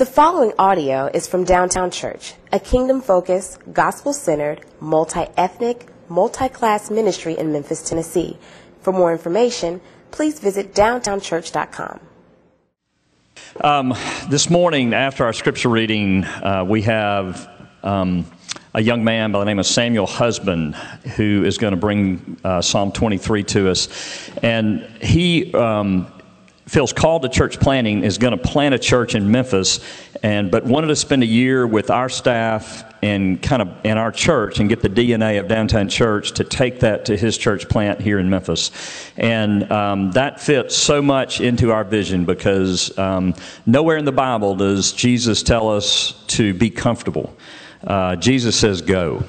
The 0.00 0.06
following 0.06 0.54
audio 0.58 1.10
is 1.12 1.28
from 1.28 1.44
Downtown 1.44 1.90
Church, 1.90 2.32
a 2.54 2.58
kingdom 2.58 3.02
focused, 3.02 3.58
gospel 3.70 4.14
centered, 4.14 4.64
multi 4.80 5.26
ethnic, 5.36 5.88
multi 6.08 6.48
class 6.48 6.90
ministry 6.90 7.36
in 7.36 7.52
Memphis, 7.52 7.86
Tennessee. 7.86 8.38
For 8.80 8.94
more 8.94 9.12
information, 9.12 9.82
please 10.10 10.40
visit 10.40 10.72
downtownchurch.com. 10.72 12.00
Um, 13.60 13.94
this 14.30 14.48
morning, 14.48 14.94
after 14.94 15.26
our 15.26 15.34
scripture 15.34 15.68
reading, 15.68 16.24
uh, 16.24 16.64
we 16.66 16.80
have 16.80 17.50
um, 17.82 18.24
a 18.72 18.80
young 18.80 19.04
man 19.04 19.32
by 19.32 19.40
the 19.40 19.44
name 19.44 19.58
of 19.58 19.66
Samuel 19.66 20.06
Husband 20.06 20.76
who 21.16 21.44
is 21.44 21.58
going 21.58 21.72
to 21.72 21.76
bring 21.76 22.40
uh, 22.42 22.62
Psalm 22.62 22.90
23 22.90 23.44
to 23.44 23.70
us. 23.70 24.30
And 24.42 24.80
he 25.02 25.52
um, 25.52 26.10
feels 26.70 26.92
called 26.92 27.22
to 27.22 27.28
church 27.28 27.58
planting, 27.58 28.04
is 28.04 28.16
going 28.16 28.30
to 28.30 28.38
plant 28.38 28.72
a 28.72 28.78
church 28.78 29.16
in 29.16 29.28
Memphis, 29.28 29.80
and 30.22 30.52
but 30.52 30.64
wanted 30.64 30.86
to 30.86 30.94
spend 30.94 31.24
a 31.24 31.26
year 31.26 31.66
with 31.66 31.90
our 31.90 32.08
staff 32.08 32.84
and 33.02 33.42
kind 33.42 33.60
of 33.60 33.68
in 33.82 33.98
our 33.98 34.12
church 34.12 34.60
and 34.60 34.68
get 34.68 34.80
the 34.80 34.88
DNA 34.88 35.40
of 35.40 35.48
downtown 35.48 35.88
church 35.88 36.30
to 36.30 36.44
take 36.44 36.78
that 36.78 37.06
to 37.06 37.16
his 37.16 37.36
church 37.36 37.68
plant 37.68 38.00
here 38.00 38.20
in 38.20 38.30
Memphis, 38.30 38.70
and 39.16 39.70
um, 39.72 40.12
that 40.12 40.40
fits 40.40 40.76
so 40.76 41.02
much 41.02 41.40
into 41.40 41.72
our 41.72 41.82
vision 41.82 42.24
because 42.24 42.96
um, 42.96 43.34
nowhere 43.66 43.96
in 43.96 44.04
the 44.04 44.12
Bible 44.12 44.54
does 44.54 44.92
Jesus 44.92 45.42
tell 45.42 45.68
us 45.68 46.24
to 46.28 46.54
be 46.54 46.70
comfortable. 46.70 47.36
Uh, 47.82 48.14
Jesus 48.14 48.54
says 48.56 48.80
go 48.80 49.24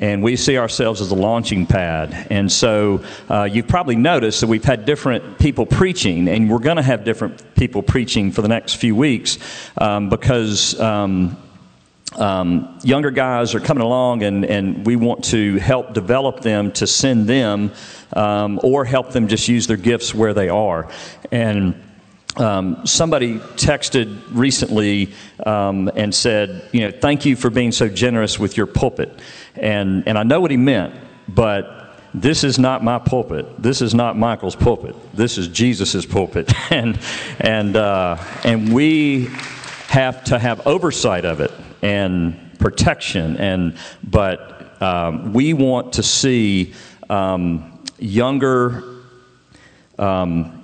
and 0.00 0.22
we 0.22 0.34
see 0.34 0.58
ourselves 0.58 1.00
as 1.00 1.10
a 1.10 1.14
launching 1.14 1.66
pad. 1.66 2.26
And 2.30 2.50
so 2.50 3.04
uh, 3.28 3.44
you've 3.44 3.68
probably 3.68 3.96
noticed 3.96 4.40
that 4.40 4.46
we've 4.48 4.64
had 4.64 4.86
different 4.86 5.38
people 5.38 5.66
preaching, 5.66 6.26
and 6.26 6.50
we're 6.50 6.58
going 6.58 6.78
to 6.78 6.82
have 6.82 7.04
different 7.04 7.54
people 7.54 7.82
preaching 7.82 8.32
for 8.32 8.42
the 8.42 8.48
next 8.48 8.74
few 8.74 8.96
weeks 8.96 9.38
um, 9.78 10.08
because. 10.08 10.78
Um, 10.80 11.36
um, 12.16 12.80
younger 12.82 13.12
guys 13.12 13.54
are 13.54 13.60
coming 13.60 13.84
along, 13.84 14.24
and, 14.24 14.44
and 14.44 14.84
we 14.84 14.96
want 14.96 15.22
to 15.26 15.58
help 15.58 15.94
develop 15.94 16.40
them 16.40 16.72
to 16.72 16.84
send 16.84 17.28
them 17.28 17.70
um, 18.14 18.58
or 18.64 18.84
help 18.84 19.12
them 19.12 19.28
just 19.28 19.46
use 19.46 19.68
their 19.68 19.76
gifts 19.76 20.12
where 20.12 20.34
they 20.34 20.48
are. 20.48 20.90
And 21.30 21.80
um, 22.40 22.86
somebody 22.86 23.38
texted 23.56 24.20
recently 24.30 25.12
um, 25.44 25.90
and 25.94 26.14
said, 26.14 26.68
you 26.72 26.80
know, 26.80 26.90
thank 26.90 27.24
you 27.26 27.36
for 27.36 27.50
being 27.50 27.70
so 27.70 27.88
generous 27.88 28.38
with 28.38 28.56
your 28.56 28.66
pulpit. 28.66 29.20
And, 29.56 30.08
and 30.08 30.16
I 30.18 30.22
know 30.22 30.40
what 30.40 30.50
he 30.50 30.56
meant, 30.56 30.94
but 31.28 31.96
this 32.14 32.42
is 32.42 32.58
not 32.58 32.82
my 32.82 32.98
pulpit. 32.98 33.62
This 33.62 33.82
is 33.82 33.94
not 33.94 34.16
Michael's 34.18 34.56
pulpit. 34.56 34.96
This 35.14 35.38
is 35.38 35.48
Jesus' 35.48 36.04
pulpit. 36.06 36.52
and, 36.72 36.98
and, 37.38 37.76
uh, 37.76 38.16
and 38.42 38.72
we 38.72 39.28
have 39.88 40.24
to 40.24 40.38
have 40.38 40.66
oversight 40.66 41.24
of 41.24 41.40
it 41.40 41.52
and 41.82 42.58
protection. 42.58 43.36
And, 43.36 43.76
but 44.02 44.80
um, 44.82 45.32
we 45.32 45.52
want 45.52 45.92
to 45.94 46.02
see 46.02 46.74
um, 47.08 47.84
younger, 47.98 48.82
um, 49.98 50.59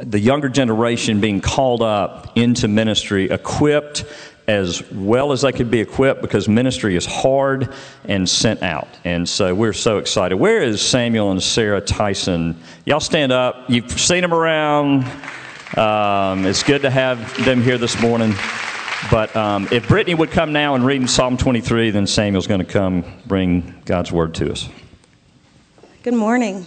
the 0.00 0.18
younger 0.18 0.48
generation 0.48 1.20
being 1.20 1.40
called 1.40 1.82
up 1.82 2.36
into 2.36 2.68
ministry, 2.68 3.30
equipped 3.30 4.04
as 4.46 4.88
well 4.90 5.32
as 5.32 5.40
they 5.40 5.52
could 5.52 5.70
be 5.70 5.80
equipped 5.80 6.20
because 6.20 6.48
ministry 6.48 6.96
is 6.96 7.06
hard 7.06 7.72
and 8.04 8.28
sent 8.28 8.62
out. 8.62 8.88
And 9.04 9.26
so 9.28 9.54
we're 9.54 9.72
so 9.72 9.98
excited. 9.98 10.36
Where 10.36 10.62
is 10.62 10.82
Samuel 10.82 11.30
and 11.30 11.42
Sarah 11.42 11.80
Tyson? 11.80 12.60
Y'all 12.84 13.00
stand 13.00 13.32
up. 13.32 13.64
You've 13.68 13.90
seen 13.90 14.20
them 14.20 14.34
around. 14.34 15.04
Um, 15.78 16.44
it's 16.44 16.62
good 16.62 16.82
to 16.82 16.90
have 16.90 17.44
them 17.44 17.62
here 17.62 17.78
this 17.78 18.00
morning. 18.00 18.34
But 19.10 19.34
um, 19.34 19.68
if 19.70 19.88
Brittany 19.88 20.14
would 20.14 20.30
come 20.30 20.52
now 20.52 20.74
and 20.74 20.84
read 20.84 21.08
Psalm 21.08 21.36
23, 21.36 21.90
then 21.90 22.06
Samuel's 22.06 22.46
going 22.46 22.60
to 22.60 22.66
come 22.70 23.04
bring 23.26 23.74
God's 23.84 24.12
word 24.12 24.34
to 24.36 24.52
us. 24.52 24.68
Good 26.02 26.14
morning. 26.14 26.66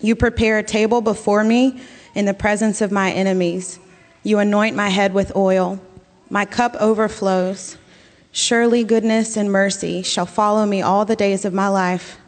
You 0.00 0.16
prepare 0.16 0.58
a 0.58 0.62
table 0.62 1.00
before 1.00 1.44
me 1.44 1.80
in 2.14 2.24
the 2.24 2.34
presence 2.34 2.80
of 2.80 2.92
my 2.92 3.12
enemies. 3.12 3.78
You 4.22 4.38
anoint 4.38 4.76
my 4.76 4.88
head 4.88 5.14
with 5.14 5.34
oil. 5.36 5.80
My 6.30 6.44
cup 6.44 6.74
overflows. 6.80 7.76
Surely 8.32 8.82
goodness 8.82 9.36
and 9.36 9.52
mercy 9.52 10.02
shall 10.02 10.26
follow 10.26 10.66
me 10.66 10.82
all 10.82 11.04
the 11.04 11.14
days 11.14 11.44
of 11.44 11.54
my 11.54 11.68
life, 11.68 12.18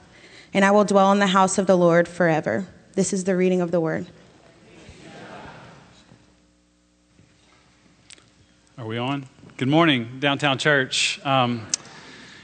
and 0.55 0.65
I 0.65 0.71
will 0.71 0.85
dwell 0.85 1.11
in 1.11 1.19
the 1.19 1.27
house 1.27 1.59
of 1.59 1.67
the 1.67 1.77
Lord 1.77 2.07
forever. 2.07 2.67
This 2.95 3.13
is 3.13 3.25
the 3.25 3.35
reading 3.35 3.61
of 3.61 3.73
the 3.73 3.81
word. 3.81 4.07
Are 8.79 8.87
we 8.87 8.99
on? 8.99 9.27
Good 9.57 9.69
morning, 9.69 10.19
Downtown 10.21 10.59
Church. 10.59 11.19
Um, 11.25 11.67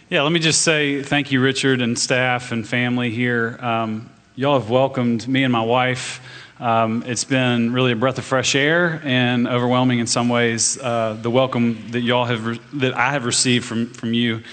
yeah, 0.08 0.22
let 0.22 0.32
me 0.32 0.40
just 0.40 0.62
say 0.62 1.02
thank 1.02 1.30
you, 1.30 1.40
Richard 1.40 1.80
and 1.80 1.98
staff 1.98 2.52
and 2.52 2.66
family 2.66 3.10
here. 3.10 3.58
Um, 3.60 4.10
y'all 4.34 4.58
have 4.58 4.70
welcomed 4.70 5.28
me 5.28 5.44
and 5.44 5.52
my 5.52 5.62
wife 5.62 6.20
um, 6.62 7.02
it's 7.06 7.24
been 7.24 7.72
really 7.72 7.90
a 7.90 7.96
breath 7.96 8.18
of 8.18 8.24
fresh 8.24 8.54
air 8.54 9.00
and 9.02 9.48
overwhelming 9.48 9.98
in 9.98 10.06
some 10.06 10.28
ways. 10.28 10.78
Uh, 10.78 11.18
the 11.20 11.28
welcome 11.28 11.90
that 11.90 12.02
y'all 12.02 12.24
have 12.24 12.46
re- 12.46 12.60
that 12.74 12.94
I 12.94 13.10
have 13.10 13.24
received 13.24 13.64
from 13.64 13.88
from 13.88 14.14
you, 14.14 14.44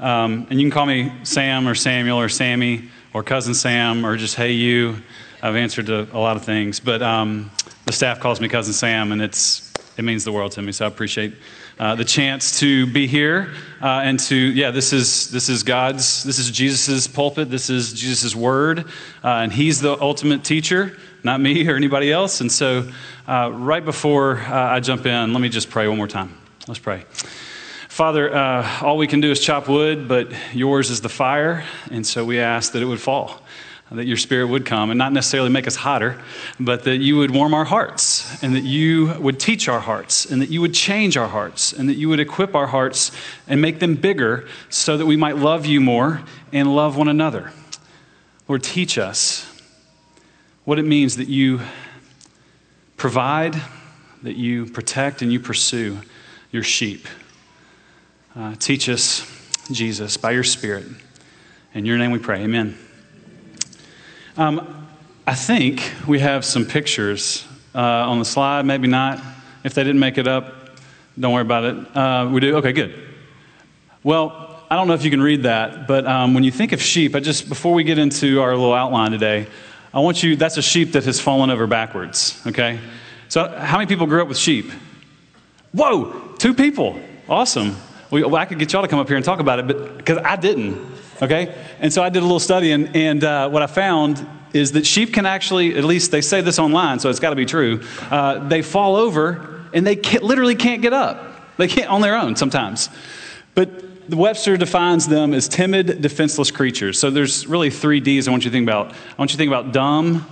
um, 0.00 0.46
and 0.48 0.58
you 0.58 0.64
can 0.64 0.70
call 0.70 0.86
me 0.86 1.12
Sam 1.24 1.68
or 1.68 1.74
Samuel 1.74 2.18
or 2.18 2.30
Sammy 2.30 2.88
or 3.12 3.22
cousin 3.22 3.52
Sam 3.52 4.06
or 4.06 4.16
just 4.16 4.34
hey 4.34 4.52
you. 4.52 4.96
I've 5.42 5.56
answered 5.56 5.86
to 5.86 6.08
a 6.10 6.18
lot 6.18 6.38
of 6.38 6.44
things, 6.46 6.80
but 6.80 7.02
um, 7.02 7.50
the 7.84 7.92
staff 7.92 8.18
calls 8.18 8.40
me 8.40 8.48
cousin 8.48 8.72
Sam, 8.72 9.12
and 9.12 9.20
it's 9.20 9.70
it 9.98 10.04
means 10.04 10.24
the 10.24 10.32
world 10.32 10.52
to 10.52 10.62
me. 10.62 10.72
So 10.72 10.86
I 10.86 10.88
appreciate 10.88 11.34
uh, 11.78 11.94
the 11.94 12.04
chance 12.04 12.58
to 12.60 12.86
be 12.86 13.06
here 13.06 13.52
uh, 13.80 14.00
and 14.02 14.18
to 14.18 14.36
yeah 14.36 14.70
this 14.70 14.92
is 14.92 15.30
this 15.30 15.48
is 15.48 15.62
god's 15.62 16.24
this 16.24 16.38
is 16.38 16.50
jesus's 16.50 17.06
pulpit 17.06 17.50
this 17.50 17.70
is 17.70 17.92
jesus's 17.92 18.34
word 18.34 18.80
uh, 19.22 19.28
and 19.28 19.52
he's 19.52 19.80
the 19.80 20.00
ultimate 20.00 20.42
teacher 20.44 20.96
not 21.24 21.40
me 21.40 21.68
or 21.68 21.74
anybody 21.74 22.12
else. 22.12 22.40
And 22.40 22.50
so 22.50 22.88
uh, 23.26 23.50
right 23.52 23.84
before 23.84 24.38
uh, 24.38 24.74
i 24.74 24.80
jump 24.80 25.06
in 25.06 25.32
let 25.32 25.40
me 25.40 25.48
just 25.48 25.70
pray 25.70 25.88
one 25.88 25.96
more 25.96 26.08
time. 26.08 26.36
Let's 26.66 26.80
pray. 26.80 27.04
Father 27.88 28.34
all 28.82 28.96
we 28.96 29.06
can 29.06 29.20
do 29.20 29.30
is 29.30 29.40
chop 29.40 29.68
wood 29.68 30.08
but 30.08 30.32
yours 30.54 30.90
is 30.90 31.00
the 31.00 31.08
fire 31.08 31.64
and 31.90 32.06
so 32.06 32.24
we 32.24 32.38
ask 32.38 32.72
that 32.72 32.82
it 32.82 32.86
would 32.86 33.00
fall 33.00 33.42
that 33.90 34.06
your 34.06 34.16
spirit 34.16 34.48
would 34.48 34.66
come 34.66 34.90
and 34.90 34.98
not 34.98 35.12
necessarily 35.12 35.48
make 35.48 35.66
us 35.66 35.76
hotter, 35.76 36.20
but 36.60 36.84
that 36.84 36.98
you 36.98 37.16
would 37.16 37.30
warm 37.30 37.54
our 37.54 37.64
hearts 37.64 38.42
and 38.42 38.54
that 38.54 38.64
you 38.64 39.14
would 39.18 39.40
teach 39.40 39.68
our 39.68 39.80
hearts 39.80 40.26
and 40.26 40.42
that 40.42 40.50
you 40.50 40.60
would 40.60 40.74
change 40.74 41.16
our 41.16 41.28
hearts 41.28 41.72
and 41.72 41.88
that 41.88 41.94
you 41.94 42.08
would 42.08 42.20
equip 42.20 42.54
our 42.54 42.66
hearts 42.66 43.10
and 43.46 43.62
make 43.62 43.78
them 43.78 43.94
bigger 43.94 44.46
so 44.68 44.98
that 44.98 45.06
we 45.06 45.16
might 45.16 45.36
love 45.36 45.64
you 45.64 45.80
more 45.80 46.22
and 46.52 46.74
love 46.74 46.96
one 46.96 47.08
another. 47.08 47.52
Lord, 48.46 48.62
teach 48.62 48.98
us 48.98 49.46
what 50.64 50.78
it 50.78 50.84
means 50.84 51.16
that 51.16 51.28
you 51.28 51.60
provide, 52.98 53.56
that 54.22 54.36
you 54.36 54.66
protect, 54.66 55.22
and 55.22 55.32
you 55.32 55.40
pursue 55.40 55.98
your 56.50 56.62
sheep. 56.62 57.06
Uh, 58.36 58.54
teach 58.58 58.88
us, 58.88 59.26
Jesus, 59.70 60.16
by 60.18 60.32
your 60.32 60.44
Spirit. 60.44 60.84
In 61.74 61.86
your 61.86 61.96
name 61.96 62.10
we 62.10 62.18
pray. 62.18 62.42
Amen. 62.42 62.76
Um, 64.38 64.86
I 65.26 65.34
think 65.34 65.82
we 66.06 66.20
have 66.20 66.44
some 66.44 66.64
pictures 66.64 67.44
uh, 67.74 67.80
on 67.80 68.20
the 68.20 68.24
slide, 68.24 68.64
maybe 68.64 68.86
not. 68.86 69.20
If 69.64 69.74
they 69.74 69.82
didn't 69.82 69.98
make 69.98 70.16
it 70.16 70.28
up, 70.28 70.78
don't 71.18 71.32
worry 71.32 71.42
about 71.42 71.64
it. 71.64 71.96
Uh, 71.96 72.28
we 72.30 72.38
do? 72.38 72.56
Okay, 72.58 72.70
good. 72.70 72.94
Well, 74.04 74.62
I 74.70 74.76
don't 74.76 74.86
know 74.86 74.94
if 74.94 75.02
you 75.02 75.10
can 75.10 75.20
read 75.20 75.42
that, 75.42 75.88
but 75.88 76.06
um, 76.06 76.34
when 76.34 76.44
you 76.44 76.52
think 76.52 76.70
of 76.70 76.80
sheep, 76.80 77.16
I 77.16 77.20
just, 77.20 77.48
before 77.48 77.74
we 77.74 77.82
get 77.82 77.98
into 77.98 78.40
our 78.40 78.54
little 78.54 78.74
outline 78.74 79.10
today, 79.10 79.48
I 79.92 79.98
want 79.98 80.22
you, 80.22 80.36
that's 80.36 80.56
a 80.56 80.62
sheep 80.62 80.92
that 80.92 81.04
has 81.04 81.18
fallen 81.18 81.50
over 81.50 81.66
backwards, 81.66 82.40
okay? 82.46 82.78
So, 83.28 83.48
how 83.48 83.78
many 83.78 83.88
people 83.88 84.06
grew 84.06 84.22
up 84.22 84.28
with 84.28 84.38
sheep? 84.38 84.70
Whoa, 85.72 86.34
two 86.38 86.54
people. 86.54 87.00
Awesome. 87.28 87.76
We, 88.12 88.22
well, 88.22 88.36
I 88.36 88.44
could 88.44 88.60
get 88.60 88.72
y'all 88.72 88.82
to 88.82 88.88
come 88.88 89.00
up 89.00 89.08
here 89.08 89.16
and 89.16 89.24
talk 89.24 89.40
about 89.40 89.58
it, 89.58 89.66
but 89.66 89.96
because 89.96 90.18
I 90.18 90.36
didn't. 90.36 90.96
Okay? 91.20 91.54
And 91.80 91.92
so 91.92 92.02
I 92.02 92.08
did 92.08 92.20
a 92.20 92.26
little 92.26 92.40
study, 92.40 92.72
and, 92.72 92.94
and 92.94 93.24
uh, 93.24 93.48
what 93.48 93.62
I 93.62 93.66
found 93.66 94.26
is 94.52 94.72
that 94.72 94.86
sheep 94.86 95.12
can 95.12 95.26
actually, 95.26 95.76
at 95.76 95.84
least 95.84 96.10
they 96.10 96.20
say 96.20 96.40
this 96.40 96.58
online, 96.58 96.98
so 97.00 97.10
it's 97.10 97.20
got 97.20 97.30
to 97.30 97.36
be 97.36 97.46
true, 97.46 97.82
uh, 98.10 98.46
they 98.48 98.62
fall 98.62 98.96
over 98.96 99.64
and 99.72 99.86
they 99.86 99.96
can't, 99.96 100.24
literally 100.24 100.54
can't 100.54 100.82
get 100.82 100.92
up. 100.92 101.56
They 101.58 101.68
can't 101.68 101.90
on 101.90 102.00
their 102.00 102.16
own 102.16 102.36
sometimes. 102.36 102.88
But 103.54 103.84
Webster 104.08 104.56
defines 104.56 105.06
them 105.06 105.34
as 105.34 105.48
timid, 105.48 106.00
defenseless 106.00 106.50
creatures. 106.50 106.98
So 106.98 107.10
there's 107.10 107.46
really 107.46 107.70
three 107.70 108.00
D's 108.00 108.26
I 108.26 108.30
want 108.30 108.44
you 108.44 108.50
to 108.50 108.54
think 108.54 108.64
about. 108.64 108.92
I 108.92 109.14
want 109.18 109.32
you 109.32 109.34
to 109.34 109.36
think 109.36 109.48
about 109.48 109.72
dumb, 109.72 110.26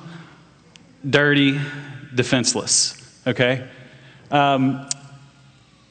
dirty, 1.09 1.61
defenseless. 2.15 3.21
Okay? 3.27 3.67
Um, 4.31 4.89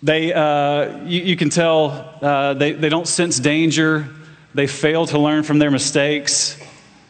they, 0.02 0.34
uh, 0.34 1.04
you, 1.06 1.22
you, 1.22 1.36
can 1.36 1.50
tell 1.50 2.18
uh, 2.22 2.54
they, 2.54 2.74
they 2.74 2.90
don't 2.90 3.08
sense 3.08 3.40
danger. 3.40 4.08
They 4.56 4.68
fail 4.68 5.06
to 5.08 5.20
learn 5.20 5.44
from 5.44 5.60
their 5.60 5.70
mistakes. 5.70 6.58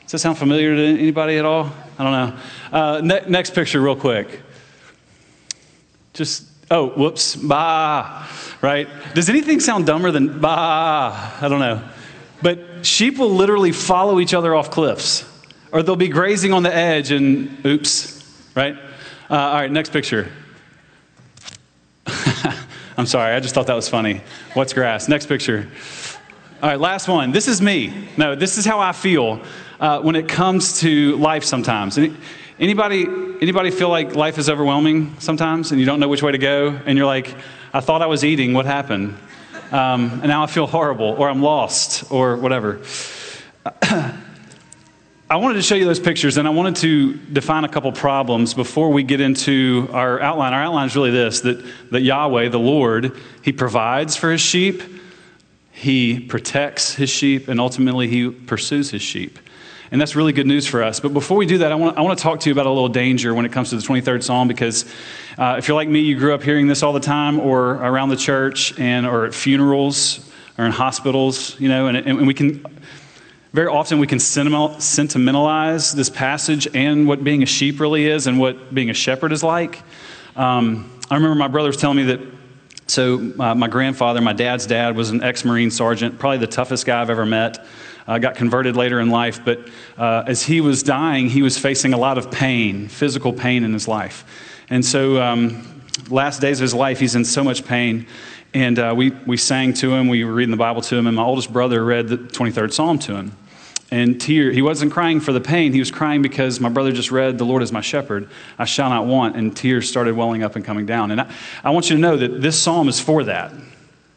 Does 0.02 0.14
that 0.14 0.18
sound 0.20 0.40
familiar 0.40 0.76
to 0.76 0.84
anybody 0.84 1.38
at 1.38 1.46
all? 1.46 1.72
I 2.00 2.04
don't 2.04 2.12
know. 2.12 2.38
Uh, 2.72 3.02
ne- 3.04 3.30
next 3.30 3.54
picture, 3.54 3.80
real 3.80 3.96
quick. 3.96 4.42
Just, 6.16 6.46
oh, 6.72 6.90
whoops, 6.90 7.36
bah, 7.36 8.28
right? 8.64 8.88
Does 9.14 9.30
anything 9.30 9.60
sound 9.60 9.86
dumber 9.86 10.10
than 10.10 10.40
bah? 10.40 11.38
I 11.40 11.48
don't 11.48 11.60
know. 11.60 11.88
But 12.42 12.84
sheep 12.84 13.20
will 13.20 13.30
literally 13.30 13.72
follow 13.72 14.20
each 14.20 14.34
other 14.34 14.56
off 14.56 14.72
cliffs, 14.72 15.24
or 15.72 15.84
they'll 15.84 15.96
be 15.96 16.08
grazing 16.08 16.52
on 16.52 16.64
the 16.64 16.76
edge 16.76 17.12
and 17.12 17.64
oops, 17.64 18.24
right? 18.56 18.76
Uh, 19.30 19.36
all 19.36 19.54
right, 19.54 19.72
next 19.72 19.94
picture. 19.94 20.32
I'm 22.98 23.06
sorry, 23.06 23.36
I 23.36 23.40
just 23.40 23.54
thought 23.54 23.68
that 23.68 23.76
was 23.76 23.88
funny. 23.88 24.22
What's 24.56 24.74
grass? 24.74 25.08
Next 25.08 25.28
picture. 25.28 25.70
All 26.64 26.70
right, 26.70 26.80
last 26.80 27.10
one. 27.10 27.34
This 27.34 27.50
is 27.50 27.62
me. 27.62 28.08
No, 28.16 28.34
this 28.34 28.58
is 28.58 28.64
how 28.64 28.80
I 28.80 28.94
feel 28.94 29.42
uh, 29.78 30.00
when 30.00 30.16
it 30.16 30.30
comes 30.30 30.80
to 30.80 31.18
life 31.18 31.44
sometimes. 31.44 32.00
Anybody, 32.58 33.04
anybody 33.42 33.72
feel 33.72 33.90
like 33.90 34.16
life 34.16 34.38
is 34.38 34.50
overwhelming 34.50 35.18
sometimes 35.20 35.72
and 35.72 35.82
you 35.82 35.86
don't 35.86 36.00
know 36.00 36.08
which 36.08 36.24
way 36.24 36.32
to 36.32 36.38
go? 36.38 36.70
And 36.86 36.98
you're 36.98 37.08
like, 37.08 37.36
I 37.74 37.82
thought 37.82 38.02
I 38.02 38.06
was 38.06 38.24
eating, 38.24 38.54
what 38.54 38.66
happened? 38.66 39.18
Um, 39.72 40.12
and 40.22 40.28
now 40.28 40.44
I 40.44 40.48
feel 40.48 40.66
horrible, 40.66 41.16
or 41.20 41.30
I'm 41.30 41.42
lost, 41.42 42.10
or 42.10 42.38
whatever. 42.38 42.82
I 43.82 45.36
wanted 45.36 45.56
to 45.56 45.62
show 45.62 45.76
you 45.76 45.84
those 45.84 46.00
pictures, 46.00 46.38
and 46.38 46.48
I 46.48 46.52
wanted 46.52 46.78
to 46.78 47.16
define 47.16 47.66
a 47.66 47.70
couple 47.70 47.92
problems 47.92 48.54
before 48.54 48.92
we 48.92 49.04
get 49.04 49.20
into 49.20 49.90
our 49.92 50.22
outline. 50.22 50.54
Our 50.54 50.62
outline 50.62 50.88
is 50.88 50.96
really 50.96 51.12
this 51.12 51.42
that, 51.42 51.66
that 51.92 52.02
Yahweh, 52.02 52.48
the 52.48 52.60
Lord, 52.60 53.12
He 53.42 53.52
provides 53.52 54.16
for 54.16 54.32
His 54.32 54.40
sheep, 54.40 54.82
He 55.76 56.22
protects 56.22 56.96
His 56.96 57.10
sheep, 57.10 57.50
and 57.50 57.60
ultimately 57.60 58.08
He 58.08 58.30
pursues 58.30 58.92
His 58.92 59.02
sheep. 59.02 59.38
And 59.92 60.00
that's 60.00 60.16
really 60.16 60.32
good 60.32 60.48
news 60.48 60.66
for 60.66 60.82
us. 60.82 61.02
But 61.02 61.14
before 61.14 61.36
we 61.36 61.46
do 61.46 61.60
that, 61.60 61.72
I 61.72 61.76
want, 61.76 61.98
I 61.98 62.02
want 62.02 62.18
to 62.18 62.24
talk 62.24 62.40
to 62.40 62.50
you 62.50 62.54
about 62.54 62.66
a 62.66 62.70
little 62.70 62.90
danger 62.90 63.34
when 63.34 63.46
it 63.46 63.52
comes 63.52 63.70
to 63.70 63.76
the 63.76 63.82
23rd 63.82 64.24
Psalm 64.24 64.48
because 64.48 64.86
uh, 65.38 65.56
if 65.58 65.68
you're 65.68 65.76
like 65.76 65.90
me, 65.90 66.00
you 66.00 66.18
grew 66.18 66.34
up 66.34 66.42
hearing 66.42 66.68
this 66.68 66.82
all 66.82 66.94
the 66.94 67.00
time 67.00 67.40
or 67.40 67.72
around 67.72 68.10
the 68.10 68.16
church 68.16 68.78
and 68.80 69.06
or 69.06 69.26
at 69.26 69.34
funerals 69.34 70.32
or 70.58 70.66
in 70.66 70.72
hospitals, 70.72 71.60
you 71.60 71.68
know, 71.68 71.88
and, 71.88 71.98
and 71.98 72.26
we 72.26 72.34
can 72.34 72.66
very 73.54 73.68
often 73.68 74.00
we 74.00 74.08
can 74.08 74.20
sentimentalize 74.20 75.92
this 75.92 76.10
passage 76.10 76.68
and 76.74 77.08
what 77.08 77.24
being 77.24 77.44
a 77.44 77.46
sheep 77.46 77.80
really 77.80 78.06
is 78.06 78.28
and 78.28 78.40
what 78.40 78.74
being 78.74 78.90
a 78.90 78.94
shepherd 78.94 79.32
is 79.34 79.44
like. 79.44 79.82
Um, 80.36 80.92
I 81.12 81.16
remember 81.16 81.36
my 81.36 81.48
brother 81.48 81.68
was 81.68 81.78
telling 81.78 81.98
me 81.98 82.04
that. 82.04 82.35
So, 82.88 83.34
uh, 83.40 83.56
my 83.56 83.68
grandfather, 83.68 84.22
my 84.22 84.34
dad's 84.34 84.68
dad, 84.68 84.96
was 84.96 85.10
an 85.10 85.24
ex 85.24 85.44
Marine 85.44 85.72
sergeant, 85.72 86.20
probably 86.20 86.38
the 86.38 86.48
toughest 86.48 86.86
guy 86.86 87.02
I've 87.02 87.10
ever 87.10 87.26
met. 87.26 87.66
Uh, 88.08 88.20
got 88.20 88.36
converted 88.36 88.76
later 88.76 89.00
in 89.00 89.10
life, 89.10 89.44
but 89.44 89.68
uh, 89.98 90.24
as 90.28 90.44
he 90.44 90.62
was 90.62 90.84
dying, 90.84 91.28
he 91.28 91.42
was 91.42 91.58
facing 91.58 91.94
a 91.94 91.98
lot 91.98 92.20
of 92.20 92.30
pain, 92.30 92.88
physical 92.88 93.34
pain 93.34 93.64
in 93.64 93.74
his 93.74 93.88
life. 93.88 94.24
And 94.70 94.86
so, 94.86 95.20
um, 95.20 95.82
last 96.10 96.40
days 96.40 96.60
of 96.60 96.62
his 96.62 96.76
life, 96.76 97.00
he's 97.00 97.16
in 97.16 97.26
so 97.26 97.44
much 97.44 97.66
pain. 97.66 98.06
And 98.54 98.78
uh, 98.78 98.94
we, 98.96 99.10
we 99.26 99.38
sang 99.38 99.74
to 99.76 99.94
him, 99.94 100.08
we 100.08 100.24
were 100.24 100.34
reading 100.34 100.52
the 100.52 100.58
Bible 100.58 100.82
to 100.84 100.96
him, 100.96 101.08
and 101.08 101.16
my 101.16 101.24
oldest 101.24 101.52
brother 101.52 101.84
read 101.84 102.08
the 102.08 102.18
23rd 102.18 102.72
Psalm 102.72 103.00
to 103.00 103.16
him 103.16 103.32
and 103.96 104.20
tear. 104.20 104.52
He 104.52 104.62
wasn't 104.62 104.92
crying 104.92 105.22
for 105.22 105.32
the 105.32 105.40
pain. 105.40 105.72
He 105.72 105.80
was 105.80 105.90
crying 105.90 106.22
because 106.22 106.60
my 106.60 106.68
brother 106.68 106.92
just 106.92 107.12
read, 107.12 107.38
The 107.38 107.46
Lord 107.46 107.64
is 107.64 107.72
my 107.72 107.80
shepherd. 107.80 108.30
I 108.60 108.66
shall 108.66 108.90
not 108.90 109.06
want. 109.06 109.38
And 109.38 109.56
tears 109.56 109.88
started 109.88 110.18
welling 110.18 110.44
up 110.44 110.58
and 110.58 110.66
coming 110.66 110.86
down. 110.86 111.12
And 111.12 111.22
I, 111.22 111.32
I 111.64 111.70
want 111.70 111.90
you 111.90 111.96
to 111.96 112.02
know 112.02 112.18
that 112.18 112.42
this 112.42 112.62
psalm 112.62 112.90
is 112.90 113.00
for 113.00 113.24
that. 113.24 113.54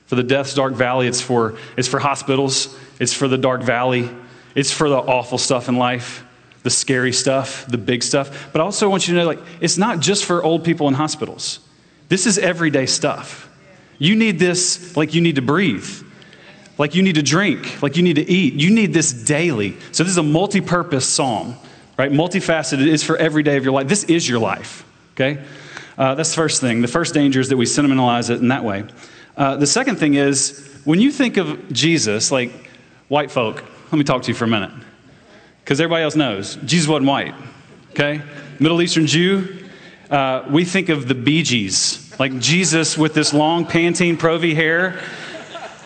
For 0.06 0.16
the 0.16 0.24
death's 0.24 0.52
dark 0.52 0.72
valley, 0.72 1.06
it's 1.06 1.20
for, 1.20 1.56
it's 1.76 1.86
for 1.86 2.00
hospitals, 2.00 2.76
it's 2.98 3.14
for 3.14 3.28
the 3.28 3.38
dark 3.38 3.62
valley, 3.62 4.10
it's 4.56 4.72
for 4.72 4.88
the 4.88 4.96
awful 4.96 5.38
stuff 5.38 5.68
in 5.68 5.76
life, 5.76 6.24
the 6.64 6.70
scary 6.70 7.12
stuff, 7.12 7.64
the 7.66 7.78
big 7.78 8.02
stuff. 8.02 8.50
But 8.50 8.60
I 8.60 8.64
also 8.64 8.88
want 8.88 9.06
you 9.06 9.14
to 9.14 9.20
know 9.20 9.26
like, 9.26 9.40
it's 9.60 9.78
not 9.78 10.00
just 10.00 10.24
for 10.24 10.42
old 10.42 10.64
people 10.64 10.88
in 10.88 10.94
hospitals. 10.94 11.60
This 12.08 12.26
is 12.26 12.36
everyday 12.36 12.86
stuff. 12.86 13.48
You 13.98 14.16
need 14.16 14.40
this 14.40 14.96
like 14.96 15.14
you 15.14 15.20
need 15.20 15.36
to 15.36 15.42
breathe 15.42 16.02
like 16.78 16.94
you 16.94 17.02
need 17.02 17.16
to 17.16 17.22
drink, 17.22 17.82
like 17.82 17.96
you 17.96 18.02
need 18.02 18.16
to 18.16 18.30
eat. 18.30 18.54
You 18.54 18.70
need 18.70 18.94
this 18.94 19.12
daily. 19.12 19.76
So 19.92 20.04
this 20.04 20.12
is 20.12 20.18
a 20.18 20.22
multi-purpose 20.22 21.06
psalm, 21.06 21.56
right? 21.96 22.10
Multifaceted. 22.10 22.86
It's 22.86 23.02
for 23.02 23.16
every 23.16 23.42
day 23.42 23.56
of 23.56 23.64
your 23.64 23.72
life. 23.72 23.88
This 23.88 24.04
is 24.04 24.28
your 24.28 24.38
life, 24.38 24.84
okay? 25.14 25.42
Uh, 25.98 26.14
that's 26.14 26.30
the 26.30 26.36
first 26.36 26.60
thing. 26.60 26.80
The 26.80 26.88
first 26.88 27.12
danger 27.12 27.40
is 27.40 27.48
that 27.48 27.56
we 27.56 27.66
sentimentalize 27.66 28.30
it 28.30 28.40
in 28.40 28.48
that 28.48 28.62
way. 28.62 28.84
Uh, 29.36 29.56
the 29.56 29.66
second 29.66 29.96
thing 29.96 30.14
is 30.14 30.80
when 30.84 31.00
you 31.00 31.10
think 31.10 31.36
of 31.36 31.72
Jesus, 31.72 32.30
like 32.30 32.52
white 33.08 33.30
folk, 33.30 33.64
let 33.90 33.98
me 33.98 34.04
talk 34.04 34.22
to 34.22 34.28
you 34.28 34.34
for 34.34 34.44
a 34.44 34.48
minute. 34.48 34.70
Because 35.64 35.80
everybody 35.80 36.04
else 36.04 36.16
knows 36.16 36.56
Jesus 36.64 36.88
wasn't 36.88 37.08
white, 37.08 37.34
okay? 37.90 38.22
Middle 38.60 38.80
Eastern 38.80 39.06
Jew, 39.06 39.66
uh, 40.10 40.46
we 40.48 40.64
think 40.64 40.88
of 40.88 41.08
the 41.08 41.14
Bee 41.14 41.42
Gees, 41.42 42.18
like 42.18 42.38
Jesus 42.38 42.96
with 42.96 43.14
this 43.14 43.34
long 43.34 43.66
Pantene 43.66 44.18
Pro 44.18 44.38
V 44.38 44.54
hair 44.54 44.98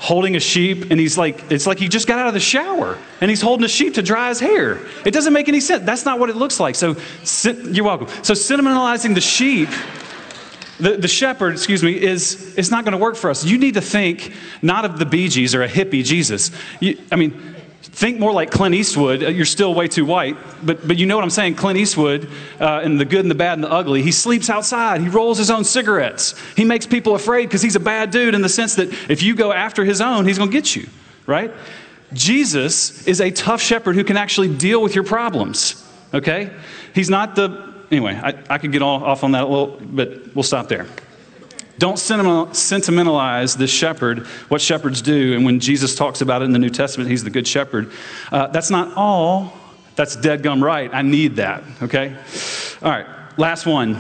holding 0.03 0.35
a 0.35 0.41
sheep 0.41 0.91
and 0.91 0.99
he's 0.99 1.17
like 1.17 1.53
it's 1.53 1.65
like 1.65 1.79
he 1.79 1.89
just 1.89 2.09
got 2.09 2.19
out 2.19 2.27
of 2.27 2.35
the 2.35 2.41
shower 2.41 2.99
and 3.21 3.31
he's 3.31 3.41
holding 3.41 3.65
a 3.65 3.69
sheep 3.69 3.95
to 3.95 4.03
dry 4.03 4.31
his 4.31 4.41
hair. 4.41 4.81
It 5.07 5.13
doesn't 5.13 5.33
make 5.33 5.49
any 5.49 5.61
sense. 5.61 5.85
That's 5.85 6.05
not 6.05 6.19
what 6.19 6.29
it 6.29 6.35
looks 6.35 6.59
like. 6.59 6.75
So 6.75 6.97
you're 7.71 7.85
welcome. 7.85 8.09
So 8.25 8.35
sentimentalizing 8.35 9.15
the 9.15 9.21
sheep 9.21 9.69
the, 10.81 10.97
the 10.97 11.07
shepherd 11.07 11.53
excuse 11.53 11.85
me 11.85 11.93
is 12.03 12.59
it's 12.59 12.73
not 12.73 12.85
going 12.85 12.93
to 12.93 12.99
work 12.99 13.15
for 13.15 13.31
us. 13.31 13.45
You 13.45 13.59
need 13.59 13.75
to 13.75 13.81
think 13.81 14.33
not 14.61 14.85
of 14.85 14.99
the 14.99 15.07
bee 15.07 15.29
gees 15.29 15.55
or 15.55 15.63
a 15.63 15.69
hippie 15.69 16.05
jesus. 16.05 16.51
You, 16.81 16.99
i 17.13 17.17
mean 17.17 17.52
think 17.83 18.19
more 18.19 18.33
like 18.33 18.51
Clint 18.51 18.75
Eastwood. 18.75 19.23
Uh, 19.23 19.29
you're 19.29 19.45
still 19.45 19.75
way 19.75 19.89
too 19.89 20.05
white, 20.05 20.37
but, 20.63 20.87
but 20.87 20.99
you 20.99 21.07
know 21.07 21.17
what 21.17 21.25
I'm 21.25 21.31
saying. 21.31 21.57
Clint 21.57 21.79
Eastwood, 21.79 22.29
uh, 22.61 22.81
and 22.83 22.99
the 22.99 23.05
good 23.05 23.21
and 23.21 23.31
the 23.31 23.35
bad 23.35 23.55
and 23.55 23.65
the 23.65 23.71
ugly, 23.71 24.03
he 24.03 24.13
sleeps 24.13 24.49
outside. 24.49 25.01
He 25.01 25.09
rolls 25.09 25.39
his 25.39 25.51
own 25.51 25.65
cigarettes. 25.65 26.35
He 26.57 26.65
makes 26.65 26.87
people 26.87 27.15
afraid 27.15 27.47
because 27.47 27.63
he's 27.63 27.77
a 27.77 27.81
bad 27.81 28.11
dude 28.11 28.35
in 28.35 28.43
the 28.43 28.49
sense 28.49 28.77
that 28.77 28.93
if 29.11 29.23
you 29.23 29.35
go 29.35 29.53
after 29.53 29.85
his 29.85 30.01
own, 30.01 30.27
he's 30.27 30.39
going 30.39 30.51
to 30.51 30.57
get 30.57 30.77
you, 30.77 30.89
right? 31.27 31.53
Jesus 32.13 33.07
is 33.07 33.21
a 33.21 33.31
tough 33.31 33.61
shepherd 33.61 33.97
who 33.97 34.05
can 34.05 34.17
actually 34.17 34.55
deal 34.55 34.83
with 34.83 34.95
your 34.95 35.05
problems, 35.05 35.89
okay? 36.13 36.51
He's 36.95 37.11
not 37.11 37.35
the, 37.35 37.75
anyway, 37.91 38.21
I, 38.23 38.35
I 38.49 38.59
could 38.59 38.73
get 38.73 38.83
all, 38.83 39.03
off 39.03 39.25
on 39.25 39.33
that 39.33 39.45
a 39.45 39.47
little, 39.47 39.79
but 39.81 40.35
we'll 40.35 40.43
stop 40.43 40.69
there. 40.69 40.87
Don't 41.79 41.99
sentimentalize 41.99 43.57
this 43.57 43.71
shepherd, 43.71 44.27
what 44.49 44.61
shepherds 44.61 45.03
do. 45.03 45.35
And 45.35 45.45
when 45.45 45.59
Jesus 45.59 45.95
talks 45.95 46.21
about 46.21 46.43
it 46.43 46.47
in 46.47 46.53
the 46.53 46.59
New 46.59 46.71
Testament, 46.71 47.11
he's 47.11 47.25
the 47.25 47.31
good 47.31 47.47
shepherd. 47.47 47.91
Uh, 48.31 48.49
that's 48.49 48.71
not 48.71 48.93
all. 48.97 49.53
That's 49.97 50.17
dead 50.17 50.43
gum 50.43 50.63
right. 50.63 50.91
I 50.93 51.03
need 51.03 51.37
that, 51.37 51.63
okay? 51.83 52.17
All 52.83 52.91
right, 52.91 53.07
last 53.37 53.67
one. 53.67 53.99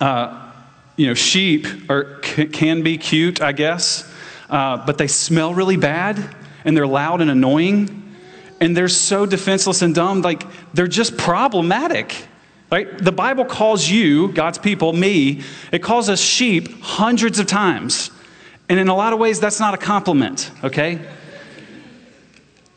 Uh, 0.00 0.52
you 0.96 1.06
know, 1.06 1.14
sheep 1.14 1.66
are, 1.90 2.18
can 2.20 2.82
be 2.82 2.98
cute, 2.98 3.40
I 3.40 3.52
guess, 3.52 4.10
uh, 4.48 4.84
but 4.84 4.98
they 4.98 5.08
smell 5.08 5.54
really 5.54 5.76
bad 5.76 6.34
and 6.64 6.76
they're 6.76 6.86
loud 6.86 7.20
and 7.20 7.30
annoying 7.30 8.02
and 8.60 8.76
they're 8.76 8.88
so 8.88 9.26
defenseless 9.26 9.82
and 9.82 9.94
dumb. 9.94 10.22
Like, 10.22 10.44
they're 10.72 10.86
just 10.86 11.16
problematic. 11.16 12.28
Right? 12.70 12.98
The 12.98 13.12
Bible 13.12 13.44
calls 13.44 13.88
you, 13.88 14.32
God's 14.32 14.58
people, 14.58 14.92
me, 14.92 15.42
it 15.70 15.82
calls 15.82 16.08
us 16.08 16.20
sheep 16.20 16.80
hundreds 16.80 17.38
of 17.38 17.46
times. 17.46 18.10
And 18.68 18.78
in 18.78 18.88
a 18.88 18.96
lot 18.96 19.12
of 19.12 19.18
ways, 19.18 19.38
that's 19.40 19.60
not 19.60 19.74
a 19.74 19.76
compliment, 19.76 20.50
okay? 20.64 20.98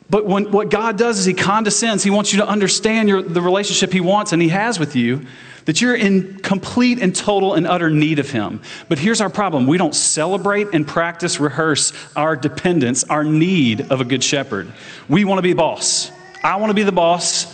But 0.10 0.26
when, 0.26 0.52
what 0.52 0.70
God 0.70 0.98
does 0.98 1.20
is 1.20 1.26
He 1.26 1.34
condescends. 1.34 2.04
He 2.04 2.10
wants 2.10 2.32
you 2.32 2.40
to 2.40 2.48
understand 2.48 3.10
your, 3.10 3.22
the 3.22 3.42
relationship 3.42 3.92
He 3.92 4.02
wants 4.02 4.34
and 4.34 4.42
He 4.42 4.50
has 4.50 4.80
with 4.80 4.96
you, 4.96 5.26
that 5.66 5.82
you're 5.82 5.96
in 5.96 6.38
complete 6.40 7.00
and 7.02 7.14
total 7.14 7.56
and 7.56 7.68
utter 7.68 7.90
need 7.90 8.20
of 8.20 8.30
Him. 8.30 8.62
But 8.88 9.00
here's 9.00 9.20
our 9.20 9.30
problem 9.30 9.68
we 9.68 9.78
don't 9.78 9.96
celebrate 9.96 10.68
and 10.74 10.88
practice, 10.88 11.40
rehearse 11.40 11.94
our 12.16 12.36
dependence, 12.36 13.04
our 13.06 13.24
need 13.24 13.92
of 13.92 14.00
a 14.00 14.06
good 14.06 14.24
shepherd. 14.24 14.72
We 15.10 15.26
want 15.26 15.40
to 15.40 15.44
be 15.44 15.54
boss. 15.54 16.12
I 16.44 16.58
want 16.58 16.70
to 16.70 16.76
be 16.76 16.84
the 16.84 16.92
boss. 16.92 17.54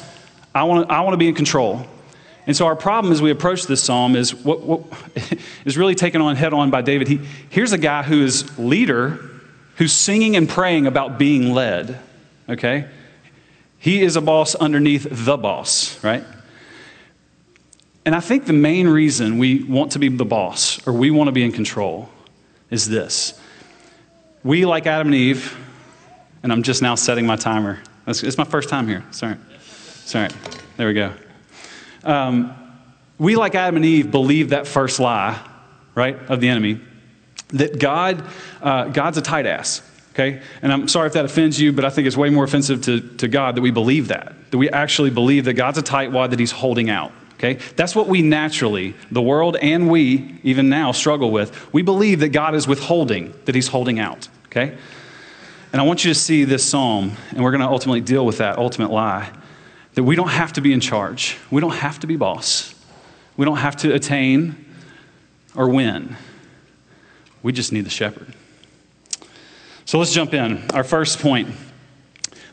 I 0.54 0.64
want 0.64 0.88
to, 0.88 0.94
I 0.94 1.02
want 1.02 1.14
to 1.14 1.18
be 1.18 1.28
in 1.28 1.36
control. 1.36 1.88
And 2.46 2.56
so 2.56 2.66
our 2.66 2.76
problem 2.76 3.14
as 3.14 3.22
we 3.22 3.32
approach 3.32 3.64
this 3.64 3.82
psalm 3.82 4.16
is 4.16 4.36
what, 4.36 4.62
what 4.62 4.84
is 5.66 5.78
really 5.78 5.96
taken 5.96 6.22
on 6.22 6.36
head 6.36 6.54
on 6.54 6.70
by 6.72 6.82
David. 6.82 7.08
He, 7.08 7.22
here's 7.50 7.72
a 7.72 7.78
guy 7.78 8.04
who 8.04 8.24
is 8.24 8.58
leader, 8.60 9.20
who's 9.78 9.94
singing 9.94 10.36
and 10.36 10.48
praying 10.48 10.88
about 10.88 11.18
being 11.18 11.54
led. 11.54 12.00
Okay? 12.50 12.88
He 13.80 14.02
is 14.02 14.16
a 14.16 14.22
boss 14.22 14.56
underneath 14.56 15.08
the 15.10 15.38
boss, 15.38 16.02
right? 16.04 16.24
And 18.06 18.14
I 18.14 18.20
think 18.20 18.46
the 18.46 18.54
main 18.54 18.88
reason 18.88 19.38
we 19.38 19.64
want 19.64 19.94
to 19.94 20.00
be 20.00 20.10
the 20.10 20.26
boss 20.26 20.86
or 20.86 20.94
we 20.94 21.12
want 21.12 21.30
to 21.30 21.32
be 21.32 21.44
in 21.44 21.54
control 21.54 22.10
is 22.70 22.90
this. 22.90 23.40
We, 24.44 24.66
like 24.66 24.88
Adam 24.88 25.08
and 25.08 25.16
Eve, 25.16 25.58
and 26.44 26.52
I'm 26.52 26.64
just 26.64 26.82
now 26.82 26.96
setting 26.96 27.26
my 27.26 27.38
timer. 27.38 27.80
It's 28.06 28.38
my 28.38 28.44
first 28.44 28.68
time 28.68 28.90
here. 28.90 29.06
Sorry. 29.12 29.38
Sorry. 30.04 30.30
There 30.76 30.88
we 30.88 30.94
go. 30.94 31.14
Um, 32.04 32.56
we, 33.18 33.36
like 33.36 33.56
Adam 33.56 33.78
and 33.78 33.86
Eve, 33.86 34.12
believe 34.12 34.50
that 34.50 34.68
first 34.68 35.00
lie, 35.00 35.40
right, 35.96 36.18
of 36.30 36.42
the 36.42 36.50
enemy, 36.50 36.80
that 37.50 37.80
God, 37.80 38.24
uh, 38.62 38.86
God's 38.86 39.18
a 39.18 39.22
tight 39.22 39.46
ass. 39.46 39.82
Okay? 40.12 40.42
And 40.62 40.72
I'm 40.72 40.88
sorry 40.88 41.08
if 41.08 41.14
that 41.14 41.26
offends 41.26 41.60
you, 41.60 41.74
but 41.74 41.86
I 41.86 41.90
think 41.90 42.08
it's 42.08 42.18
way 42.18 42.30
more 42.30 42.44
offensive 42.44 42.82
to, 42.84 43.02
to 43.18 43.28
God 43.28 43.56
that 43.56 43.62
we 43.62 43.72
believe 43.72 44.10
that, 44.10 44.34
that 44.52 44.58
we 44.58 44.70
actually 44.70 45.10
believe 45.10 45.46
that 45.46 45.54
God's 45.54 45.78
a 45.78 45.84
tightwad 45.84 46.32
that 46.32 46.40
he's 46.40 46.52
holding 46.52 46.90
out. 46.90 47.12
Okay? 47.36 47.56
That's 47.76 47.96
what 47.96 48.08
we 48.08 48.22
naturally, 48.22 48.96
the 49.12 49.22
world 49.22 49.58
and 49.58 49.90
we, 49.90 50.40
even 50.44 50.70
now, 50.70 50.92
struggle 50.92 51.32
with. 51.32 51.74
We 51.74 51.82
believe 51.82 52.20
that 52.20 52.30
God 52.30 52.56
is 52.56 52.68
withholding, 52.68 53.34
that 53.46 53.56
he's 53.56 53.68
holding 53.68 54.00
out. 54.00 54.28
Okay? 54.46 54.78
And 55.72 55.82
I 55.82 55.84
want 55.84 56.06
you 56.06 56.14
to 56.14 56.20
see 56.20 56.44
this 56.44 56.64
psalm, 56.64 57.14
and 57.32 57.44
we're 57.44 57.52
going 57.52 57.62
to 57.62 57.68
ultimately 57.68 58.02
deal 58.02 58.26
with 58.26 58.38
that 58.38 58.60
ultimate 58.60 58.92
lie 58.92 59.32
that 59.96 60.04
we 60.04 60.16
don't 60.16 60.30
have 60.30 60.54
to 60.54 60.62
be 60.62 60.74
in 60.74 60.80
charge, 60.80 61.38
we 61.52 61.62
don't 61.62 61.76
have 61.76 62.00
to 62.00 62.08
be 62.08 62.16
boss, 62.16 62.74
we 63.38 63.46
don't 63.46 63.58
have 63.58 63.76
to 63.78 63.94
attain 63.94 64.66
or 65.56 65.70
win. 65.70 66.16
We 67.42 67.52
just 67.52 67.72
need 67.72 67.86
the 67.86 67.90
shepherd. 67.90 68.34
So 69.86 70.00
let's 70.00 70.14
jump 70.14 70.34
in. 70.34 70.64
Our 70.72 70.84
first 70.84 71.20
point 71.20 71.50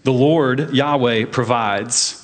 the 0.03 0.13
Lord, 0.13 0.75
Yahweh, 0.75 1.27
provides. 1.27 2.17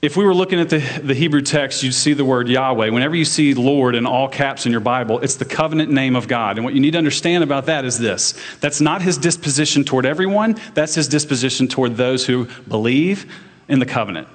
If 0.00 0.16
we 0.16 0.24
were 0.24 0.34
looking 0.34 0.60
at 0.60 0.68
the, 0.68 0.78
the 1.02 1.14
Hebrew 1.14 1.40
text, 1.40 1.82
you'd 1.82 1.92
see 1.92 2.12
the 2.12 2.24
word 2.24 2.48
Yahweh. 2.48 2.90
Whenever 2.90 3.16
you 3.16 3.24
see 3.24 3.54
Lord 3.54 3.94
in 3.94 4.06
all 4.06 4.28
caps 4.28 4.64
in 4.64 4.70
your 4.70 4.80
Bible, 4.80 5.18
it's 5.20 5.34
the 5.36 5.44
covenant 5.44 5.90
name 5.90 6.14
of 6.14 6.28
God. 6.28 6.56
And 6.56 6.64
what 6.64 6.74
you 6.74 6.80
need 6.80 6.92
to 6.92 6.98
understand 6.98 7.42
about 7.42 7.66
that 7.66 7.84
is 7.84 7.98
this 7.98 8.34
that's 8.60 8.80
not 8.80 9.02
his 9.02 9.18
disposition 9.18 9.82
toward 9.82 10.06
everyone, 10.06 10.56
that's 10.74 10.94
his 10.94 11.08
disposition 11.08 11.66
toward 11.66 11.96
those 11.96 12.24
who 12.24 12.46
believe 12.68 13.32
in 13.68 13.78
the 13.78 13.86
covenant. 13.86 14.28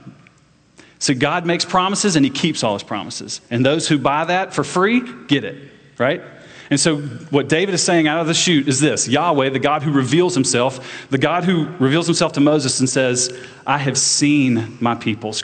So 0.99 1.13
God 1.13 1.45
makes 1.45 1.63
promises 1.63 2.15
and 2.15 2.25
he 2.25 2.31
keeps 2.31 2.63
all 2.63 2.73
his 2.73 2.83
promises. 2.83 3.41
And 3.49 3.65
those 3.65 3.87
who 3.87 3.97
buy 3.97 4.25
that 4.25 4.53
for 4.53 4.63
free 4.63 5.01
get 5.27 5.43
it, 5.43 5.71
right? 5.97 6.21
And 6.69 6.79
so, 6.79 6.97
what 6.97 7.49
David 7.49 7.73
is 7.73 7.81
saying 7.81 8.07
out 8.07 8.21
of 8.21 8.27
the 8.27 8.33
chute 8.33 8.67
is 8.67 8.79
this 8.79 9.07
Yahweh, 9.07 9.49
the 9.49 9.59
God 9.59 9.81
who 9.81 9.91
reveals 9.91 10.35
himself, 10.35 11.07
the 11.09 11.17
God 11.17 11.43
who 11.43 11.65
reveals 11.79 12.05
himself 12.05 12.33
to 12.33 12.41
Moses 12.41 12.79
and 12.79 12.87
says, 12.87 13.35
I 13.65 13.79
have 13.79 13.97
seen 13.97 14.77
my 14.79 14.93
people's. 14.93 15.43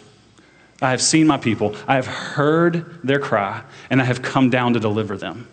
I 0.81 0.91
have 0.91 1.01
seen 1.01 1.25
my 1.25 1.37
people. 1.37 1.75
I 1.87 1.95
have 1.95 2.05
heard 2.05 2.99
their 3.03 3.19
cry, 3.19 3.63
and 3.89 4.01
I 4.01 4.05
have 4.05 4.21
come 4.21 4.49
down 4.49 4.73
to 4.73 4.79
deliver 4.79 5.17
them. 5.17 5.47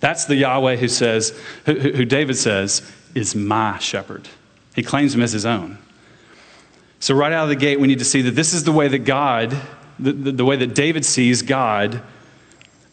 That's 0.00 0.24
the 0.24 0.36
Yahweh 0.36 0.76
who 0.76 0.88
says, 0.88 1.38
who, 1.66 1.74
who 1.74 2.04
David 2.04 2.36
says, 2.36 2.82
is 3.14 3.34
my 3.34 3.78
shepherd. 3.78 4.28
He 4.74 4.82
claims 4.82 5.14
him 5.14 5.22
as 5.22 5.32
his 5.32 5.44
own. 5.44 5.78
So, 7.04 7.14
right 7.14 7.34
out 7.34 7.42
of 7.42 7.50
the 7.50 7.56
gate, 7.56 7.78
we 7.78 7.86
need 7.86 7.98
to 7.98 8.04
see 8.06 8.22
that 8.22 8.30
this 8.30 8.54
is 8.54 8.64
the 8.64 8.72
way 8.72 8.88
that 8.88 9.00
God, 9.00 9.54
the, 9.98 10.10
the, 10.10 10.32
the 10.32 10.44
way 10.46 10.56
that 10.56 10.74
David 10.74 11.04
sees 11.04 11.42
God 11.42 12.00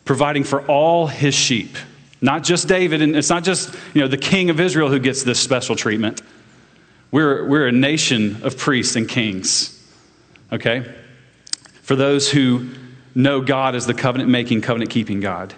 providing 0.04 0.44
for 0.44 0.68
all 0.68 1.08
his 1.08 1.34
sheep. 1.34 1.78
Not 2.20 2.44
just 2.44 2.68
David, 2.68 3.02
and 3.02 3.16
it's 3.16 3.30
not 3.30 3.46
just 3.46 3.74
you 3.94 4.02
know, 4.02 4.10
the 4.10 4.18
king 4.18 4.50
of 4.50 4.60
Israel 4.60 4.90
who 4.90 5.00
gets 5.00 5.24
this 5.24 5.40
special 5.40 5.78
treatment. 5.78 6.22
We're, 7.12 7.48
we're 7.48 7.68
a 7.68 7.72
nation 7.72 8.44
of 8.44 8.58
priests 8.58 8.98
and 8.98 9.08
kings, 9.08 9.82
okay? 10.52 10.94
For 11.82 11.96
those 11.96 12.30
who 12.30 12.70
know 13.16 13.40
God 13.40 13.76
as 13.76 13.86
the 13.86 13.94
covenant 13.94 14.30
making, 14.30 14.60
covenant 14.60 14.92
keeping 14.92 15.22
God. 15.22 15.54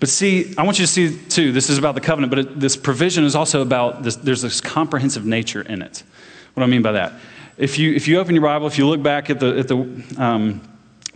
But 0.00 0.08
see, 0.08 0.56
I 0.58 0.64
want 0.64 0.80
you 0.80 0.86
to 0.86 0.90
see 0.90 1.16
too, 1.16 1.52
this 1.52 1.70
is 1.70 1.78
about 1.78 1.94
the 1.94 2.00
covenant, 2.00 2.30
but 2.30 2.38
it, 2.40 2.58
this 2.58 2.76
provision 2.76 3.22
is 3.22 3.36
also 3.36 3.62
about 3.62 4.02
this, 4.02 4.16
there's 4.16 4.42
this 4.42 4.60
comprehensive 4.60 5.24
nature 5.24 5.62
in 5.62 5.82
it. 5.82 6.02
What 6.54 6.62
do 6.62 6.64
I 6.64 6.68
mean 6.68 6.82
by 6.82 6.92
that? 6.92 7.12
If 7.60 7.78
you, 7.78 7.92
if 7.92 8.08
you 8.08 8.18
open 8.18 8.34
your 8.34 8.42
Bible, 8.42 8.66
if 8.68 8.78
you 8.78 8.88
look 8.88 9.02
back 9.02 9.28
at 9.28 9.38
the, 9.38 9.58
at 9.58 9.68
the 9.68 9.76
um, 10.16 10.62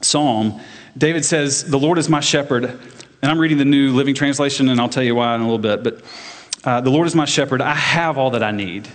psalm, 0.02 0.60
David 0.96 1.24
says, 1.24 1.64
The 1.64 1.78
Lord 1.78 1.96
is 1.96 2.10
my 2.10 2.20
shepherd, 2.20 2.64
and 2.66 3.30
I'm 3.30 3.38
reading 3.38 3.56
the 3.56 3.64
New 3.64 3.94
Living 3.94 4.14
Translation, 4.14 4.68
and 4.68 4.78
I'll 4.78 4.90
tell 4.90 5.02
you 5.02 5.14
why 5.14 5.34
in 5.34 5.40
a 5.40 5.44
little 5.44 5.56
bit. 5.56 5.82
But 5.82 6.04
uh, 6.62 6.82
the 6.82 6.90
Lord 6.90 7.06
is 7.06 7.14
my 7.14 7.24
shepherd. 7.24 7.62
I 7.62 7.74
have 7.74 8.18
all 8.18 8.32
that 8.32 8.42
I 8.42 8.50
need. 8.50 8.86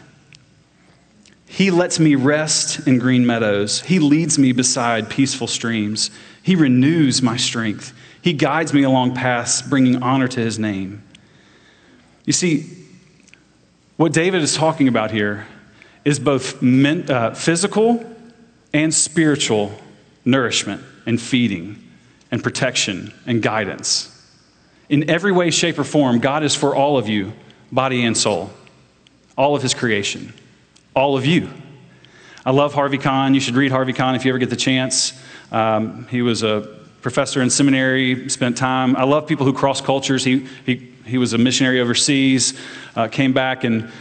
He 1.48 1.72
lets 1.72 2.00
me 2.00 2.14
rest 2.14 2.88
in 2.88 3.00
green 3.00 3.26
meadows. 3.26 3.82
He 3.82 3.98
leads 3.98 4.38
me 4.38 4.52
beside 4.52 5.10
peaceful 5.10 5.48
streams. 5.48 6.12
He 6.44 6.56
renews 6.56 7.24
my 7.24 7.36
strength. 7.36 7.94
He 8.22 8.34
guides 8.34 8.76
me 8.76 8.84
along 8.84 9.16
paths, 9.16 9.64
bringing 9.64 10.04
honor 10.04 10.28
to 10.28 10.40
his 10.40 10.60
name. 10.60 11.02
You 12.26 12.34
see, 12.34 12.86
what 13.98 14.14
David 14.14 14.44
is 14.44 14.54
talking 14.54 14.88
about 14.88 15.10
here 15.10 15.48
is 16.10 16.18
both 16.18 16.60
men, 16.60 17.06
uh, 17.12 17.36
physical 17.36 18.04
and 18.74 18.92
spiritual 18.92 19.72
nourishment 20.26 20.82
and 21.06 21.22
feeding 21.22 21.78
and 22.32 22.42
protection 22.42 23.14
and 23.28 23.44
guidance. 23.44 24.16
In 24.90 25.08
every 25.08 25.32
way, 25.32 25.52
shape, 25.52 25.78
or 25.78 25.84
form, 25.84 26.18
God 26.18 26.42
is 26.42 26.56
for 26.56 26.74
all 26.74 26.98
of 26.98 27.08
you, 27.08 27.32
body 27.72 28.04
and 28.04 28.18
soul, 28.18 28.50
all 29.38 29.56
of 29.56 29.62
His 29.62 29.76
creation, 29.76 30.34
all 30.96 31.16
of 31.16 31.28
you. 31.28 31.48
I 32.44 32.50
love 32.54 32.74
Harvie 32.74 32.98
Conn. 32.98 33.36
You 33.36 33.40
should 33.40 33.54
read 33.56 33.72
Harvie 33.72 33.94
Conn 33.94 34.16
if 34.16 34.26
you 34.26 34.32
ever 34.32 34.40
get 34.40 34.50
the 34.50 34.56
chance. 34.56 35.14
Um, 35.52 36.08
he 36.08 36.24
was 36.24 36.42
a 36.42 36.76
professor 37.04 37.40
in 37.40 37.52
seminary, 37.52 38.30
spent 38.30 38.58
time. 38.58 38.96
I 38.96 39.04
love 39.04 39.28
people 39.28 39.46
who 39.46 39.54
cross 39.54 39.80
cultures. 39.80 40.24
He, 40.24 40.48
he, 40.66 40.92
he 41.06 41.20
was 41.20 41.34
a 41.34 41.38
missionary 41.38 41.80
overseas, 41.80 42.60
uh, 42.96 43.10
came 43.10 43.32
back 43.32 43.64
and 43.64 43.92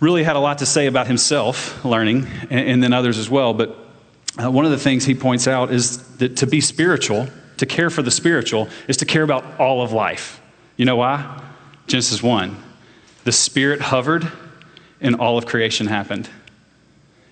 really 0.00 0.24
had 0.24 0.36
a 0.36 0.40
lot 0.40 0.58
to 0.58 0.66
say 0.66 0.86
about 0.86 1.06
himself, 1.06 1.84
learning, 1.84 2.26
and, 2.50 2.68
and 2.68 2.82
then 2.82 2.92
others 2.92 3.18
as 3.18 3.28
well. 3.28 3.54
But 3.54 3.76
uh, 4.42 4.50
one 4.50 4.64
of 4.64 4.70
the 4.70 4.78
things 4.78 5.04
he 5.04 5.14
points 5.14 5.46
out 5.46 5.72
is 5.72 5.98
that 6.16 6.36
to 6.38 6.46
be 6.46 6.60
spiritual, 6.60 7.28
to 7.58 7.66
care 7.66 7.90
for 7.90 8.02
the 8.02 8.10
spiritual, 8.10 8.68
is 8.88 8.96
to 8.98 9.04
care 9.04 9.22
about 9.22 9.60
all 9.60 9.82
of 9.82 9.92
life. 9.92 10.40
You 10.76 10.86
know 10.86 10.96
why? 10.96 11.42
Genesis 11.86 12.22
1. 12.22 12.56
The 13.24 13.32
Spirit 13.32 13.80
hovered, 13.80 14.30
and 15.00 15.16
all 15.16 15.36
of 15.36 15.46
creation 15.46 15.86
happened. 15.86 16.28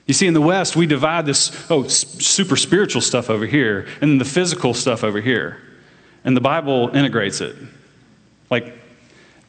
You 0.06 0.14
see, 0.14 0.26
in 0.26 0.34
the 0.34 0.40
West, 0.40 0.74
we 0.74 0.86
divide 0.86 1.26
this, 1.26 1.70
oh, 1.70 1.86
super 1.86 2.56
spiritual 2.56 3.02
stuff 3.02 3.30
over 3.30 3.46
here, 3.46 3.86
and 4.00 4.10
then 4.10 4.18
the 4.18 4.24
physical 4.24 4.74
stuff 4.74 5.04
over 5.04 5.20
here. 5.20 5.60
And 6.24 6.36
the 6.36 6.40
Bible 6.40 6.94
integrates 6.94 7.40
it. 7.40 7.56
Like, 8.50 8.77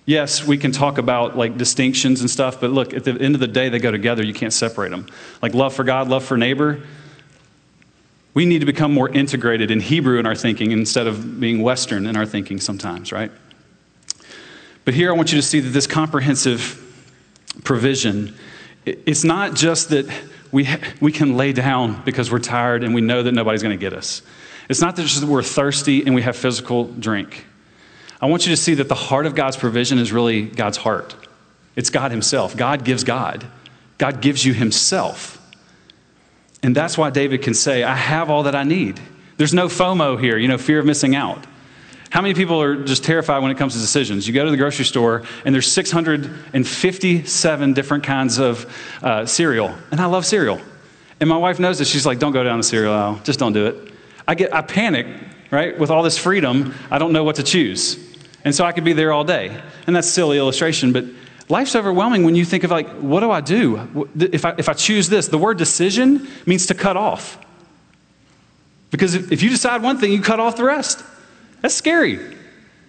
yes, 0.09 0.43
we 0.43 0.57
can 0.57 0.71
talk 0.71 0.97
about 0.97 1.37
like 1.37 1.55
distinctions 1.55 2.21
and 2.21 2.29
stuff, 2.29 2.59
but 2.59 2.71
look, 2.71 2.95
at 2.95 3.03
the 3.03 3.11
end 3.11 3.35
of 3.35 3.39
the 3.39 3.47
day, 3.47 3.69
they 3.69 3.77
go 3.77 3.91
together. 3.91 4.25
You 4.25 4.33
can't 4.33 4.51
separate 4.51 4.89
them. 4.89 5.05
Like 5.39 5.53
love 5.53 5.75
for 5.75 5.83
God, 5.83 6.07
love 6.07 6.25
for 6.25 6.35
neighbor, 6.35 6.81
we 8.33 8.45
need 8.45 8.59
to 8.59 8.65
become 8.65 8.91
more 8.91 9.07
integrated 9.07 9.69
in 9.69 9.79
Hebrew 9.79 10.17
in 10.17 10.25
our 10.25 10.35
thinking 10.35 10.71
instead 10.71 11.05
of 11.05 11.39
being 11.39 11.61
Western 11.61 12.07
in 12.07 12.17
our 12.17 12.25
thinking 12.25 12.59
sometimes, 12.59 13.11
right? 13.11 13.31
But 14.83 14.95
here 14.95 15.11
I 15.11 15.15
want 15.15 15.31
you 15.31 15.37
to 15.37 15.43
see 15.43 15.59
that 15.59 15.69
this 15.69 15.85
comprehensive 15.85 16.83
provision, 17.63 18.35
it's 18.85 19.23
not 19.23 19.53
just 19.53 19.89
that 19.89 20.07
we, 20.51 20.67
we 20.99 21.11
can 21.11 21.37
lay 21.37 21.53
down 21.53 22.01
because 22.03 22.31
we're 22.31 22.39
tired 22.39 22.83
and 22.83 22.95
we 22.95 23.01
know 23.01 23.21
that 23.21 23.33
nobody's 23.33 23.61
going 23.61 23.77
to 23.77 23.81
get 23.81 23.93
us. 23.93 24.23
It's 24.69 24.81
not 24.81 24.95
just 24.95 25.21
that 25.21 25.27
we're 25.27 25.43
thirsty 25.43 26.03
and 26.03 26.15
we 26.15 26.23
have 26.23 26.35
physical 26.35 26.85
drink. 26.85 27.45
I 28.21 28.25
want 28.25 28.45
you 28.45 28.51
to 28.51 28.57
see 28.57 28.75
that 28.75 28.89
the 28.89 28.95
heart 28.95 29.25
of 29.25 29.35
God's 29.35 29.57
provision 29.57 29.97
is 29.97 30.11
really 30.11 30.43
God's 30.43 30.77
heart. 30.77 31.15
It's 31.75 31.89
God 31.89 32.11
Himself. 32.11 32.57
God 32.57 32.83
gives 32.83 33.03
God. 33.03 33.45
God 33.97 34.21
gives 34.21 34.45
you 34.45 34.53
Himself. 34.53 35.37
And 36.61 36.75
that's 36.75 36.97
why 36.97 37.09
David 37.09 37.41
can 37.41 37.53
say, 37.53 37.83
I 37.83 37.95
have 37.95 38.29
all 38.29 38.43
that 38.43 38.55
I 38.55 38.63
need. 38.63 38.99
There's 39.37 39.53
no 39.53 39.67
FOMO 39.67 40.19
here, 40.19 40.37
you 40.37 40.49
know, 40.49 40.57
fear 40.57 40.79
of 40.79 40.85
missing 40.85 41.15
out. 41.15 41.45
How 42.09 42.21
many 42.21 42.33
people 42.33 42.61
are 42.61 42.83
just 42.83 43.03
terrified 43.03 43.39
when 43.39 43.51
it 43.51 43.57
comes 43.57 43.73
to 43.73 43.79
decisions? 43.79 44.27
You 44.27 44.33
go 44.33 44.43
to 44.43 44.51
the 44.51 44.57
grocery 44.57 44.83
store 44.83 45.23
and 45.45 45.53
there's 45.53 45.71
657 45.71 47.73
different 47.73 48.03
kinds 48.03 48.39
of 48.39 48.75
uh, 49.03 49.25
cereal, 49.25 49.75
and 49.91 50.01
I 50.01 50.07
love 50.07 50.25
cereal. 50.25 50.59
And 51.19 51.29
my 51.29 51.37
wife 51.37 51.59
knows 51.59 51.77
this. 51.77 51.87
She's 51.87 52.05
like, 52.05 52.17
"Don't 52.17 52.31
go 52.31 52.43
down 52.43 52.57
the 52.57 52.63
cereal 52.63 52.93
aisle. 52.93 53.21
Just 53.23 53.39
don't 53.39 53.53
do 53.53 53.67
it." 53.67 53.93
I 54.27 54.35
get, 54.35 54.53
I 54.53 54.61
panic, 54.61 55.07
right? 55.51 55.77
With 55.77 55.91
all 55.91 56.01
this 56.01 56.17
freedom, 56.17 56.73
I 56.89 56.97
don't 56.97 57.13
know 57.13 57.23
what 57.23 57.35
to 57.35 57.43
choose, 57.43 57.97
and 58.43 58.53
so 58.55 58.65
I 58.65 58.71
could 58.71 58.83
be 58.83 58.93
there 58.93 59.11
all 59.11 59.23
day. 59.23 59.61
And 59.87 59.95
that's 59.95 60.07
silly 60.07 60.37
illustration, 60.37 60.91
but 60.91 61.05
Life's 61.49 61.75
overwhelming 61.75 62.23
when 62.23 62.35
you 62.35 62.45
think 62.45 62.63
of 62.63 62.69
like, 62.71 62.87
what 62.99 63.21
do 63.21 63.31
I 63.31 63.41
do? 63.41 64.07
If 64.19 64.45
I, 64.45 64.53
if 64.57 64.69
I 64.69 64.73
choose 64.73 65.09
this, 65.09 65.27
the 65.27 65.37
word 65.37 65.57
decision 65.57 66.27
means 66.45 66.67
to 66.67 66.75
cut 66.75 66.95
off. 66.95 67.43
Because 68.91 69.15
if 69.15 69.41
you 69.41 69.49
decide 69.49 69.81
one 69.81 69.97
thing, 69.97 70.11
you 70.11 70.21
cut 70.21 70.39
off 70.39 70.55
the 70.55 70.63
rest. 70.63 71.03
That's 71.61 71.73
scary. 71.75 72.19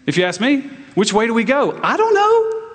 If 0.06 0.16
you 0.16 0.24
ask 0.24 0.40
me, 0.40 0.60
which 0.94 1.12
way 1.12 1.26
do 1.26 1.34
we 1.34 1.44
go? 1.44 1.78
I 1.82 1.96
don't 1.96 2.14
know. 2.14 2.68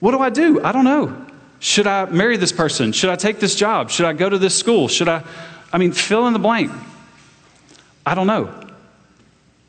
What 0.00 0.12
do 0.12 0.18
I 0.18 0.30
do? 0.30 0.62
I 0.62 0.72
don't 0.72 0.84
know. 0.84 1.26
Should 1.60 1.86
I 1.86 2.06
marry 2.06 2.36
this 2.36 2.52
person? 2.52 2.92
Should 2.92 3.10
I 3.10 3.16
take 3.16 3.40
this 3.40 3.54
job? 3.54 3.90
Should 3.90 4.06
I 4.06 4.12
go 4.12 4.28
to 4.28 4.38
this 4.38 4.56
school? 4.56 4.88
Should 4.88 5.08
I? 5.08 5.24
I 5.72 5.78
mean, 5.78 5.92
fill 5.92 6.26
in 6.26 6.32
the 6.32 6.38
blank. 6.38 6.70
I 8.06 8.14
don't 8.14 8.26
know. 8.26 8.52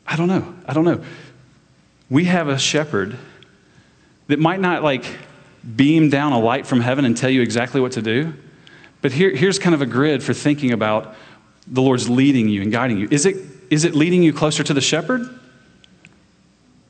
I 0.06 0.16
don't 0.16 0.28
know. 0.28 0.54
I 0.66 0.72
don't 0.72 0.84
know. 0.84 1.02
We 2.10 2.24
have 2.24 2.48
a 2.48 2.58
shepherd 2.58 3.16
that 4.26 4.38
might 4.38 4.60
not 4.60 4.82
like 4.82 5.04
beam 5.76 6.10
down 6.10 6.32
a 6.32 6.40
light 6.40 6.66
from 6.66 6.80
heaven 6.80 7.04
and 7.04 7.16
tell 7.16 7.30
you 7.30 7.40
exactly 7.40 7.80
what 7.80 7.92
to 7.92 8.02
do. 8.02 8.34
But 9.00 9.12
here, 9.12 9.34
here's 9.34 9.58
kind 9.58 9.74
of 9.74 9.80
a 9.80 9.86
grid 9.86 10.22
for 10.22 10.34
thinking 10.34 10.72
about 10.72 11.14
the 11.66 11.80
Lord's 11.80 12.10
leading 12.10 12.48
you 12.48 12.62
and 12.62 12.72
guiding 12.72 12.98
you. 12.98 13.08
Is 13.10 13.26
it, 13.26 13.36
is 13.70 13.84
it 13.84 13.94
leading 13.94 14.22
you 14.22 14.32
closer 14.32 14.62
to 14.64 14.74
the 14.74 14.80
shepherd? 14.80 15.22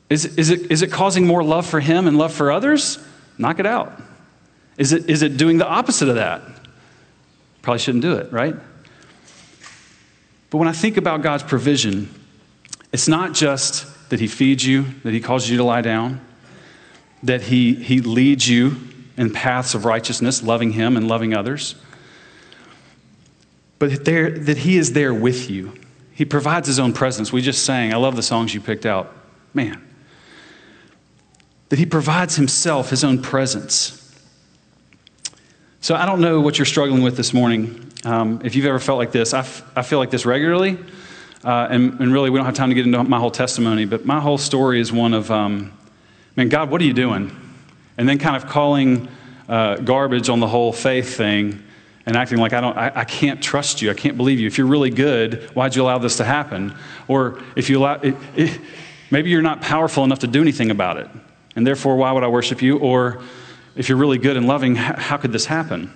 Is, 0.09 0.25
is, 0.37 0.49
it, 0.49 0.71
is 0.71 0.81
it 0.81 0.91
causing 0.91 1.25
more 1.25 1.43
love 1.43 1.65
for 1.65 1.79
him 1.79 2.07
and 2.07 2.17
love 2.17 2.33
for 2.33 2.51
others? 2.51 2.97
Knock 3.37 3.59
it 3.59 3.65
out. 3.65 3.93
Is 4.77 4.91
it, 4.91 5.09
is 5.09 5.21
it 5.21 5.37
doing 5.37 5.57
the 5.57 5.67
opposite 5.67 6.09
of 6.09 6.15
that? 6.15 6.41
Probably 7.61 7.79
shouldn't 7.79 8.01
do 8.01 8.15
it, 8.15 8.31
right? 8.31 8.55
But 10.49 10.57
when 10.57 10.67
I 10.67 10.73
think 10.73 10.97
about 10.97 11.21
God's 11.21 11.43
provision, 11.43 12.13
it's 12.91 13.07
not 13.07 13.33
just 13.33 13.85
that 14.11 14.19
He 14.19 14.27
feeds 14.27 14.65
you, 14.65 14.83
that 15.03 15.13
He 15.13 15.21
causes 15.21 15.49
you 15.49 15.55
to 15.57 15.63
lie 15.63 15.81
down, 15.81 16.19
that 17.23 17.43
He, 17.43 17.73
he 17.73 18.01
leads 18.01 18.47
you 18.47 18.75
in 19.15 19.31
paths 19.31 19.73
of 19.73 19.85
righteousness, 19.85 20.43
loving 20.43 20.73
Him 20.73 20.97
and 20.97 21.07
loving 21.07 21.33
others, 21.33 21.75
but 23.79 24.03
there, 24.03 24.29
that 24.31 24.57
He 24.57 24.77
is 24.77 24.91
there 24.91 25.13
with 25.13 25.49
you. 25.49 25.73
He 26.13 26.25
provides 26.25 26.67
His 26.67 26.77
own 26.77 26.91
presence. 26.91 27.31
We 27.31 27.41
just 27.41 27.63
sang, 27.63 27.93
I 27.93 27.95
love 27.95 28.17
the 28.17 28.21
songs 28.21 28.53
you 28.53 28.59
picked 28.59 28.85
out. 28.85 29.15
Man. 29.53 29.81
That 31.69 31.79
He 31.79 31.85
provides 31.85 32.35
Himself, 32.35 32.89
His 32.89 33.05
own 33.05 33.21
presence. 33.21 33.97
So 35.79 35.95
I 35.95 36.05
don't 36.05 36.19
know 36.19 36.41
what 36.41 36.59
you're 36.59 36.65
struggling 36.65 37.01
with 37.01 37.15
this 37.15 37.33
morning. 37.33 37.93
Um, 38.03 38.41
if 38.43 38.55
you've 38.55 38.65
ever 38.65 38.79
felt 38.79 38.97
like 38.97 39.13
this, 39.13 39.33
I, 39.33 39.39
f- 39.39 39.63
I 39.73 39.83
feel 39.83 39.99
like 39.99 40.11
this 40.11 40.25
regularly. 40.25 40.77
Uh, 41.43 41.67
and, 41.71 41.99
and, 41.99 42.13
really, 42.13 42.29
we 42.29 42.37
don't 42.37 42.45
have 42.45 42.55
time 42.55 42.69
to 42.69 42.75
get 42.75 42.85
into 42.85 43.03
my 43.03 43.17
whole 43.17 43.31
testimony, 43.31 43.85
but 43.85 44.05
my 44.05 44.19
whole 44.19 44.37
story 44.37 44.79
is 44.79 44.91
one 44.91 45.13
of, 45.13 45.31
um, 45.31 45.71
man, 46.35 46.49
God, 46.49 46.69
what 46.69 46.79
are 46.81 46.85
you 46.85 46.93
doing? 46.93 47.35
And 47.97 48.07
then 48.07 48.19
kind 48.19 48.35
of 48.35 48.47
calling 48.47 49.07
uh, 49.49 49.77
garbage 49.77 50.29
on 50.29 50.39
the 50.39 50.47
whole 50.47 50.71
faith 50.71 51.17
thing 51.17 51.63
and 52.05 52.15
acting 52.15 52.37
like 52.37 52.53
I, 52.53 52.61
don't, 52.61 52.77
I, 52.77 52.91
I, 52.93 53.03
can't 53.05 53.41
trust 53.41 53.81
you. 53.81 53.89
I 53.89 53.93
can't 53.93 54.17
believe 54.17 54.39
you. 54.39 54.47
If 54.47 54.57
you're 54.57 54.67
really 54.67 54.89
good, 54.89 55.43
why'd 55.55 55.75
you 55.75 55.83
allow 55.83 55.97
this 55.97 56.17
to 56.17 56.23
happen? 56.23 56.75
Or 57.07 57.41
if 57.55 57.69
you 57.69 57.79
allow, 57.79 57.95
it, 57.95 58.15
it, 58.35 58.61
maybe 59.09 59.29
you're 59.29 59.41
not 59.41 59.61
powerful 59.61 60.03
enough 60.03 60.19
to 60.19 60.27
do 60.27 60.41
anything 60.41 60.71
about 60.71 60.97
it. 60.97 61.09
And 61.55 61.65
therefore, 61.65 61.97
why 61.97 62.11
would 62.11 62.23
I 62.23 62.27
worship 62.27 62.61
you? 62.61 62.77
Or 62.77 63.21
if 63.75 63.89
you're 63.89 63.97
really 63.97 64.17
good 64.17 64.37
and 64.37 64.47
loving, 64.47 64.75
how 64.75 65.17
could 65.17 65.31
this 65.31 65.45
happen? 65.45 65.91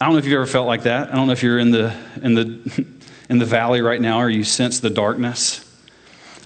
I 0.00 0.06
don't 0.06 0.14
know 0.14 0.18
if 0.18 0.24
you've 0.24 0.34
ever 0.34 0.46
felt 0.46 0.66
like 0.66 0.82
that. 0.82 1.12
I 1.12 1.14
don't 1.14 1.28
know 1.28 1.32
if 1.32 1.42
you're 1.42 1.58
in 1.58 1.70
the, 1.70 1.94
in 2.20 2.34
the, 2.34 2.86
in 3.32 3.38
the 3.38 3.46
valley 3.46 3.80
right 3.80 4.00
now 4.00 4.20
or 4.20 4.28
you 4.28 4.44
sense 4.44 4.80
the 4.80 4.90
darkness. 4.90 5.66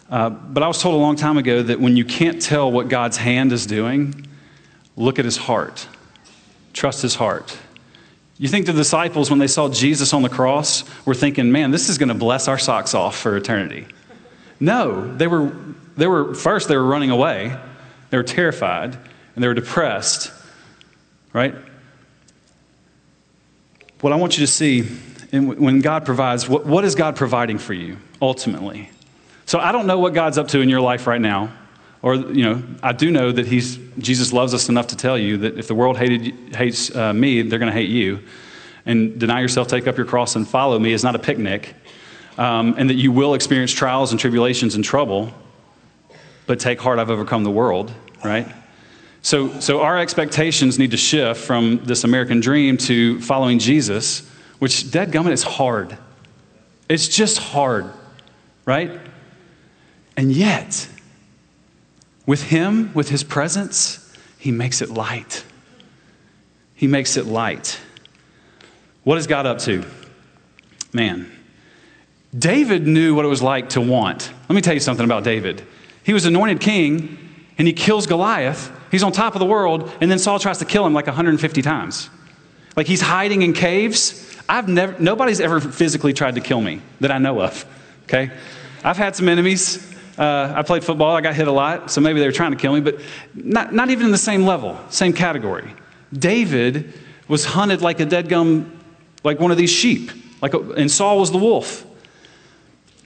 Uh, 0.09 0.31
but 0.31 0.63
I 0.63 0.69
was 0.69 0.81
told 0.81 0.95
a 0.95 0.99
long 0.99 1.17
time 1.17 1.37
ago 1.37 1.61
that 1.65 1.81
when 1.81 1.97
you 1.97 2.05
can't 2.05 2.41
tell 2.41 2.71
what 2.71 2.89
God's 2.89 3.17
hand 3.17 3.53
is 3.53 3.67
doing, 3.67 4.25
look 4.95 5.19
at 5.19 5.25
his 5.25 5.37
heart. 5.37 5.89
Trust 6.73 7.03
his 7.03 7.17
heart. 7.17 7.59
You 8.39 8.47
think 8.47 8.67
the 8.67 8.73
disciples, 8.73 9.31
when 9.31 9.41
they 9.41 9.49
saw 9.49 9.69
Jesus 9.69 10.13
on 10.13 10.23
the 10.23 10.29
cross, 10.29 10.85
were 11.05 11.15
thinking, 11.15 11.51
man, 11.51 11.73
this 11.73 11.89
is 11.89 11.99
going 11.99 12.11
to 12.11 12.15
bless 12.15 12.47
our 12.47 12.59
socks 12.59 12.95
off 12.95 13.19
for 13.19 13.37
eternity. 13.37 13.89
No, 14.61 15.13
they 15.17 15.27
were, 15.27 15.57
they 15.97 16.07
were, 16.07 16.35
first, 16.35 16.69
they 16.69 16.77
were 16.77 16.87
running 16.87 17.11
away. 17.11 17.59
They 18.11 18.17
were 18.17 18.23
terrified 18.23 18.95
and 19.35 19.43
they 19.43 19.49
were 19.49 19.55
depressed, 19.55 20.31
right? 21.33 21.57
What 24.03 24.13
I 24.13 24.17
want 24.17 24.39
you 24.39 24.47
to 24.47 24.53
see 24.53 24.87
when 25.33 25.81
God 25.81 26.05
provides, 26.05 26.49
what, 26.49 26.67
what 26.67 26.85
is 26.85 26.95
God 26.95 27.17
providing 27.17 27.59
for 27.59 27.75
you 27.75 27.97
ultimately? 28.21 28.91
So 29.45 29.59
I 29.59 29.73
don't 29.73 29.87
know 29.87 29.99
what 29.99 30.15
God's 30.15 30.39
up 30.39 30.49
to 30.49 30.61
in 30.61 30.69
your 30.69 30.81
life 30.81 31.07
right 31.07 31.21
now. 31.21 31.53
Or, 32.03 32.15
you 32.15 32.45
know, 32.45 32.63
I 32.83 32.93
do 32.93 33.11
know 33.11 33.33
that 33.33 33.47
he's, 33.47 33.79
Jesus 33.99 34.33
loves 34.33 34.55
us 34.55 34.69
enough 34.69 34.89
to 34.89 34.97
tell 34.97 35.19
you 35.19 35.39
that 35.39 35.59
if 35.59 35.67
the 35.67 35.75
world 35.75 35.97
hated, 35.97 36.55
hates 36.55 36.95
uh, 36.95 37.13
me, 37.13 37.43
they're 37.43 37.59
going 37.59 37.73
to 37.73 37.77
hate 37.77 37.91
you. 37.91 38.21
And 38.85 39.19
deny 39.19 39.41
yourself, 39.41 39.67
take 39.67 39.87
up 39.87 39.97
your 39.97 40.07
cross, 40.07 40.37
and 40.37 40.47
follow 40.47 40.79
me 40.79 40.93
is 40.93 41.03
not 41.03 41.17
a 41.17 41.19
picnic. 41.19 41.75
Um, 42.39 42.75
and 42.77 42.91
that 42.91 42.95
you 42.95 43.11
will 43.11 43.35
experience 43.35 43.73
trials 43.73 44.11
and 44.11 44.21
tribulations 44.21 44.75
and 44.75 44.85
trouble, 44.85 45.33
but 46.47 46.61
take 46.61 46.81
heart, 46.81 46.99
I've 46.99 47.11
overcome 47.11 47.45
the 47.45 47.51
world, 47.51 47.93
right? 48.23 48.47
So, 49.23 49.59
so 49.59 49.81
our 49.81 49.99
expectations 49.99 50.79
need 50.79 50.93
to 50.93 50.97
shift 50.97 51.41
from 51.41 51.81
this 51.85 52.05
American 52.05 52.41
dream 52.41 52.77
to 52.79 53.21
following 53.23 53.59
Jesus, 53.59 54.31
which, 54.59 54.91
dead 54.91 55.11
gummit, 55.11 55.33
is 55.33 55.43
hard. 55.43 55.97
It's 56.89 57.09
just 57.09 57.39
hard, 57.39 57.93
right? 58.65 59.01
And 60.17 60.33
yet, 60.33 60.89
with 62.27 62.45
Him, 62.45 62.93
with 62.95 63.09
His 63.09 63.25
presence, 63.25 64.15
He 64.39 64.51
makes 64.51 64.81
it 64.81 64.91
light. 64.91 65.45
He 66.75 66.87
makes 66.87 67.17
it 67.17 67.27
light. 67.27 67.81
What 69.05 69.19
is 69.19 69.27
God 69.27 69.47
up 69.47 69.59
to? 69.61 69.85
Man, 70.93 71.31
David 72.37 72.87
knew 72.87 73.15
what 73.15 73.25
it 73.25 73.29
was 73.29 73.43
like 73.43 73.71
to 73.71 73.81
want. 73.81 74.31
Let 74.49 74.55
me 74.55 74.61
tell 74.61 74.75
you 74.75 74.81
something 74.81 75.05
about 75.05 75.25
David. 75.25 75.63
He 76.05 76.13
was 76.13 76.25
anointed 76.25 76.61
king, 76.61 77.19
and 77.59 77.67
he 77.67 77.73
kills 77.73 78.07
Goliath 78.07 78.73
He's 78.91 79.03
on 79.03 79.13
top 79.13 79.35
of 79.35 79.41
the 79.41 79.47
world, 79.47 79.93
and 80.01 80.11
then 80.11 80.19
Saul 80.19 80.39
tries 80.39 80.59
to 80.59 80.65
kill 80.65 80.87
him 80.87 80.95
like 80.95 81.07
150 81.07 81.63
times. 81.63 82.09
Like 82.77 82.87
he's 82.87 83.01
hiding 83.01 83.43
in 83.43 83.53
caves. 83.53 84.26
I've 84.49 84.69
never, 84.69 84.97
nobody's 84.99 85.41
ever 85.41 85.61
physically 85.61 86.13
tried 86.13 86.37
to 86.37 86.41
kill 86.41 86.61
me 86.61 86.81
that 87.01 87.11
I 87.11 87.19
know 87.19 87.41
of. 87.41 87.65
Okay? 88.05 88.31
I've 88.85 88.97
had 88.97 89.17
some 89.17 89.29
enemies. 89.29 89.95
Uh, 90.17 90.53
I 90.57 90.63
played 90.63 90.85
football. 90.85 91.15
I 91.15 91.21
got 91.21 91.35
hit 91.35 91.49
a 91.49 91.53
lot, 91.53 91.91
so 91.91 92.01
maybe 92.01 92.21
they 92.21 92.27
were 92.27 92.33
trying 92.33 92.53
to 92.53 92.59
kill 92.59 92.73
me, 92.73 92.81
but 92.81 93.01
not, 93.35 93.75
not 93.75 93.91
even 93.91 94.07
in 94.07 94.13
the 94.13 94.19
same 94.19 94.47
level, 94.47 94.79
same 94.89 95.13
category. 95.13 95.75
David 96.13 96.95
was 97.29 97.45
hunted 97.45 97.83
like 97.83 98.01
a 98.01 98.07
dead 98.07 98.29
gum, 98.29 98.81
like 99.25 99.41
one 99.41 99.51
of 99.51 99.57
these 99.57 99.71
sheep, 99.71 100.11
like 100.41 100.55
a, 100.55 100.61
and 100.73 100.91
Saul 100.91 101.19
was 101.19 101.33
the 101.33 101.39
wolf. 101.39 101.85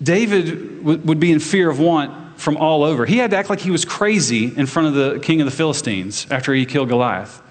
David 0.02 0.78
w- 0.78 0.98
would 0.98 1.18
be 1.18 1.32
in 1.32 1.40
fear 1.40 1.70
of 1.70 1.80
want 1.80 2.38
from 2.38 2.56
all 2.56 2.84
over. 2.84 3.06
He 3.06 3.18
had 3.18 3.30
to 3.30 3.36
act 3.36 3.50
like 3.50 3.60
he 3.60 3.70
was 3.70 3.84
crazy 3.84 4.54
in 4.56 4.66
front 4.66 4.88
of 4.88 4.94
the 4.94 5.20
king 5.20 5.40
of 5.40 5.46
the 5.46 5.50
Philistines 5.50 6.26
after 6.30 6.54
he 6.54 6.64
killed 6.64 6.88
Goliath. 6.88 7.42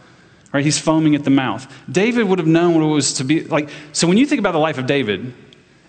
Right? 0.51 0.65
He's 0.65 0.79
foaming 0.79 1.15
at 1.15 1.23
the 1.23 1.29
mouth. 1.29 1.71
David 1.91 2.27
would 2.27 2.39
have 2.39 2.47
known 2.47 2.73
what 2.73 2.83
it 2.83 2.88
was 2.88 3.13
to 3.13 3.23
be 3.23 3.43
like. 3.43 3.69
So 3.91 4.07
when 4.07 4.17
you 4.17 4.25
think 4.25 4.39
about 4.39 4.53
the 4.53 4.59
life 4.59 4.77
of 4.77 4.88
David, 4.88 5.33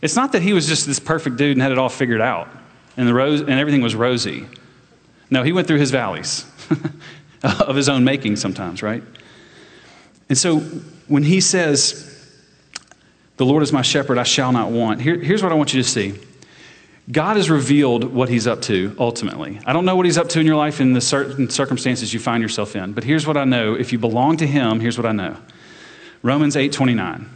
it's 0.02 0.16
not 0.16 0.32
that 0.32 0.42
he 0.42 0.52
was 0.52 0.66
just 0.66 0.86
this 0.86 0.98
perfect 0.98 1.36
dude 1.36 1.52
and 1.52 1.62
had 1.62 1.72
it 1.72 1.78
all 1.78 1.88
figured 1.88 2.20
out 2.20 2.48
and, 2.96 3.08
the 3.08 3.14
rose, 3.14 3.40
and 3.40 3.50
everything 3.50 3.82
was 3.82 3.94
rosy. 3.94 4.46
No, 5.30 5.42
he 5.42 5.52
went 5.52 5.66
through 5.66 5.78
his 5.78 5.90
valleys 5.90 6.44
of 7.42 7.76
his 7.76 7.88
own 7.88 8.04
making 8.04 8.36
sometimes, 8.36 8.82
right? 8.82 9.02
And 10.28 10.36
so 10.36 10.58
when 11.08 11.22
he 11.22 11.40
says, 11.40 12.30
The 13.36 13.46
Lord 13.46 13.62
is 13.62 13.72
my 13.72 13.82
shepherd, 13.82 14.18
I 14.18 14.24
shall 14.24 14.52
not 14.52 14.70
want, 14.70 15.00
here, 15.00 15.18
here's 15.18 15.42
what 15.42 15.52
I 15.52 15.54
want 15.54 15.72
you 15.72 15.82
to 15.82 15.88
see. 15.88 16.14
God 17.10 17.36
has 17.36 17.50
revealed 17.50 18.04
what 18.04 18.28
he's 18.28 18.46
up 18.46 18.62
to 18.62 18.94
ultimately. 18.98 19.58
I 19.66 19.72
don't 19.72 19.84
know 19.84 19.96
what 19.96 20.06
he's 20.06 20.18
up 20.18 20.28
to 20.30 20.40
in 20.40 20.46
your 20.46 20.56
life 20.56 20.80
in 20.80 20.92
the 20.92 21.00
certain 21.00 21.50
circumstances 21.50 22.12
you 22.14 22.20
find 22.20 22.42
yourself 22.42 22.76
in, 22.76 22.92
but 22.92 23.04
here's 23.04 23.26
what 23.26 23.36
I 23.36 23.44
know. 23.44 23.74
If 23.74 23.92
you 23.92 23.98
belong 23.98 24.36
to 24.38 24.46
him, 24.46 24.80
here's 24.80 24.98
what 24.98 25.06
I 25.06 25.12
know. 25.12 25.36
Romans 26.22 26.56
8:29. 26.56 27.26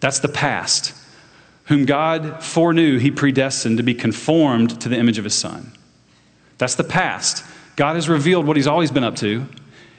That's 0.00 0.20
the 0.20 0.28
past. 0.28 0.94
Whom 1.64 1.84
God 1.84 2.42
foreknew, 2.42 2.98
he 2.98 3.10
predestined 3.10 3.76
to 3.76 3.82
be 3.82 3.94
conformed 3.94 4.80
to 4.80 4.88
the 4.88 4.96
image 4.96 5.18
of 5.18 5.24
his 5.24 5.34
son. 5.34 5.72
That's 6.56 6.76
the 6.76 6.84
past. 6.84 7.44
God 7.76 7.96
has 7.96 8.08
revealed 8.08 8.46
what 8.46 8.56
he's 8.56 8.66
always 8.66 8.90
been 8.90 9.04
up 9.04 9.16
to. 9.16 9.46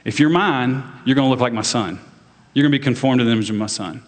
If 0.04 0.20
you're 0.20 0.30
mine, 0.30 0.84
you're 1.06 1.16
going 1.16 1.28
to 1.28 1.30
look 1.30 1.40
like 1.40 1.54
my 1.54 1.62
son. 1.62 2.00
You're 2.54 2.64
going 2.64 2.72
to 2.72 2.80
be 2.80 2.84
conformed 2.84 3.20
to 3.20 3.26
the 3.26 3.32
image 3.32 3.50
of 3.50 3.56
my 3.56 3.68
son. 3.68 4.04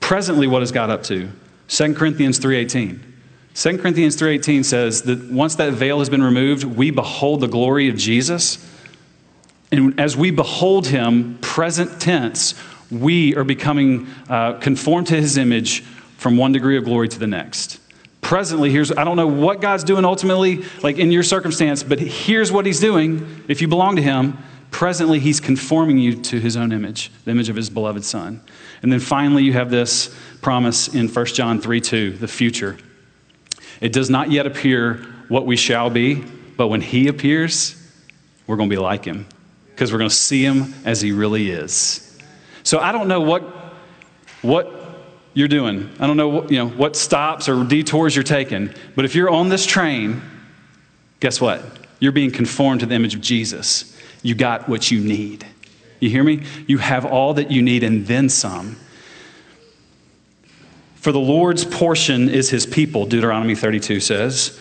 Presently, 0.00 0.48
what 0.48 0.62
is 0.62 0.72
God 0.72 0.90
up 0.90 1.04
to? 1.04 1.30
2 1.68 1.94
Corinthians 1.94 2.40
3:18. 2.40 3.11
2 3.54 3.78
Corinthians 3.78 4.16
3:18 4.16 4.64
says 4.64 5.02
that 5.02 5.30
once 5.30 5.56
that 5.56 5.72
veil 5.74 5.98
has 5.98 6.08
been 6.08 6.22
removed, 6.22 6.64
we 6.64 6.90
behold 6.90 7.40
the 7.40 7.48
glory 7.48 7.88
of 7.88 7.96
Jesus. 7.96 8.58
And 9.70 9.98
as 10.00 10.16
we 10.16 10.30
behold 10.30 10.86
him, 10.86 11.38
present 11.40 12.00
tense, 12.00 12.54
we 12.90 13.34
are 13.36 13.44
becoming 13.44 14.06
uh, 14.28 14.54
conformed 14.54 15.06
to 15.08 15.16
his 15.16 15.36
image 15.36 15.80
from 16.16 16.36
one 16.36 16.52
degree 16.52 16.76
of 16.76 16.84
glory 16.84 17.08
to 17.08 17.18
the 17.18 17.26
next. 17.26 17.78
Presently, 18.20 18.70
here's, 18.70 18.92
I 18.92 19.04
don't 19.04 19.16
know 19.16 19.26
what 19.26 19.60
God's 19.60 19.82
doing 19.82 20.04
ultimately, 20.04 20.64
like 20.82 20.98
in 20.98 21.10
your 21.10 21.22
circumstance, 21.22 21.82
but 21.82 21.98
here's 21.98 22.52
what 22.52 22.64
he's 22.66 22.80
doing. 22.80 23.44
If 23.48 23.60
you 23.60 23.68
belong 23.68 23.96
to 23.96 24.02
him, 24.02 24.38
presently 24.70 25.18
he's 25.18 25.40
conforming 25.40 25.98
you 25.98 26.22
to 26.22 26.38
his 26.38 26.56
own 26.56 26.72
image, 26.72 27.10
the 27.24 27.32
image 27.32 27.48
of 27.48 27.56
his 27.56 27.68
beloved 27.68 28.04
son. 28.04 28.40
And 28.82 28.92
then 28.92 29.00
finally, 29.00 29.42
you 29.42 29.52
have 29.54 29.70
this 29.70 30.14
promise 30.40 30.88
in 30.88 31.08
1 31.08 31.26
John 31.26 31.60
3 31.60 31.80
2, 31.80 32.12
the 32.18 32.28
future. 32.28 32.78
It 33.82 33.92
does 33.92 34.08
not 34.08 34.30
yet 34.30 34.46
appear 34.46 35.04
what 35.28 35.44
we 35.44 35.56
shall 35.56 35.90
be, 35.90 36.14
but 36.56 36.68
when 36.68 36.80
he 36.80 37.08
appears, 37.08 37.76
we're 38.46 38.56
going 38.56 38.70
to 38.70 38.76
be 38.76 38.80
like 38.80 39.04
him 39.04 39.26
because 39.70 39.92
we're 39.92 39.98
going 39.98 40.08
to 40.08 40.16
see 40.16 40.44
him 40.44 40.72
as 40.84 41.00
he 41.00 41.10
really 41.10 41.50
is. 41.50 42.16
So 42.62 42.78
I 42.78 42.92
don't 42.92 43.08
know 43.08 43.20
what, 43.20 43.42
what 44.40 44.72
you're 45.34 45.48
doing. 45.48 45.90
I 45.98 46.06
don't 46.06 46.16
know 46.16 46.28
what, 46.28 46.50
you 46.52 46.58
know, 46.58 46.68
what 46.68 46.94
stops 46.94 47.48
or 47.48 47.64
detours 47.64 48.14
you're 48.14 48.22
taking, 48.22 48.72
but 48.94 49.04
if 49.04 49.16
you're 49.16 49.30
on 49.30 49.48
this 49.48 49.66
train, 49.66 50.22
guess 51.18 51.40
what? 51.40 51.60
You're 51.98 52.12
being 52.12 52.30
conformed 52.30 52.80
to 52.80 52.86
the 52.86 52.94
image 52.94 53.16
of 53.16 53.20
Jesus. 53.20 54.00
You 54.22 54.36
got 54.36 54.68
what 54.68 54.92
you 54.92 55.00
need. 55.00 55.44
You 55.98 56.08
hear 56.08 56.22
me? 56.22 56.44
You 56.68 56.78
have 56.78 57.04
all 57.04 57.34
that 57.34 57.50
you 57.50 57.62
need 57.62 57.82
and 57.82 58.06
then 58.06 58.28
some. 58.28 58.76
For 61.02 61.10
the 61.10 61.18
Lord's 61.18 61.64
portion 61.64 62.28
is 62.28 62.48
his 62.48 62.64
people, 62.64 63.06
Deuteronomy 63.06 63.56
32 63.56 63.98
says. 63.98 64.56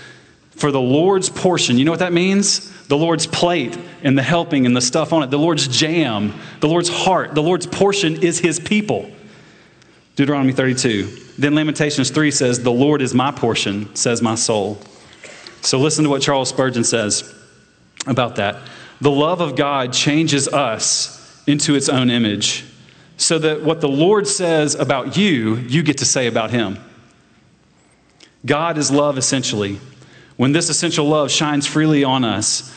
For 0.50 0.72
the 0.72 0.82
Lord's 0.82 1.30
portion, 1.30 1.78
you 1.78 1.86
know 1.86 1.92
what 1.92 2.00
that 2.00 2.14
means? 2.14 2.72
The 2.88 2.98
Lord's 2.98 3.28
plate 3.28 3.78
and 4.02 4.18
the 4.18 4.24
helping 4.24 4.66
and 4.66 4.76
the 4.76 4.82
stuff 4.82 5.14
on 5.14 5.22
it, 5.22 5.30
the 5.30 5.38
Lord's 5.38 5.68
jam, 5.68 6.34
the 6.60 6.68
Lord's 6.68 6.90
heart, 6.90 7.36
the 7.36 7.44
Lord's 7.44 7.68
portion 7.68 8.24
is 8.24 8.40
his 8.40 8.60
people. 8.60 9.12
Deuteronomy 10.16 10.52
32. 10.52 11.16
Then 11.38 11.54
Lamentations 11.54 12.10
3 12.10 12.32
says, 12.32 12.64
The 12.64 12.72
Lord 12.72 13.04
is 13.04 13.14
my 13.14 13.30
portion, 13.30 13.96
says 13.96 14.24
my 14.24 14.34
soul. 14.34 14.82
So 15.62 15.78
listen 15.78 16.06
to 16.06 16.10
what 16.10 16.24
Charles 16.24 16.50
Spurgeon 16.50 16.84
says 16.84 17.36
about 18.08 18.38
that. 18.38 18.58
The 19.00 19.12
love 19.12 19.42
of 19.42 19.56
God 19.56 19.94
changes 19.94 20.48
us 20.48 21.44
into 21.46 21.76
its 21.76 21.88
own 21.88 22.10
image 22.10 22.66
so 23.18 23.38
that 23.40 23.62
what 23.62 23.82
the 23.82 23.90
Lord 23.90 24.28
says 24.28 24.76
about 24.76 25.18
you, 25.18 25.56
you 25.56 25.84
get 25.84 26.00
to 26.00 26.06
say 26.06 26.28
about 26.28 26.52
him. 26.52 26.80
God 28.46 28.78
is 28.78 28.90
love 28.90 29.18
essentially. 29.18 29.80
When 30.38 30.52
this 30.52 30.70
essential 30.70 31.06
love 31.06 31.30
shines 31.30 31.68
freely 31.68 32.04
on 32.04 32.24
us, 32.24 32.76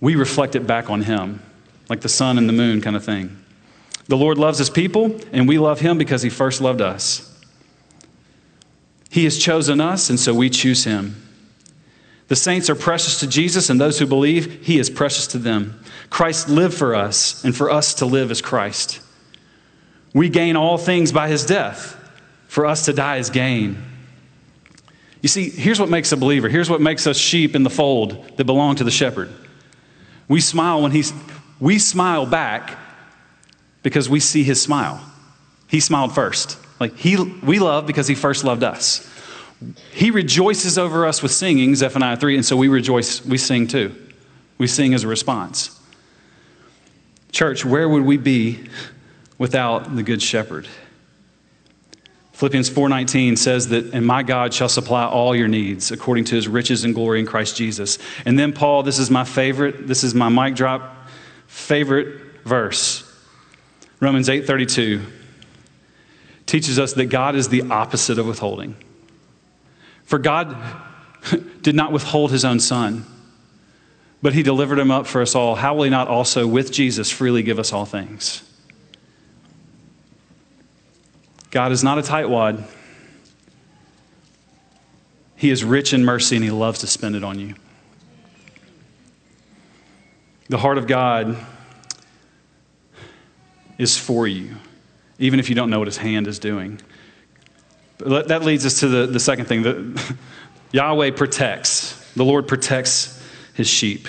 we 0.00 0.14
reflect 0.14 0.54
it 0.54 0.66
back 0.66 0.88
on 0.88 1.02
him, 1.02 1.42
like 1.88 2.00
the 2.00 2.08
sun 2.08 2.38
and 2.38 2.48
the 2.48 2.52
moon 2.52 2.80
kind 2.80 2.96
of 2.96 3.04
thing. 3.04 3.36
The 4.06 4.16
Lord 4.16 4.38
loves 4.38 4.58
his 4.58 4.70
people, 4.70 5.20
and 5.32 5.46
we 5.48 5.58
love 5.58 5.80
him 5.80 5.98
because 5.98 6.22
he 6.22 6.30
first 6.30 6.60
loved 6.60 6.80
us. 6.80 7.26
He 9.10 9.24
has 9.24 9.38
chosen 9.38 9.80
us, 9.80 10.10
and 10.10 10.18
so 10.18 10.32
we 10.32 10.50
choose 10.50 10.84
him. 10.84 11.16
The 12.28 12.36
saints 12.36 12.70
are 12.70 12.76
precious 12.76 13.18
to 13.20 13.26
Jesus, 13.26 13.70
and 13.70 13.80
those 13.80 13.98
who 13.98 14.06
believe, 14.06 14.64
he 14.64 14.78
is 14.78 14.88
precious 14.88 15.26
to 15.28 15.38
them. 15.38 15.82
Christ 16.10 16.48
lived 16.48 16.74
for 16.74 16.94
us, 16.94 17.44
and 17.44 17.56
for 17.56 17.70
us 17.70 17.94
to 17.94 18.06
live 18.06 18.30
as 18.30 18.40
Christ. 18.40 19.00
We 20.12 20.28
gain 20.28 20.56
all 20.56 20.78
things 20.78 21.12
by 21.12 21.28
his 21.28 21.44
death. 21.44 21.96
For 22.48 22.66
us 22.66 22.86
to 22.86 22.92
die 22.92 23.18
is 23.18 23.30
gain. 23.30 23.80
You 25.22 25.28
see, 25.28 25.50
here's 25.50 25.78
what 25.78 25.88
makes 25.88 26.10
a 26.12 26.16
believer. 26.16 26.48
Here's 26.48 26.70
what 26.70 26.80
makes 26.80 27.06
us 27.06 27.16
sheep 27.16 27.54
in 27.54 27.62
the 27.62 27.70
fold 27.70 28.36
that 28.36 28.44
belong 28.44 28.76
to 28.76 28.84
the 28.84 28.90
shepherd. 28.90 29.30
We 30.28 30.40
smile 30.40 30.82
when 30.82 30.90
he's, 30.90 31.12
we 31.60 31.78
smile 31.78 32.26
back 32.26 32.76
because 33.82 34.08
we 34.08 34.20
see 34.20 34.42
his 34.42 34.60
smile. 34.60 35.00
He 35.68 35.80
smiled 35.80 36.14
first. 36.14 36.58
Like 36.80 36.96
he, 36.96 37.16
we 37.16 37.58
love 37.58 37.86
because 37.86 38.08
he 38.08 38.14
first 38.14 38.42
loved 38.42 38.64
us. 38.64 39.06
He 39.92 40.10
rejoices 40.10 40.78
over 40.78 41.06
us 41.06 41.22
with 41.22 41.32
singing, 41.32 41.74
Zephaniah 41.76 42.16
3, 42.16 42.36
and 42.36 42.44
so 42.44 42.56
we 42.56 42.68
rejoice, 42.68 43.24
we 43.24 43.36
sing 43.36 43.66
too. 43.66 43.94
We 44.56 44.66
sing 44.66 44.94
as 44.94 45.04
a 45.04 45.08
response. 45.08 45.78
Church, 47.30 47.64
where 47.64 47.88
would 47.88 48.02
we 48.02 48.16
be 48.16 48.66
without 49.40 49.96
the 49.96 50.02
good 50.02 50.20
shepherd? 50.20 50.68
Philippians 52.34 52.70
4:19 52.70 53.36
says 53.36 53.68
that 53.68 53.92
and 53.92 54.06
my 54.06 54.22
God 54.22 54.54
shall 54.54 54.68
supply 54.68 55.04
all 55.04 55.34
your 55.34 55.48
needs 55.48 55.90
according 55.90 56.24
to 56.26 56.34
his 56.34 56.46
riches 56.46 56.84
and 56.84 56.94
glory 56.94 57.20
in 57.20 57.26
Christ 57.26 57.56
Jesus. 57.56 57.98
And 58.24 58.38
then 58.38 58.52
Paul, 58.52 58.82
this 58.82 58.98
is 58.98 59.10
my 59.10 59.24
favorite, 59.24 59.86
this 59.86 60.04
is 60.04 60.14
my 60.14 60.28
mic 60.28 60.54
drop 60.54 61.08
favorite 61.46 62.20
verse. 62.44 63.02
Romans 63.98 64.28
8:32 64.28 65.02
teaches 66.46 66.78
us 66.78 66.92
that 66.94 67.06
God 67.06 67.34
is 67.34 67.48
the 67.48 67.62
opposite 67.62 68.18
of 68.18 68.26
withholding. 68.26 68.74
For 70.04 70.18
God 70.18 70.56
did 71.62 71.74
not 71.74 71.92
withhold 71.92 72.30
his 72.30 72.44
own 72.44 72.60
son, 72.60 73.04
but 74.22 74.32
he 74.32 74.42
delivered 74.42 74.78
him 74.78 74.90
up 74.90 75.06
for 75.06 75.22
us 75.22 75.34
all. 75.34 75.54
How 75.54 75.74
will 75.74 75.84
he 75.84 75.90
not 75.90 76.08
also 76.08 76.46
with 76.46 76.72
Jesus 76.72 77.10
freely 77.10 77.42
give 77.42 77.58
us 77.58 77.72
all 77.72 77.86
things? 77.86 78.42
God 81.50 81.72
is 81.72 81.82
not 81.82 81.98
a 81.98 82.02
tightwad. 82.02 82.64
He 85.36 85.50
is 85.50 85.64
rich 85.64 85.92
in 85.92 86.04
mercy 86.04 86.36
and 86.36 86.44
he 86.44 86.50
loves 86.50 86.80
to 86.80 86.86
spend 86.86 87.16
it 87.16 87.24
on 87.24 87.38
you. 87.38 87.54
The 90.48 90.58
heart 90.58 90.78
of 90.78 90.86
God 90.86 91.36
is 93.78 93.96
for 93.96 94.26
you, 94.26 94.56
even 95.18 95.40
if 95.40 95.48
you 95.48 95.54
don't 95.54 95.70
know 95.70 95.78
what 95.78 95.88
his 95.88 95.96
hand 95.96 96.26
is 96.26 96.38
doing. 96.38 96.80
But 97.98 98.28
that 98.28 98.42
leads 98.44 98.66
us 98.66 98.80
to 98.80 98.88
the, 98.88 99.06
the 99.06 99.20
second 99.20 99.46
thing 99.46 99.96
Yahweh 100.72 101.12
protects. 101.12 102.12
The 102.14 102.24
Lord 102.24 102.46
protects 102.46 103.22
his 103.54 103.68
sheep. 103.68 104.08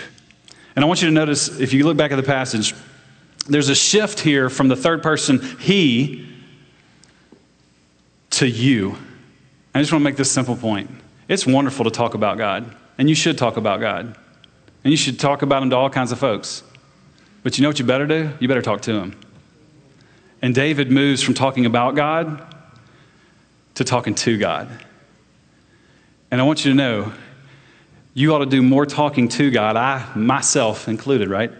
And 0.75 0.83
I 0.83 0.87
want 0.87 1.01
you 1.01 1.07
to 1.07 1.13
notice, 1.13 1.59
if 1.59 1.73
you 1.73 1.85
look 1.85 1.97
back 1.97 2.11
at 2.11 2.15
the 2.15 2.23
passage, 2.23 2.73
there's 3.47 3.69
a 3.69 3.75
shift 3.75 4.19
here 4.19 4.49
from 4.49 4.67
the 4.67 4.75
third 4.75 5.03
person, 5.03 5.41
he, 5.59 6.30
to 8.41 8.49
you. 8.49 8.97
I 9.75 9.79
just 9.79 9.91
want 9.91 10.01
to 10.01 10.03
make 10.03 10.17
this 10.17 10.31
simple 10.31 10.55
point. 10.55 10.89
It's 11.27 11.45
wonderful 11.45 11.85
to 11.85 11.91
talk 11.91 12.15
about 12.15 12.39
God, 12.39 12.75
and 12.97 13.07
you 13.07 13.13
should 13.13 13.37
talk 13.37 13.55
about 13.55 13.79
God. 13.79 14.17
And 14.83 14.89
you 14.89 14.97
should 14.97 15.19
talk 15.19 15.43
about 15.43 15.61
him 15.61 15.69
to 15.69 15.75
all 15.75 15.91
kinds 15.91 16.11
of 16.11 16.17
folks. 16.17 16.63
But 17.43 17.57
you 17.57 17.61
know 17.61 17.69
what 17.69 17.77
you 17.77 17.85
better 17.85 18.07
do? 18.07 18.31
You 18.39 18.47
better 18.47 18.63
talk 18.63 18.81
to 18.81 18.93
him. 18.93 19.15
And 20.41 20.55
David 20.55 20.89
moves 20.89 21.21
from 21.21 21.35
talking 21.35 21.67
about 21.67 21.93
God 21.93 22.43
to 23.75 23.83
talking 23.83 24.15
to 24.15 24.39
God. 24.39 24.67
And 26.31 26.41
I 26.41 26.43
want 26.43 26.65
you 26.65 26.71
to 26.71 26.75
know, 26.75 27.13
you 28.15 28.33
ought 28.33 28.39
to 28.39 28.47
do 28.47 28.63
more 28.63 28.87
talking 28.87 29.27
to 29.29 29.51
God, 29.51 29.75
I, 29.75 30.03
myself 30.15 30.87
included, 30.87 31.29
right? 31.29 31.51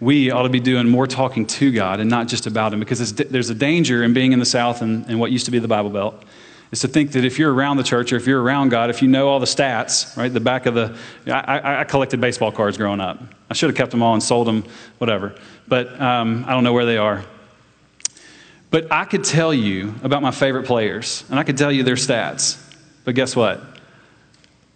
We 0.00 0.30
ought 0.30 0.42
to 0.42 0.48
be 0.48 0.60
doing 0.60 0.88
more 0.88 1.06
talking 1.06 1.46
to 1.46 1.72
God 1.72 2.00
and 2.00 2.08
not 2.08 2.28
just 2.28 2.46
about 2.46 2.72
Him 2.72 2.80
because 2.80 3.14
there's 3.14 3.50
a 3.50 3.54
danger 3.54 4.02
in 4.04 4.14
being 4.14 4.32
in 4.32 4.38
the 4.38 4.46
South 4.46 4.82
and, 4.82 5.06
and 5.06 5.18
what 5.18 5.32
used 5.32 5.46
to 5.46 5.50
be 5.50 5.58
the 5.58 5.68
Bible 5.68 5.90
Belt 5.90 6.24
is 6.70 6.80
to 6.80 6.88
think 6.88 7.12
that 7.12 7.24
if 7.24 7.38
you're 7.38 7.52
around 7.52 7.78
the 7.78 7.82
church 7.82 8.12
or 8.12 8.16
if 8.16 8.26
you're 8.26 8.42
around 8.42 8.68
God, 8.68 8.90
if 8.90 9.00
you 9.00 9.08
know 9.08 9.28
all 9.28 9.40
the 9.40 9.46
stats, 9.46 10.16
right, 10.16 10.32
the 10.32 10.40
back 10.40 10.66
of 10.66 10.74
the, 10.74 10.96
I, 11.26 11.80
I 11.80 11.84
collected 11.84 12.20
baseball 12.20 12.52
cards 12.52 12.76
growing 12.76 13.00
up. 13.00 13.20
I 13.48 13.54
should 13.54 13.70
have 13.70 13.76
kept 13.76 13.90
them 13.90 14.02
all 14.02 14.12
and 14.12 14.22
sold 14.22 14.46
them, 14.46 14.64
whatever. 14.98 15.34
But 15.66 15.98
um, 16.00 16.44
I 16.46 16.52
don't 16.52 16.64
know 16.64 16.74
where 16.74 16.84
they 16.84 16.98
are. 16.98 17.24
But 18.70 18.92
I 18.92 19.06
could 19.06 19.24
tell 19.24 19.54
you 19.54 19.94
about 20.02 20.20
my 20.20 20.30
favorite 20.30 20.66
players, 20.66 21.24
and 21.30 21.38
I 21.38 21.42
could 21.42 21.56
tell 21.56 21.72
you 21.72 21.82
their 21.84 21.94
stats. 21.94 22.62
But 23.04 23.14
guess 23.14 23.34
what? 23.34 23.62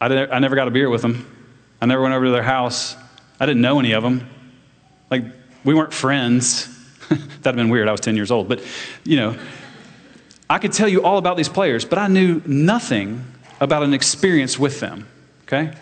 I, 0.00 0.06
I 0.26 0.38
never 0.38 0.56
got 0.56 0.66
a 0.66 0.70
beer 0.70 0.88
with 0.88 1.02
them. 1.02 1.26
I 1.80 1.86
never 1.86 2.00
went 2.00 2.14
over 2.14 2.24
to 2.24 2.30
their 2.30 2.42
house. 2.42 2.96
I 3.38 3.44
didn't 3.44 3.60
know 3.60 3.78
any 3.78 3.92
of 3.92 4.02
them. 4.02 4.26
Like, 5.12 5.24
we 5.62 5.74
weren't 5.74 5.92
friends. 5.92 6.74
That'd 7.10 7.44
have 7.44 7.56
been 7.56 7.68
weird. 7.68 7.86
I 7.86 7.92
was 7.92 8.00
10 8.00 8.16
years 8.16 8.30
old. 8.30 8.48
But, 8.48 8.62
you 9.04 9.16
know, 9.16 9.36
I 10.48 10.58
could 10.58 10.72
tell 10.72 10.88
you 10.88 11.04
all 11.04 11.18
about 11.18 11.36
these 11.36 11.50
players, 11.50 11.84
but 11.84 11.98
I 11.98 12.08
knew 12.08 12.40
nothing 12.46 13.22
about 13.60 13.82
an 13.82 13.92
experience 13.92 14.58
with 14.58 14.80
them. 14.80 15.06
Okay? 15.42 15.76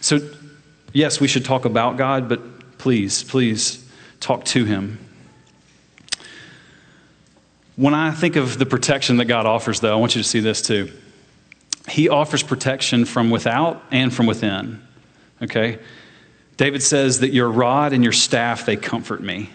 So, 0.00 0.18
yes, 0.92 1.20
we 1.20 1.28
should 1.28 1.44
talk 1.44 1.64
about 1.64 1.96
God, 1.96 2.28
but 2.28 2.76
please, 2.78 3.22
please 3.22 3.88
talk 4.18 4.44
to 4.46 4.64
Him. 4.64 4.98
When 7.76 7.94
I 7.94 8.10
think 8.10 8.34
of 8.34 8.58
the 8.58 8.66
protection 8.66 9.18
that 9.18 9.26
God 9.26 9.46
offers, 9.46 9.78
though, 9.78 9.92
I 9.92 10.00
want 10.00 10.16
you 10.16 10.22
to 10.22 10.28
see 10.28 10.40
this 10.40 10.60
too. 10.60 10.90
He 11.88 12.08
offers 12.08 12.42
protection 12.42 13.04
from 13.04 13.30
without 13.30 13.80
and 13.92 14.12
from 14.12 14.26
within. 14.26 14.82
Okay? 15.40 15.78
David 16.56 16.82
says 16.82 17.20
that 17.20 17.32
your 17.32 17.50
rod 17.50 17.92
and 17.92 18.02
your 18.02 18.12
staff, 18.12 18.66
they 18.66 18.76
comfort 18.76 19.22
me. 19.22 19.50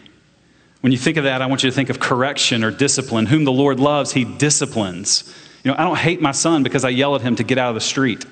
When 0.81 0.91
you 0.91 0.97
think 0.97 1.17
of 1.17 1.25
that, 1.25 1.41
I 1.41 1.45
want 1.45 1.63
you 1.63 1.69
to 1.69 1.75
think 1.75 1.89
of 1.89 1.99
correction 1.99 2.63
or 2.63 2.71
discipline. 2.71 3.25
Whom 3.25 3.43
the 3.43 3.51
Lord 3.51 3.79
loves, 3.79 4.12
he 4.12 4.23
disciplines. 4.23 5.33
You 5.63 5.71
know, 5.71 5.77
I 5.77 5.83
don't 5.83 5.97
hate 5.97 6.21
my 6.21 6.31
son 6.31 6.63
because 6.63 6.85
I 6.85 6.89
yell 6.89 7.15
at 7.15 7.21
him 7.21 7.35
to 7.35 7.43
get 7.43 7.57
out 7.57 7.69
of 7.69 7.75
the 7.75 7.81
street. 7.81 8.25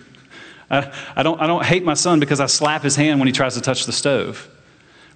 I, 0.70 0.94
I, 1.16 1.24
don't, 1.24 1.42
I 1.42 1.48
don't 1.48 1.64
hate 1.64 1.84
my 1.84 1.94
son 1.94 2.20
because 2.20 2.40
I 2.40 2.46
slap 2.46 2.84
his 2.84 2.96
hand 2.96 3.20
when 3.20 3.28
he 3.28 3.34
tries 3.34 3.56
to 3.56 3.62
touch 3.62 3.86
the 3.86 3.92
stove. 3.92 4.50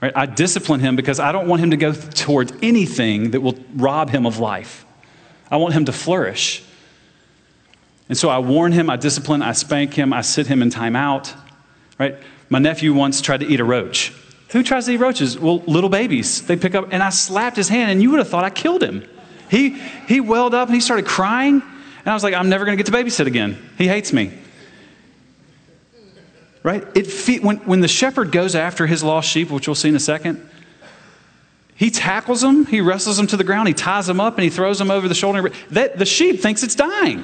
Right? 0.02 0.12
I 0.16 0.26
discipline 0.26 0.80
him 0.80 0.96
because 0.96 1.20
I 1.20 1.32
don't 1.32 1.48
want 1.48 1.62
him 1.62 1.72
to 1.72 1.78
go 1.78 1.94
towards 1.94 2.54
anything 2.62 3.32
that 3.32 3.42
will 3.42 3.58
rob 3.76 4.10
him 4.10 4.26
of 4.26 4.40
life. 4.40 4.86
I 5.50 5.58
want 5.58 5.74
him 5.74 5.86
to 5.86 5.94
flourish. 5.94 6.64
And 8.10 8.18
so 8.18 8.30
I 8.30 8.40
warn 8.40 8.72
him, 8.72 8.90
I 8.90 8.98
discipline, 8.98 9.42
I 9.42 9.54
spank 9.54 9.94
him, 9.94 10.12
I 10.12 10.22
sit 10.22 10.48
him 10.48 10.62
in 10.62 10.70
timeout. 10.70 11.34
Right? 11.98 12.18
My 12.52 12.60
nephew 12.60 12.94
once 12.94 13.22
tried 13.22 13.40
to 13.40 13.48
eat 13.48 13.62
a 13.62 13.64
roach. 13.64 14.14
Who 14.50 14.62
tries 14.62 14.86
to 14.86 14.92
eat 14.92 14.98
roaches? 14.98 15.40
Well, 15.40 15.60
little 15.60 15.90
babies. 15.90 16.46
They 16.46 16.58
pick 16.58 16.76
up, 16.76 16.90
and 16.92 17.02
I 17.02 17.10
slapped 17.10 17.56
his 17.56 17.70
hand, 17.70 17.92
and 17.92 18.02
you 18.02 18.12
would 18.12 18.20
have 18.20 18.28
thought 18.28 18.44
I 18.44 18.50
killed 18.50 18.84
him. 18.84 19.08
He, 19.50 19.70
he 20.06 20.20
welled 20.20 20.54
up 20.54 20.68
and 20.68 20.76
he 20.76 20.82
started 20.82 21.06
crying, 21.06 21.62
and 21.62 22.08
I 22.08 22.14
was 22.14 22.24
like, 22.24 22.34
I'm 22.34 22.50
never 22.50 22.66
going 22.66 22.78
to 22.78 22.84
get 22.84 22.92
to 22.92 22.98
babysit 22.98 23.26
again. 23.26 23.58
He 23.78 23.88
hates 23.88 24.12
me. 24.12 24.34
Right? 26.62 26.86
It 26.94 27.42
when, 27.42 27.58
when 27.60 27.80
the 27.80 27.88
shepherd 27.88 28.34
goes 28.34 28.54
after 28.54 28.86
his 28.86 29.02
lost 29.02 29.30
sheep, 29.30 29.50
which 29.50 29.70
we'll 29.70 29.76
see 29.76 29.88
in 29.88 29.96
a 29.96 30.00
second, 30.00 30.46
he 31.76 31.90
tackles 31.90 32.42
them, 32.42 32.66
he 32.66 32.82
wrestles 32.82 33.16
them 33.16 33.28
to 33.28 33.38
the 33.38 33.46
ground, 33.46 33.70
he 33.70 33.74
ties 33.74 34.08
them 34.08 34.20
up, 34.20 34.36
and 34.36 34.44
he 34.44 34.50
throws 34.50 34.78
them 34.78 34.92
over 34.92 35.08
the 35.08 35.16
shoulder. 35.16 35.52
That, 35.70 35.98
the 35.98 36.06
sheep 36.06 36.42
thinks 36.42 36.64
it's 36.64 36.76
dying, 36.76 37.24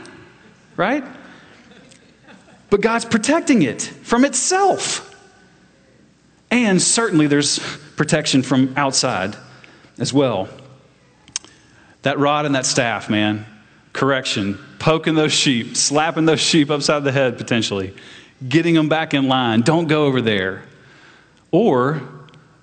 right? 0.77 1.03
But 2.69 2.79
God's 2.79 3.03
protecting 3.03 3.63
it 3.63 3.81
from 3.81 4.23
itself. 4.23 5.15
And 6.49 6.81
certainly 6.81 7.27
there's 7.27 7.59
protection 7.95 8.41
from 8.41 8.73
outside 8.77 9.35
as 9.97 10.13
well. 10.13 10.47
That 12.03 12.19
rod 12.19 12.45
and 12.45 12.55
that 12.55 12.65
staff, 12.65 13.09
man, 13.09 13.45
correction, 13.93 14.57
poking 14.79 15.15
those 15.15 15.33
sheep, 15.33 15.75
slapping 15.75 16.25
those 16.25 16.39
sheep 16.39 16.69
upside 16.69 17.03
the 17.03 17.11
head 17.11 17.37
potentially, 17.37 17.93
getting 18.47 18.75
them 18.75 18.87
back 18.87 19.13
in 19.13 19.27
line. 19.27 19.61
Don't 19.61 19.87
go 19.87 20.05
over 20.05 20.21
there. 20.21 20.63
Or 21.51 22.01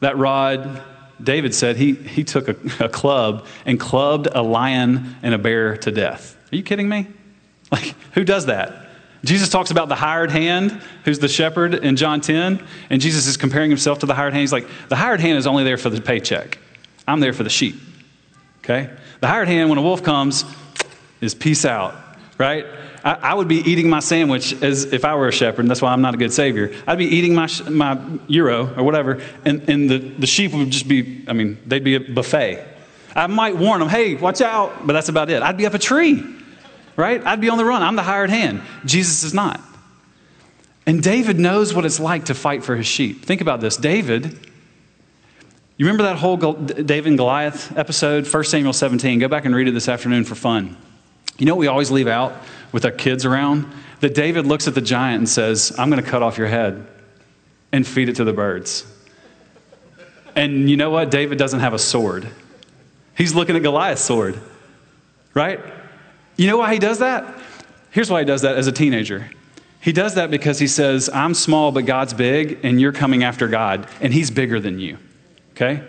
that 0.01 0.17
rod, 0.17 0.83
David 1.23 1.55
said 1.55 1.77
he, 1.77 1.95
he 1.95 2.25
took 2.25 2.49
a, 2.49 2.85
a 2.85 2.89
club 2.89 3.47
and 3.67 3.79
clubbed 3.79 4.29
a 4.33 4.43
lion 4.43 5.17
and 5.23 5.35
a 5.35 5.39
bear 5.39 5.77
to 5.79 5.91
death. 5.91 6.37
Are 6.53 6.57
you 6.57 6.63
kidding 6.63 6.89
me? 6.89 7.09
Like, 7.73 7.95
who 8.13 8.25
does 8.25 8.47
that? 8.47 8.84
Jesus 9.25 9.49
talks 9.49 9.71
about 9.71 9.89
the 9.89 9.95
hired 9.95 10.31
hand, 10.31 10.71
who's 11.05 11.19
the 11.19 11.29
shepherd 11.29 11.75
in 11.75 11.97
John 11.97 12.21
10, 12.21 12.65
and 12.91 13.01
Jesus 13.01 13.27
is 13.27 13.37
comparing 13.37 13.71
himself 13.71 14.01
to 14.01 14.07
the 14.07 14.15
hired 14.15 14.35
hand. 14.35 14.43
He's 14.43 14.53
like, 14.53 14.69
the 14.89 14.97
hired 14.97 15.21
hand 15.21 15.39
is 15.39 15.47
only 15.47 15.65
there 15.65 15.79
for 15.79 15.91
the 15.91 16.01
paycheck. 16.01 16.59
I'm 17.09 17.21
there 17.21 17.33
for 17.33 17.43
the 17.43 17.51
sheep. 17.51 17.77
Okay? 18.59 18.91
The 19.21 19.27
hired 19.27 19.49
hand, 19.49 19.71
when 19.71 19.79
a 19.79 19.83
wolf 19.83 20.03
comes, 20.03 20.45
is 21.21 21.35
peace 21.35 21.65
out, 21.65 21.95
right? 22.37 22.67
I, 23.03 23.13
I 23.15 23.35
would 23.35 23.49
be 23.49 23.57
eating 23.59 23.89
my 23.89 24.01
sandwich 24.01 24.63
as 24.63 24.85
if 24.93 25.07
I 25.07 25.15
were 25.15 25.29
a 25.29 25.33
shepherd, 25.33 25.61
and 25.61 25.71
that's 25.71 25.81
why 25.81 25.93
I'm 25.93 26.03
not 26.03 26.15
a 26.15 26.19
good 26.19 26.33
savior. 26.33 26.75
I'd 26.87 26.99
be 26.99 27.07
eating 27.07 27.35
my, 27.35 27.49
my 27.71 27.99
euro 28.27 28.75
or 28.77 28.83
whatever, 28.83 29.23
and, 29.45 29.67
and 29.71 29.89
the, 29.89 29.99
the 29.99 30.27
sheep 30.27 30.53
would 30.53 30.71
just 30.71 30.87
be, 30.87 31.25
I 31.27 31.33
mean, 31.33 31.59
they'd 31.67 31.85
be 31.85 31.95
a 31.95 32.01
buffet. 32.01 32.67
I 33.17 33.27
might 33.27 33.57
warn 33.57 33.81
them, 33.81 33.89
hey, 33.89 34.17
watch 34.17 34.43
out, 34.43 34.87
but 34.87 34.93
that's 34.93 35.09
about 35.09 35.31
it. 35.31 35.43
I'd 35.43 35.57
be 35.57 35.67
up 35.67 35.75
a 35.75 35.79
tree 35.79 36.23
right? 36.97 37.25
I'd 37.25 37.41
be 37.41 37.49
on 37.49 37.59
the 37.59 37.65
run. 37.65 37.83
I'm 37.83 37.97
the 37.97 38.03
hired 38.03 38.31
hand. 38.31 38.63
Jesus 38.85 39.23
is 39.25 39.35
not. 39.35 39.61
And 40.87 41.03
David 41.03 41.39
knows 41.39 41.75
what 41.75 41.85
it's 41.85 41.99
like 41.99 42.27
to 42.27 42.35
fight 42.35 42.63
for 42.63 42.77
his 42.77 42.87
sheep. 42.87 43.25
Think 43.25 43.41
about 43.41 43.61
this. 43.61 43.77
David, 43.77 44.25
you 45.77 45.87
remember 45.87 46.05
that 46.05 46.17
whole 46.17 46.37
David 46.37 47.07
and 47.07 47.19
Goliath 47.19 47.77
episode, 47.77 48.33
1 48.33 48.45
Samuel 48.45 48.73
17? 48.73 49.19
Go 49.19 49.29
back 49.29 49.45
and 49.45 49.55
read 49.55 49.67
it 49.67 49.73
this 49.73 49.89
afternoon 49.89 50.25
for 50.25 50.35
fun. 50.35 50.77
You 51.39 51.47
know 51.47 51.55
what 51.55 51.61
we 51.61 51.67
always 51.67 51.91
leave 51.91 52.07
out 52.07 52.35
with 52.71 52.85
our 52.85 52.93
kids 52.93 53.25
around? 53.25 53.67
That 54.01 54.15
David 54.15 54.47
looks 54.47 54.69
at 54.69 54.75
the 54.75 54.83
giant 54.83 55.19
and 55.19 55.29
says, 55.29 55.75
I'm 55.79 55.91
going 55.91 56.03
to 56.03 56.09
cut 56.09 56.23
off 56.23 56.37
your 56.37 56.47
head 56.47 56.87
and 57.73 57.87
feed 57.87 58.09
it 58.09 58.17
to 58.17 58.25
the 58.25 58.33
birds. 58.33 58.87
And 60.37 60.69
you 60.69 60.77
know 60.77 60.91
what? 60.91 61.11
David 61.11 61.39
doesn't 61.39 61.61
have 61.61 61.75
a 61.75 61.79
sword. 61.79 62.29
He's 63.17 63.35
looking 63.35 63.57
at 63.57 63.63
Goliath's 63.63 64.03
sword, 64.03 64.39
right? 65.33 65.61
You 66.37 66.47
know 66.49 66.57
why 66.57 66.73
he 66.73 66.79
does 66.79 66.99
that? 66.99 67.27
Here's 67.91 68.11
why 68.11 68.21
he 68.21 68.25
does 68.25 68.43
that 68.43 68.57
as 68.57 68.67
a 68.67 68.73
teenager. 68.73 69.31
He 69.81 69.93
does 69.93 70.15
that 70.15 70.31
because 70.31 70.59
he 70.59 70.67
says, 70.67 71.11
I'm 71.13 71.35
small, 71.35 71.71
but 71.71 71.87
God's 71.87 72.15
big, 72.15 72.61
and 72.63 72.81
you're 72.81 72.93
coming 72.93 73.23
after 73.23 73.49
God, 73.49 73.87
and 74.01 74.13
he's 74.13 74.31
bigger 74.31 74.59
than 74.59 74.81
you. 74.81 74.99
Okay? 75.53 75.83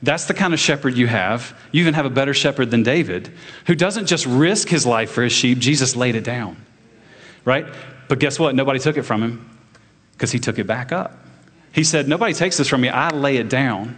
That's 0.00 0.26
the 0.26 0.34
kind 0.34 0.54
of 0.54 0.60
shepherd 0.60 0.94
you 0.94 1.06
have. 1.08 1.56
You 1.72 1.82
even 1.82 1.94
have 1.94 2.06
a 2.06 2.10
better 2.10 2.34
shepherd 2.34 2.70
than 2.70 2.82
David, 2.82 3.32
who 3.66 3.74
doesn't 3.74 4.06
just 4.06 4.26
risk 4.26 4.68
his 4.68 4.86
life 4.86 5.10
for 5.10 5.22
his 5.22 5.32
sheep, 5.32 5.58
Jesus 5.58 5.94
laid 5.94 6.14
it 6.14 6.24
down. 6.24 6.56
Right? 7.44 7.66
But 8.08 8.18
guess 8.18 8.38
what? 8.38 8.54
Nobody 8.54 8.78
took 8.78 8.96
it 8.96 9.02
from 9.02 9.22
him 9.22 9.50
because 10.12 10.30
he 10.30 10.38
took 10.38 10.58
it 10.58 10.66
back 10.66 10.92
up. 10.92 11.18
He 11.72 11.84
said, 11.84 12.08
Nobody 12.08 12.34
takes 12.34 12.56
this 12.58 12.68
from 12.68 12.80
me. 12.80 12.88
I 12.88 13.10
lay 13.10 13.38
it 13.38 13.48
down 13.48 13.96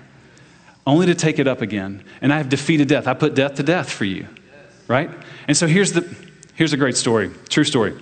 only 0.87 1.07
to 1.07 1.15
take 1.15 1.39
it 1.39 1.47
up 1.47 1.61
again. 1.61 2.03
And 2.21 2.33
I 2.33 2.39
have 2.39 2.49
defeated 2.49 2.89
death. 2.89 3.07
I 3.07 3.15
put 3.15 3.35
death 3.35 3.57
to 3.57 3.63
death 3.63 3.91
for 3.91 4.05
you 4.05 4.27
right? 4.89 5.11
And 5.49 5.57
so 5.57 5.67
here's, 5.67 5.93
the, 5.93 6.15
here's 6.55 6.73
a 6.73 6.77
great 6.77 6.97
story, 6.97 7.31
true 7.49 7.65
story. 7.65 8.01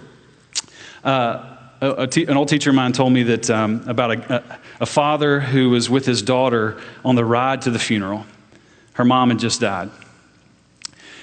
Uh, 1.04 1.48
an 1.80 2.36
old 2.36 2.48
teacher 2.48 2.70
of 2.70 2.76
mine 2.76 2.92
told 2.92 3.12
me 3.12 3.24
that 3.24 3.50
um, 3.50 3.82
about 3.88 4.12
a, 4.12 4.34
a, 4.34 4.58
a 4.82 4.86
father 4.86 5.40
who 5.40 5.70
was 5.70 5.90
with 5.90 6.06
his 6.06 6.22
daughter 6.22 6.80
on 7.04 7.16
the 7.16 7.24
ride 7.24 7.62
to 7.62 7.70
the 7.70 7.78
funeral. 7.78 8.24
Her 8.92 9.04
mom 9.04 9.30
had 9.30 9.40
just 9.40 9.60
died. 9.60 9.90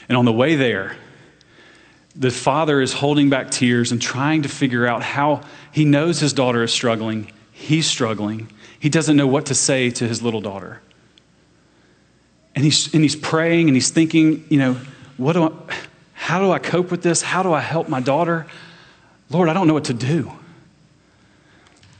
And 0.10 0.17
on 0.17 0.26
the 0.26 0.34
way 0.34 0.56
there, 0.56 0.98
the 2.15 2.32
father 2.32 2.82
is 2.82 2.91
holding 2.91 3.30
back 3.30 3.52
tears 3.52 3.91
and 3.93 4.02
trying 4.02 4.41
to 4.41 4.50
figure 4.50 4.86
out 4.86 5.02
how 5.02 5.41
he 5.72 5.86
knows 5.86 6.19
his 6.19 6.34
daughter 6.34 6.63
is 6.63 6.74
struggling. 6.74 7.32
He's 7.54 7.88
struggling. 7.88 8.50
He 8.80 8.89
doesn't 8.89 9.15
know 9.15 9.28
what 9.28 9.45
to 9.45 9.56
say 9.56 9.89
to 9.91 10.08
his 10.08 10.22
little 10.22 10.41
daughter. 10.41 10.82
And 12.56 12.65
he's, 12.65 12.93
and 12.93 13.04
he's 13.04 13.15
praying 13.15 13.69
and 13.69 13.76
he's 13.76 13.91
thinking, 13.91 14.45
you 14.50 14.58
know, 14.58 14.78
what 15.19 15.34
do 15.34 15.43
I, 15.43 15.51
how 16.13 16.39
do 16.39 16.51
I 16.51 16.60
cope 16.60 16.91
with 16.91 17.03
this? 17.03 17.21
How 17.21 17.43
do 17.43 17.53
I 17.53 17.60
help 17.60 17.89
my 17.89 17.99
daughter? 17.99 18.47
Lord, 19.29 19.49
I 19.49 19.53
don't 19.53 19.67
know 19.67 19.73
what 19.73 19.86
to 19.86 19.93
do. 19.93 20.32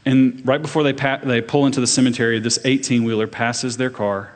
And 0.06 0.46
right 0.46 0.60
before 0.60 0.82
they, 0.82 0.94
pa- 0.94 1.20
they 1.22 1.42
pull 1.42 1.66
into 1.66 1.80
the 1.80 1.86
cemetery, 1.86 2.40
this 2.40 2.58
18 2.64 3.04
wheeler 3.04 3.26
passes 3.26 3.76
their 3.76 3.90
car 3.90 4.32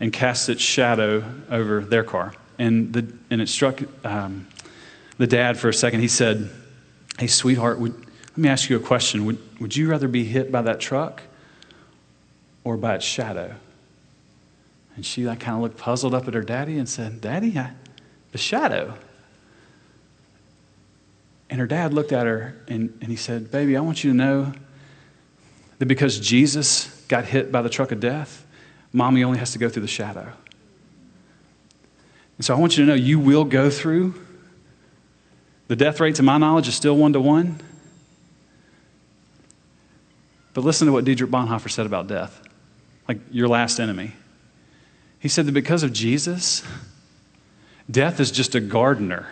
and 0.00 0.12
casts 0.12 0.48
its 0.48 0.60
shadow 0.60 1.24
over 1.48 1.80
their 1.80 2.02
car. 2.02 2.34
And, 2.58 2.92
the, 2.92 3.06
and 3.30 3.40
it 3.40 3.48
struck 3.48 3.80
um, 4.04 4.48
the 5.18 5.26
dad 5.26 5.56
for 5.56 5.68
a 5.68 5.74
second. 5.74 6.00
He 6.00 6.08
said, 6.08 6.50
Hey, 7.18 7.28
sweetheart, 7.28 7.78
would, 7.78 7.94
let 7.94 8.38
me 8.38 8.48
ask 8.48 8.68
you 8.68 8.76
a 8.76 8.80
question. 8.80 9.24
Would, 9.26 9.60
would 9.60 9.76
you 9.76 9.88
rather 9.88 10.08
be 10.08 10.24
hit 10.24 10.50
by 10.50 10.62
that 10.62 10.80
truck 10.80 11.22
or 12.64 12.76
by 12.76 12.96
its 12.96 13.04
shadow? 13.04 13.54
And 14.96 15.06
she 15.06 15.24
like, 15.24 15.40
kind 15.40 15.56
of 15.56 15.62
looked 15.62 15.78
puzzled 15.78 16.14
up 16.14 16.26
at 16.26 16.34
her 16.34 16.42
daddy 16.42 16.76
and 16.78 16.88
said, 16.88 17.20
Daddy, 17.20 17.56
I, 17.56 17.70
the 18.34 18.38
shadow. 18.38 18.92
And 21.48 21.60
her 21.60 21.68
dad 21.68 21.94
looked 21.94 22.10
at 22.10 22.26
her 22.26 22.56
and, 22.66 22.98
and 23.00 23.08
he 23.10 23.14
said, 23.14 23.48
Baby, 23.52 23.76
I 23.76 23.80
want 23.80 24.02
you 24.02 24.10
to 24.10 24.16
know 24.16 24.52
that 25.78 25.86
because 25.86 26.18
Jesus 26.18 27.04
got 27.06 27.26
hit 27.26 27.52
by 27.52 27.62
the 27.62 27.68
truck 27.68 27.92
of 27.92 28.00
death, 28.00 28.44
mommy 28.92 29.22
only 29.22 29.38
has 29.38 29.52
to 29.52 29.60
go 29.60 29.68
through 29.68 29.82
the 29.82 29.88
shadow. 29.88 30.32
And 32.36 32.44
so 32.44 32.56
I 32.56 32.58
want 32.58 32.76
you 32.76 32.84
to 32.84 32.88
know 32.88 32.96
you 32.96 33.20
will 33.20 33.44
go 33.44 33.70
through. 33.70 34.20
The 35.68 35.76
death 35.76 36.00
rate, 36.00 36.16
to 36.16 36.24
my 36.24 36.36
knowledge, 36.36 36.66
is 36.66 36.74
still 36.74 36.96
one 36.96 37.12
to 37.12 37.20
one. 37.20 37.60
But 40.54 40.64
listen 40.64 40.88
to 40.88 40.92
what 40.92 41.04
Dietrich 41.04 41.30
Bonhoeffer 41.30 41.70
said 41.70 41.86
about 41.86 42.08
death, 42.08 42.40
like 43.06 43.18
your 43.30 43.46
last 43.46 43.78
enemy. 43.78 44.12
He 45.20 45.28
said 45.28 45.46
that 45.46 45.52
because 45.52 45.84
of 45.84 45.92
Jesus, 45.92 46.64
Death 47.90 48.20
is 48.20 48.30
just 48.30 48.54
a 48.54 48.60
gardener 48.60 49.28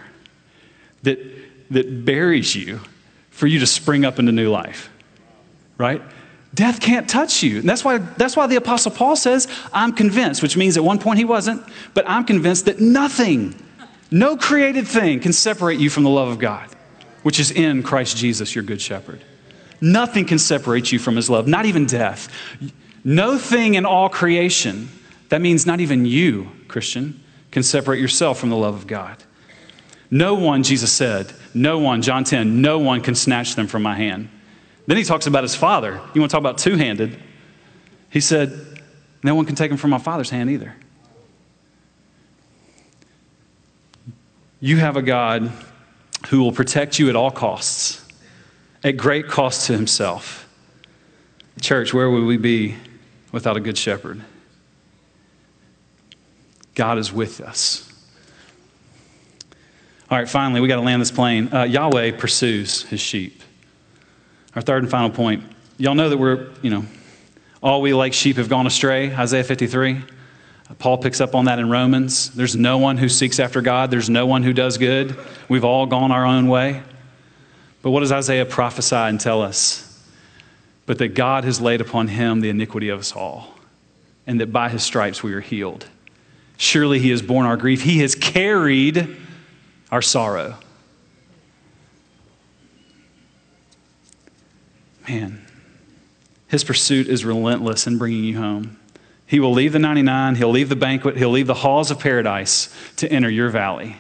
that, 1.03 1.19
that 1.71 2.05
buries 2.05 2.55
you 2.55 2.81
for 3.31 3.47
you 3.47 3.59
to 3.59 3.67
spring 3.67 4.05
up 4.05 4.19
into 4.19 4.33
new 4.33 4.51
life, 4.51 4.91
right? 5.79 6.03
Death 6.55 6.81
can't 6.81 7.09
touch 7.09 7.43
you. 7.43 7.61
And 7.61 7.69
that's 7.69 7.85
why, 7.85 7.99
that's 7.99 8.37
why 8.37 8.47
the 8.47 8.57
Apostle 8.57 8.91
Paul 8.91 9.17
says, 9.17 9.49
I'm 9.73 9.93
convinced, 9.93 10.43
which 10.43 10.57
means 10.57 10.77
at 10.77 10.85
one 10.85 10.99
point 10.99 11.19
he 11.19 11.25
wasn't, 11.25 11.63
but 11.95 12.05
I'm 12.07 12.25
convinced 12.25 12.67
that 12.67 12.79
nothing, 12.79 13.55
no 14.11 14.37
created 14.37 14.87
thing 14.87 15.21
can 15.21 15.33
separate 15.33 15.81
you 15.81 15.89
from 15.89 16.05
the 16.05 16.11
love 16.11 16.29
of 16.29 16.39
God, 16.39 16.69
which 17.23 17.41
is 17.41 17.51
in 17.51 17.83
Christ 17.83 18.19
Jesus, 18.19 18.55
your 18.55 18.65
good 18.65 18.83
shepherd. 18.83 19.25
Nothing 19.81 20.27
can 20.27 20.39
separate 20.39 20.93
you 20.93 20.99
from 20.99 21.17
his 21.17 21.31
love, 21.31 21.49
not 21.49 21.65
even 21.65 21.87
death. 21.87 22.29
No 23.03 23.39
thing 23.39 23.75
in 23.75 23.87
all 23.87 24.09
creation, 24.09 24.89
that 25.31 25.41
means 25.41 25.67
not 25.67 25.81
even 25.81 26.05
you, 26.05 26.53
Christian, 26.69 27.21
can 27.53 27.63
separate 27.63 28.01
yourself 28.01 28.41
from 28.41 28.51
the 28.51 28.57
love 28.57 28.75
of 28.75 28.87
God. 28.89 29.23
No 30.11 30.35
one, 30.35 30.63
Jesus 30.63 30.91
said, 30.91 31.33
no 31.55 31.79
one, 31.79 32.03
John 32.03 32.25
10, 32.25 32.61
no 32.61 32.79
one 32.79 33.01
can 33.01 33.15
snatch 33.15 33.55
them 33.55 33.67
from 33.67 33.83
my 33.83 33.95
hand. 33.95 34.29
Then 34.87 34.97
he 34.97 35.05
talks 35.05 35.27
about 35.27 35.45
his 35.45 35.55
father. 35.55 36.01
You 36.13 36.21
want 36.21 36.31
to 36.31 36.35
talk 36.35 36.41
about 36.41 36.59
two 36.59 36.77
handed? 36.77 37.19
He 38.11 38.21
said, 38.21 38.81
no 39.23 39.35
one 39.35 39.47
can 39.47 39.55
take 39.55 39.71
them 39.71 39.79
from 39.79 39.91
my 39.91 39.99
father's 39.99 40.29
hand 40.29 40.51
either. 40.51 40.75
You 44.61 44.79
have 44.79 44.97
a 44.97 45.03
God 45.03 45.51
who 46.29 46.43
will 46.43 46.53
protect 46.53 46.99
you 46.99 47.09
at 47.09 47.17
all 47.17 47.31
costs, 47.31 48.07
at 48.85 48.97
great 48.97 49.29
cost 49.29 49.67
to 49.67 49.73
himself. 49.73 50.49
Church, 51.61 51.93
where 51.95 52.11
would 52.11 52.25
we 52.25 52.37
be 52.37 52.77
without 53.31 53.57
a 53.57 53.61
good 53.61 53.77
shepherd? 53.79 54.23
God 56.75 56.99
is 56.99 57.13
with 57.13 57.41
us. 57.41 57.89
All 60.11 60.19
right, 60.19 60.29
finally, 60.29 60.61
we 60.61 60.69
got 60.69 60.77
to 60.77 60.83
land 60.83 61.01
this 61.01 61.11
plane. 61.11 61.53
Uh, 61.53 61.63
Yahweh 61.63 62.13
pursues 62.13 62.83
his 62.83 63.01
sheep. 63.01 63.43
Our 64.55 64.61
third 64.61 64.83
and 64.83 64.91
final 64.91 65.11
point. 65.11 65.45
Y'all 65.79 65.95
know 65.95 66.11
that 66.11 66.19
we're, 66.19 66.51
you 66.61 66.71
know, 66.71 66.85
all 67.63 67.81
we 67.81 67.95
like 67.95 68.13
sheep 68.13 68.37
have 68.37 68.49
gone 68.49 68.67
astray, 68.67 69.15
Isaiah 69.15 69.45
53. 69.45 70.03
Paul 70.79 70.99
picks 70.99 71.21
up 71.21 71.35
on 71.35 71.47
that 71.47 71.59
in 71.59 71.71
Romans. 71.71 72.31
There's 72.31 72.57
no 72.57 72.79
one 72.79 72.97
who 72.97 73.09
seeks 73.09 73.39
after 73.39 73.61
God, 73.61 73.91
there's 73.91 74.11
no 74.11 74.27
one 74.27 74.43
who 74.43 74.53
does 74.53 74.79
good. 74.79 75.17
We've 75.49 75.65
all 75.65 75.87
gone 75.87 76.13
our 76.13 76.27
own 76.27 76.49
way. 76.49 76.83
But 77.83 77.91
what 77.91 78.01
does 78.01 78.13
Isaiah 78.13 78.47
prophesy 78.47 78.97
and 78.97 79.21
tell 79.21 79.43
us? 79.43 79.89
But 80.87 80.99
that 80.99 81.15
God 81.15 81.45
has 81.45 81.61
laid 81.61 81.81
upon 81.81 82.09
him 82.09 82.41
the 82.41 82.49
iniquity 82.49 82.89
of 82.89 83.01
us 83.01 83.13
all, 83.13 83.55
and 84.27 84.41
that 84.41 84.53
by 84.53 84.69
his 84.69 84.83
stripes 84.83 85.23
we 85.23 85.33
are 85.33 85.41
healed. 85.41 85.87
Surely 86.63 87.01
he 87.01 87.11
has 87.11 87.21
borne 87.21 87.45
our 87.45 87.57
grief. 87.57 87.83
He 87.83 87.99
has 87.99 88.15
carried 88.15 89.17
our 89.91 90.01
sorrow. 90.01 90.57
Man, 95.09 95.45
His 96.47 96.63
pursuit 96.63 97.09
is 97.09 97.25
relentless 97.25 97.89
in 97.89 97.99
bringing 97.99 98.23
you 98.23 98.39
home. 98.39 98.79
He 99.27 99.41
will 99.41 99.53
leave 99.53 99.73
the 99.73 99.81
99, 99.81 100.37
he'll 100.37 100.51
leave 100.51 100.69
the 100.69 100.77
banquet, 100.77 101.17
he'll 101.17 101.31
leave 101.31 101.49
the 101.49 101.55
halls 101.55 101.91
of 101.91 101.99
paradise 101.99 102.73
to 102.99 103.11
enter 103.11 103.29
your 103.29 103.49
valley. 103.49 103.97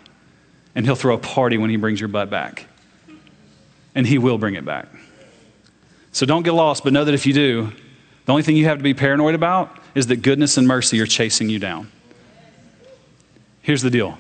And 0.77 0.87
he'll 0.87 0.95
throw 0.95 1.17
a 1.17 1.19
party 1.19 1.59
when 1.59 1.69
he 1.69 1.77
brings 1.77 1.99
your 1.99 2.09
butt 2.09 2.31
back. 2.31 2.67
And 3.97 4.07
he 4.07 4.19
will 4.19 4.39
bring 4.39 4.55
it 4.55 4.65
back. 4.65 4.87
So 6.13 6.27
don't 6.27 6.45
get 6.45 6.53
lost, 6.53 6.85
but 6.85 6.93
know 6.93 7.05
that 7.05 7.13
if 7.13 7.27
you 7.27 7.33
do, 7.33 7.73
the 8.25 8.33
only 8.33 8.45
thing 8.45 8.55
you 8.55 8.67
have 8.67 8.79
to 8.79 8.85
be 8.85 8.95
paranoid 8.95 9.35
about 9.35 9.81
is 9.97 10.07
that 10.07 10.23
goodness 10.23 10.59
and 10.59 10.69
mercy 10.69 11.01
are 11.01 11.07
chasing 11.07 11.49
you 11.49 11.59
down. 11.59 11.91
Here's 13.63 13.83
the 13.83 13.91
deal 13.91 14.19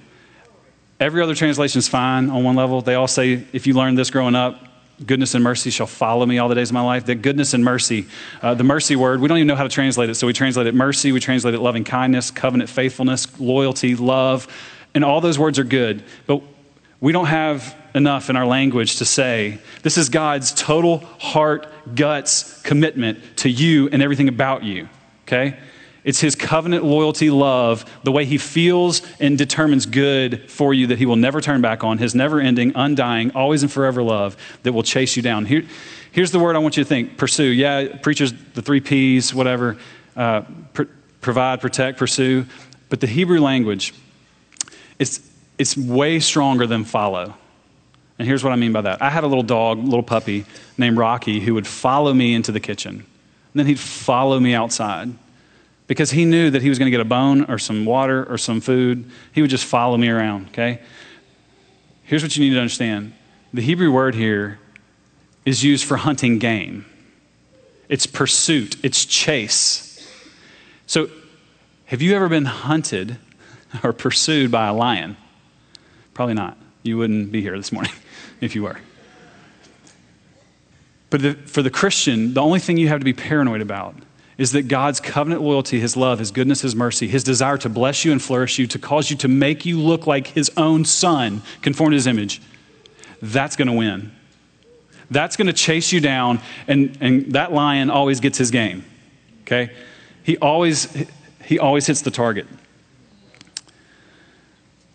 every 0.99 1.21
other 1.21 1.35
translation 1.35 1.81
is 1.81 1.89
fine 1.89 2.31
on 2.31 2.45
one 2.45 2.55
level. 2.55 2.81
They 2.81 2.95
all 2.95 3.09
say, 3.09 3.45
if 3.53 3.67
you 3.67 3.75
learned 3.75 3.99
this 3.99 4.11
growing 4.11 4.37
up, 4.37 4.69
goodness 5.05 5.35
and 5.35 5.43
mercy 5.43 5.71
shall 5.71 5.89
follow 5.89 6.25
me 6.25 6.39
all 6.39 6.49
the 6.49 6.55
days 6.55 6.71
of 6.71 6.75
my 6.75 6.83
life. 6.83 7.07
That 7.07 7.17
goodness 7.17 7.55
and 7.55 7.65
mercy, 7.65 8.07
uh, 8.41 8.55
the 8.55 8.63
mercy 8.63 8.95
word, 8.95 9.21
we 9.21 9.27
don't 9.27 9.39
even 9.39 9.49
know 9.49 9.57
how 9.57 9.65
to 9.65 9.69
translate 9.69 10.11
it. 10.11 10.15
So 10.15 10.29
we 10.29 10.33
translate 10.33 10.69
it 10.69 10.75
mercy, 10.75 11.11
we 11.11 11.19
translate 11.19 11.55
it 11.55 11.61
loving 11.61 11.83
kindness, 11.83 12.31
covenant 12.31 12.71
faithfulness, 12.71 13.41
loyalty, 13.41 13.97
love, 13.97 14.47
and 14.95 15.05
all 15.05 15.21
those 15.21 15.39
words 15.41 15.59
are 15.59 15.65
good. 15.65 16.05
But 16.27 16.43
we 17.01 17.13
don't 17.13 17.27
have 17.27 17.77
enough 17.97 18.31
in 18.31 18.37
our 18.37 18.47
language 18.47 18.99
to 18.99 19.05
say 19.05 19.59
this 19.83 19.99
is 19.99 20.09
God's 20.09 20.53
total 20.53 20.99
heart, 21.19 21.67
guts 21.97 22.63
commitment 22.63 23.39
to 23.39 23.51
you 23.51 23.89
and 23.89 24.03
everything 24.03 24.29
about 24.29 24.63
you. 24.63 24.89
Okay? 25.27 25.59
It's 26.05 26.21
his 26.21 26.35
covenant 26.35 26.85
loyalty 26.85 27.31
love, 27.31 27.85
the 28.03 28.11
way 28.11 28.25
he 28.25 28.37
feels 28.37 29.03
and 29.21 29.39
determines 29.39 29.87
good 29.87 30.51
for 30.51 30.75
you 30.75 30.89
that 30.89 30.99
he 30.99 31.07
will 31.07 31.17
never 31.17 31.41
turn 31.41 31.61
back 31.61 31.85
on, 31.85 31.99
his 31.99 32.15
never 32.15 32.41
ending, 32.41 32.73
undying, 32.75 33.31
always 33.33 33.63
and 33.63 33.71
forever 33.71 34.03
love 34.03 34.37
that 34.65 34.73
will 34.73 34.83
chase 34.83 35.17
you 35.17 35.23
down. 35.23 35.47
Here, 35.47 35.63
here's 36.11 36.33
the 36.33 36.41
word 36.41 36.57
I 36.57 36.59
want 36.59 36.77
you 36.77 36.83
to 36.83 36.89
think 36.89 37.17
pursue. 37.17 37.45
Yeah, 37.45 37.99
preachers, 37.99 38.33
the 38.55 38.63
three 38.63 38.81
P's, 38.81 39.33
whatever 39.33 39.79
uh, 40.17 40.43
pr- 40.73 40.85
provide, 41.21 41.61
protect, 41.61 41.99
pursue. 41.99 42.47
But 42.89 43.01
the 43.01 43.07
Hebrew 43.07 43.41
language, 43.41 43.95
it's, 44.99 45.21
it's 45.57 45.77
way 45.77 46.19
stronger 46.19 46.67
than 46.67 46.85
follow. 46.85 47.35
And 48.19 48.27
here's 48.27 48.43
what 48.43 48.53
I 48.53 48.57
mean 48.57 48.73
by 48.73 48.83
that. 48.83 49.01
I 49.01 49.09
had 49.09 49.23
a 49.23 49.29
little 49.29 49.45
dog, 49.45 49.79
little 49.79 50.03
puppy 50.03 50.47
named 50.77 50.99
Rocky, 50.99 51.39
who 51.41 51.55
would 51.55 51.67
follow 51.67 52.13
me 52.13 52.35
into 52.35 52.51
the 52.51 52.61
kitchen. 52.61 52.97
And 52.97 53.05
then 53.55 53.67
he'd 53.67 53.79
follow 53.79 54.41
me 54.41 54.55
outside 54.55 55.13
because 55.87 56.11
he 56.11 56.25
knew 56.25 56.51
that 56.51 56.63
he 56.63 56.69
was 56.69 56.79
going 56.79 56.87
to 56.87 56.91
get 56.91 57.01
a 57.01 57.05
bone 57.05 57.45
or 57.51 57.59
some 57.59 57.85
water 57.85 58.25
or 58.25 58.39
some 58.39 58.61
food. 58.61 59.11
He 59.33 59.41
would 59.41 59.51
just 59.51 59.65
follow 59.65 59.97
me 59.97 60.09
around, 60.09 60.49
okay? 60.49 60.81
Here's 62.05 62.23
what 62.23 62.37
you 62.37 62.45
need 62.45 62.55
to 62.55 62.61
understand 62.61 63.15
the 63.53 63.63
Hebrew 63.63 63.93
word 63.93 64.15
here 64.15 64.59
is 65.45 65.63
used 65.63 65.85
for 65.85 65.97
hunting 65.97 66.39
game, 66.39 66.87
it's 67.89 68.07
pursuit, 68.07 68.77
it's 68.85 69.05
chase. 69.05 69.89
So, 70.87 71.11
have 71.87 72.01
you 72.01 72.15
ever 72.15 72.29
been 72.29 72.47
hunted 72.47 73.19
or 73.83 73.93
pursued 73.93 74.51
by 74.51 74.69
a 74.69 74.75
lion? 74.75 75.17
Probably 76.15 76.35
not. 76.35 76.57
You 76.83 76.99
wouldn't 76.99 77.33
be 77.33 77.41
here 77.41 77.57
this 77.57 77.73
morning 77.73 77.93
if 78.41 78.55
you 78.55 78.63
were. 78.63 78.79
But 81.11 81.21
the, 81.21 81.35
for 81.35 81.63
the 81.63 81.71
Christian, 81.71 82.35
the 82.35 82.41
only 82.41 82.59
thing 82.59 82.79
you 82.79 82.89
have 82.89 83.01
to 83.01 83.05
be 83.05 83.13
paranoid 83.13 83.61
about 83.61 83.95
is 84.43 84.51
that 84.53 84.67
God's 84.67 84.99
covenant 84.99 85.41
loyalty, 85.41 85.79
His 85.79 85.97
love, 85.97 86.19
His 86.19 86.33
goodness, 86.33 86.63
His 86.63 86.75
mercy, 86.75 87.07
His 87.07 87.23
desire 87.23 87.57
to 87.59 87.69
bless 87.69 88.05
you 88.05 88.11
and 88.11 88.21
flourish 88.21 88.59
you, 88.59 88.67
to 88.67 88.79
cause 88.79 89.09
you 89.09 89.17
to 89.19 89.29
make 89.29 89.65
you 89.65 89.79
look 89.79 90.05
like 90.09 90.27
His 90.27 90.51
own 90.57 90.85
Son, 90.85 91.43
conform 91.61 91.91
to 91.91 91.95
His 91.95 92.09
image, 92.09 92.43
that's 93.23 93.55
going 93.55 93.69
to 93.69 93.73
win. 93.73 94.11
That's 95.13 95.37
going 95.37 95.47
to 95.47 95.53
chase 95.53 95.93
you 95.93 96.01
down, 96.01 96.41
and, 96.67 96.99
and 97.01 97.35
that 97.35 97.53
lion 97.53 97.89
always 97.89 98.19
gets 98.19 98.37
his 98.37 98.51
game. 98.51 98.85
Okay? 99.43 99.71
He 100.25 100.37
always, 100.39 100.93
he 101.45 101.61
always 101.61 101.87
hits 101.87 102.03
the 102.03 102.11
target. 102.11 102.47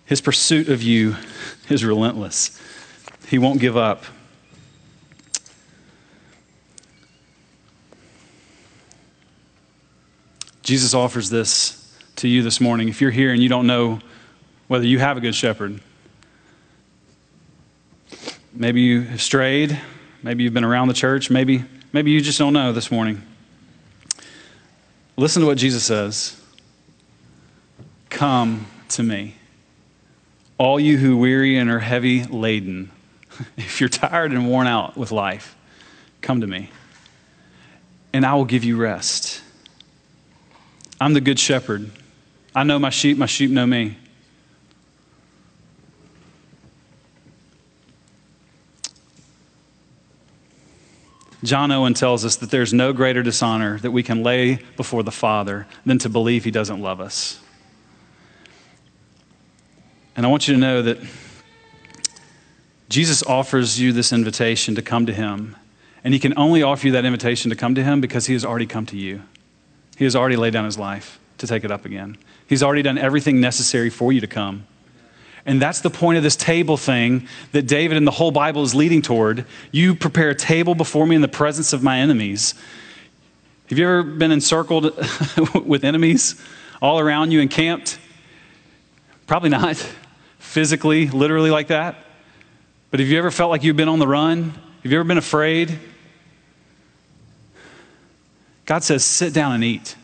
His 0.05 0.19
pursuit 0.19 0.67
of 0.67 0.83
you 0.83 1.15
is 1.69 1.85
relentless. 1.85 2.61
He 3.29 3.37
won't 3.37 3.61
give 3.61 3.77
up. 3.77 4.03
Jesus 10.67 10.93
offers 10.93 11.29
this 11.29 11.97
to 12.17 12.27
you 12.27 12.43
this 12.43 12.59
morning. 12.59 12.89
If 12.89 12.99
you're 12.99 13.09
here 13.09 13.31
and 13.31 13.41
you 13.41 13.47
don't 13.47 13.67
know 13.67 14.01
whether 14.67 14.85
you 14.85 14.99
have 14.99 15.15
a 15.15 15.21
good 15.21 15.33
shepherd, 15.33 15.79
maybe 18.53 18.81
you 18.81 19.03
have 19.03 19.21
strayed, 19.21 19.79
maybe 20.21 20.43
you've 20.43 20.53
been 20.53 20.65
around 20.65 20.89
the 20.89 20.93
church, 20.93 21.29
maybe, 21.29 21.63
maybe 21.93 22.11
you 22.11 22.19
just 22.19 22.37
don't 22.37 22.51
know 22.51 22.73
this 22.73 22.91
morning. 22.91 23.21
Listen 25.15 25.41
to 25.41 25.45
what 25.45 25.57
Jesus 25.57 25.85
says 25.85 26.37
Come 28.09 28.67
to 28.89 29.03
me, 29.03 29.35
all 30.57 30.81
you 30.81 30.97
who 30.97 31.15
weary 31.15 31.57
and 31.57 31.69
are 31.69 31.79
heavy 31.79 32.25
laden. 32.25 32.91
If 33.55 33.79
you're 33.79 33.87
tired 33.87 34.33
and 34.33 34.49
worn 34.49 34.67
out 34.67 34.97
with 34.97 35.13
life, 35.13 35.55
come 36.19 36.41
to 36.41 36.47
me, 36.47 36.71
and 38.11 38.25
I 38.25 38.35
will 38.35 38.43
give 38.43 38.65
you 38.65 38.75
rest. 38.75 39.43
I'm 40.99 41.13
the 41.13 41.21
good 41.21 41.39
shepherd. 41.39 41.89
I 42.55 42.63
know 42.63 42.79
my 42.79 42.89
sheep, 42.89 43.17
my 43.17 43.27
sheep 43.27 43.51
know 43.51 43.65
me. 43.65 43.97
John 51.43 51.71
Owen 51.71 51.93
tells 51.93 52.25
us 52.25 52.37
that 52.37 52.49
there's 52.49 52.73
no 52.73 52.93
greater 52.93 53.21
dishonor 53.21 53.77
that 53.79 53.91
we 53.91 54.01
can 54.01 54.23
lay 54.23 54.59
before 54.75 55.03
the 55.03 55.11
Father 55.11 55.67
than 55.85 55.99
to 55.99 56.09
believe 56.09 56.43
he 56.43 56.51
doesn't 56.51 56.81
love 56.81 56.99
us. 56.99 57.39
And 60.15 60.25
I 60.25 60.29
want 60.29 60.47
you 60.47 60.55
to 60.55 60.59
know 60.59 60.81
that 60.81 60.97
Jesus 62.89 63.21
offers 63.23 63.79
you 63.79 63.93
this 63.93 64.11
invitation 64.11 64.73
to 64.75 64.81
come 64.81 65.05
to 65.05 65.13
him. 65.13 65.55
And 66.03 66.13
he 66.13 66.19
can 66.19 66.37
only 66.37 66.63
offer 66.63 66.87
you 66.87 66.93
that 66.93 67.05
invitation 67.05 67.49
to 67.49 67.55
come 67.55 67.75
to 67.75 67.83
him 67.83 68.01
because 68.01 68.25
he 68.25 68.33
has 68.33 68.43
already 68.43 68.65
come 68.65 68.87
to 68.87 68.97
you. 68.97 69.21
He 69.97 70.03
has 70.03 70.15
already 70.15 70.35
laid 70.35 70.53
down 70.53 70.65
his 70.65 70.77
life 70.77 71.19
to 71.39 71.47
take 71.47 71.63
it 71.63 71.71
up 71.71 71.83
again. 71.83 72.17
He's 72.47 72.63
already 72.63 72.83
done 72.83 72.97
everything 72.97 73.41
necessary 73.41 73.89
for 73.89 74.13
you 74.13 74.21
to 74.21 74.27
come. 74.27 74.65
And 75.45 75.61
that's 75.61 75.81
the 75.81 75.89
point 75.89 76.17
of 76.17 76.23
this 76.23 76.35
table 76.35 76.77
thing 76.77 77.27
that 77.51 77.63
David 77.63 77.97
and 77.97 78.05
the 78.05 78.11
whole 78.11 78.31
Bible 78.31 78.63
is 78.63 78.75
leading 78.75 79.01
toward. 79.01 79.45
You 79.71 79.95
prepare 79.95 80.29
a 80.29 80.35
table 80.35 80.75
before 80.75 81.07
me 81.07 81.15
in 81.15 81.21
the 81.21 81.27
presence 81.27 81.73
of 81.73 81.81
my 81.81 81.99
enemies. 81.99 82.53
Have 83.69 83.79
you 83.79 83.85
ever 83.85 84.03
been 84.03 84.31
encircled 84.31 84.93
with 85.65 85.83
enemies 85.83 86.39
all 86.81 86.99
around 86.99 87.31
you 87.31 87.39
encamped? 87.39 87.97
Probably 89.25 89.49
not 89.49 89.77
physically, 90.37 91.07
literally 91.09 91.49
like 91.49 91.67
that. 91.67 91.95
But 92.91 92.99
have 92.99 93.09
you 93.09 93.17
ever 93.17 93.31
felt 93.31 93.49
like 93.49 93.63
you've 93.63 93.75
been 93.75 93.89
on 93.89 93.99
the 93.99 94.07
run? 94.07 94.51
Have 94.83 94.91
you 94.91 94.99
ever 94.99 95.07
been 95.07 95.17
afraid? 95.17 95.79
God 98.67 98.83
says, 98.83 99.03
sit 99.03 99.33
down 99.33 99.53
and 99.53 99.63
eat. 99.63 99.95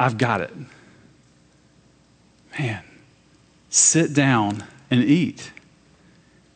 I've 0.00 0.16
got 0.16 0.40
it. 0.40 0.50
Man, 2.58 2.82
sit 3.68 4.14
down 4.14 4.64
and 4.90 5.04
eat. 5.04 5.52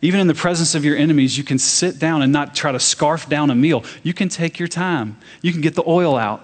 Even 0.01 0.21
in 0.21 0.27
the 0.27 0.35
presence 0.35 0.75
of 0.75 0.87
your 0.87 0.97
enemies, 0.97 1.37
you 1.37 1.45
can 1.45 1.59
sit 1.59 1.99
down 1.99 2.23
and 2.23 2.33
not 2.33 2.55
try 2.55 2.73
to 2.73 2.81
scarf 2.81 3.29
down 3.29 3.51
a 3.51 3.55
meal. 3.55 3.85
You 4.03 4.15
can 4.15 4.31
take 4.31 4.59
your 4.59 4.69
time, 4.69 5.19
you 5.43 5.53
can 5.53 5.61
get 5.61 5.75
the 5.75 5.85
oil 5.87 6.17
out. 6.17 6.43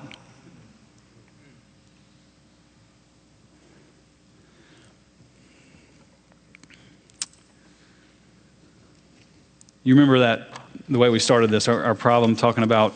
You 9.82 9.94
remember 9.94 10.18
that, 10.20 10.48
the 10.90 10.98
way 10.98 11.08
we 11.08 11.18
started 11.18 11.50
this, 11.50 11.68
our, 11.68 11.84
our 11.84 11.94
problem 11.94 12.36
talking 12.36 12.64
about 12.64 12.94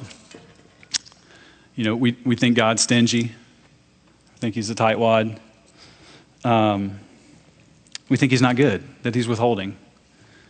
you 1.79 1.85
know, 1.85 1.95
we, 1.95 2.17
we 2.25 2.35
think 2.35 2.57
God's 2.57 2.83
stingy. 2.83 3.27
I 3.27 4.39
think 4.39 4.57
he's 4.57 4.69
a 4.69 4.75
tightwad. 4.75 5.39
Um, 6.43 6.99
we 8.09 8.17
think 8.17 8.33
he's 8.33 8.43
not 8.43 8.57
good, 8.57 8.83
that 9.05 9.15
he's 9.15 9.29
withholding. 9.29 9.77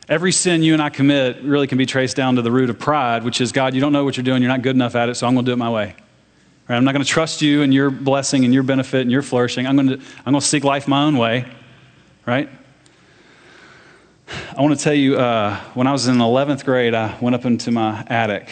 Every 0.08 0.32
sin 0.32 0.62
you 0.62 0.72
and 0.72 0.80
I 0.80 0.88
commit 0.88 1.42
really 1.42 1.66
can 1.66 1.76
be 1.76 1.84
traced 1.84 2.16
down 2.16 2.36
to 2.36 2.42
the 2.42 2.50
root 2.50 2.70
of 2.70 2.78
pride, 2.78 3.24
which 3.24 3.42
is 3.42 3.52
God, 3.52 3.74
you 3.74 3.80
don't 3.82 3.92
know 3.92 4.06
what 4.06 4.16
you're 4.16 4.24
doing, 4.24 4.40
you're 4.40 4.50
not 4.50 4.62
good 4.62 4.74
enough 4.74 4.94
at 4.94 5.10
it, 5.10 5.16
so 5.16 5.26
I'm 5.26 5.34
going 5.34 5.44
to 5.44 5.50
do 5.50 5.52
it 5.52 5.58
my 5.58 5.68
way. 5.68 5.94
Right? 6.66 6.76
I'm 6.76 6.84
not 6.84 6.92
going 6.92 7.04
to 7.04 7.10
trust 7.10 7.42
you 7.42 7.60
and 7.60 7.74
your 7.74 7.90
blessing 7.90 8.46
and 8.46 8.54
your 8.54 8.62
benefit 8.62 9.02
and 9.02 9.10
your 9.10 9.20
flourishing. 9.20 9.66
I'm 9.66 9.76
going 9.76 9.88
to, 9.88 10.04
I'm 10.24 10.32
going 10.32 10.40
to 10.40 10.46
seek 10.46 10.64
life 10.64 10.88
my 10.88 11.04
own 11.04 11.18
way, 11.18 11.44
right? 12.24 12.48
I 14.56 14.62
want 14.62 14.78
to 14.78 14.82
tell 14.82 14.94
you, 14.94 15.18
uh, 15.18 15.60
when 15.74 15.86
I 15.86 15.92
was 15.92 16.08
in 16.08 16.16
11th 16.16 16.64
grade, 16.64 16.94
I 16.94 17.18
went 17.20 17.36
up 17.36 17.44
into 17.44 17.70
my 17.70 18.02
attic 18.06 18.48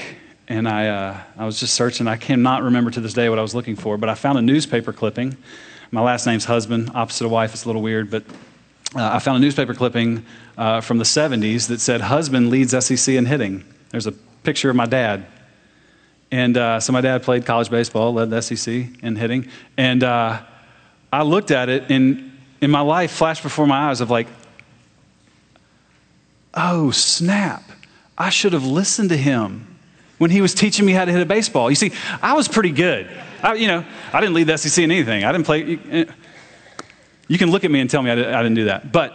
and 0.48 0.68
I, 0.68 0.88
uh, 0.88 1.20
I 1.36 1.44
was 1.44 1.58
just 1.58 1.74
searching. 1.74 2.06
I 2.06 2.16
cannot 2.16 2.62
remember 2.62 2.90
to 2.92 3.00
this 3.00 3.12
day 3.12 3.28
what 3.28 3.38
I 3.38 3.42
was 3.42 3.54
looking 3.54 3.76
for, 3.76 3.96
but 3.96 4.08
I 4.08 4.14
found 4.14 4.38
a 4.38 4.42
newspaper 4.42 4.92
clipping. 4.92 5.36
My 5.90 6.00
last 6.00 6.26
name's 6.26 6.44
husband, 6.44 6.90
opposite 6.94 7.24
of 7.24 7.30
wife. 7.30 7.52
It's 7.52 7.64
a 7.64 7.68
little 7.68 7.82
weird, 7.82 8.10
but 8.10 8.24
uh, 8.94 9.10
I 9.14 9.18
found 9.18 9.38
a 9.38 9.40
newspaper 9.40 9.74
clipping 9.74 10.24
uh, 10.56 10.80
from 10.80 10.98
the 10.98 11.04
70s 11.04 11.68
that 11.68 11.80
said, 11.80 12.00
Husband 12.00 12.50
leads 12.50 12.72
SEC 12.84 13.14
in 13.14 13.26
hitting. 13.26 13.64
There's 13.90 14.06
a 14.06 14.12
picture 14.12 14.70
of 14.70 14.76
my 14.76 14.86
dad. 14.86 15.26
And 16.30 16.56
uh, 16.56 16.80
so 16.80 16.92
my 16.92 17.00
dad 17.00 17.22
played 17.22 17.44
college 17.46 17.70
baseball, 17.70 18.12
led 18.12 18.30
the 18.30 18.40
SEC 18.40 18.86
in 19.02 19.16
hitting. 19.16 19.48
And 19.76 20.02
uh, 20.02 20.42
I 21.12 21.22
looked 21.22 21.50
at 21.50 21.68
it, 21.68 21.90
and 21.90 22.32
in 22.60 22.70
my 22.70 22.80
life 22.80 23.12
flashed 23.12 23.42
before 23.42 23.66
my 23.66 23.90
eyes 23.90 24.00
of 24.00 24.10
like, 24.10 24.28
oh, 26.54 26.90
snap. 26.90 27.62
I 28.18 28.30
should 28.30 28.54
have 28.54 28.64
listened 28.64 29.10
to 29.10 29.16
him 29.16 29.75
when 30.18 30.30
he 30.30 30.40
was 30.40 30.54
teaching 30.54 30.86
me 30.86 30.92
how 30.92 31.04
to 31.04 31.12
hit 31.12 31.20
a 31.20 31.26
baseball. 31.26 31.70
You 31.70 31.76
see, 31.76 31.92
I 32.22 32.34
was 32.34 32.48
pretty 32.48 32.70
good. 32.70 33.10
I, 33.42 33.54
you 33.54 33.68
know, 33.68 33.84
I 34.12 34.20
didn't 34.20 34.34
lead 34.34 34.46
the 34.46 34.56
SEC 34.56 34.82
in 34.82 34.90
anything. 34.90 35.24
I 35.24 35.32
didn't 35.32 35.46
play. 35.46 35.78
Eh, 35.90 36.04
you 37.28 37.38
can 37.38 37.50
look 37.50 37.64
at 37.64 37.70
me 37.70 37.80
and 37.80 37.90
tell 37.90 38.02
me 38.02 38.10
I 38.10 38.14
didn't 38.14 38.54
do 38.54 38.64
that. 38.64 38.92
But 38.92 39.14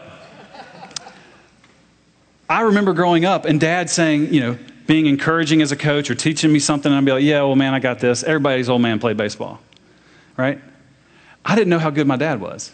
I 2.50 2.62
remember 2.62 2.94
growing 2.94 3.24
up 3.24 3.46
and 3.46 3.60
dad 3.60 3.90
saying, 3.90 4.34
you 4.34 4.42
know, 4.42 4.58
being 4.86 5.06
encouraging 5.06 5.62
as 5.62 5.72
a 5.72 5.78
coach 5.78 6.12
or 6.12 6.16
teaching 6.16 6.52
me 6.52 6.60
something, 6.60 6.92
and 6.92 6.98
I'd 6.98 7.06
be 7.06 7.14
like, 7.14 7.24
yeah, 7.24 7.42
well, 7.44 7.56
man, 7.56 7.74
I 7.74 7.80
got 7.80 8.00
this. 8.00 8.24
Everybody's 8.24 8.68
old 8.68 8.82
man 8.82 9.00
played 9.00 9.16
baseball, 9.16 9.62
right? 10.36 10.60
I 11.46 11.56
didn't 11.56 11.70
know 11.70 11.80
how 11.80 11.90
good 11.90 12.08
my 12.08 12.18
dad 12.18 12.42
was. 12.42 12.74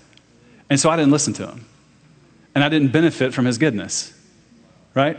And 0.69 0.79
so 0.79 0.89
I 0.89 0.95
didn't 0.95 1.11
listen 1.11 1.33
to 1.33 1.47
him. 1.47 1.65
And 2.55 2.63
I 2.63 2.69
didn't 2.69 2.91
benefit 2.91 3.33
from 3.35 3.45
his 3.45 3.59
goodness, 3.59 4.13
right? 4.95 5.17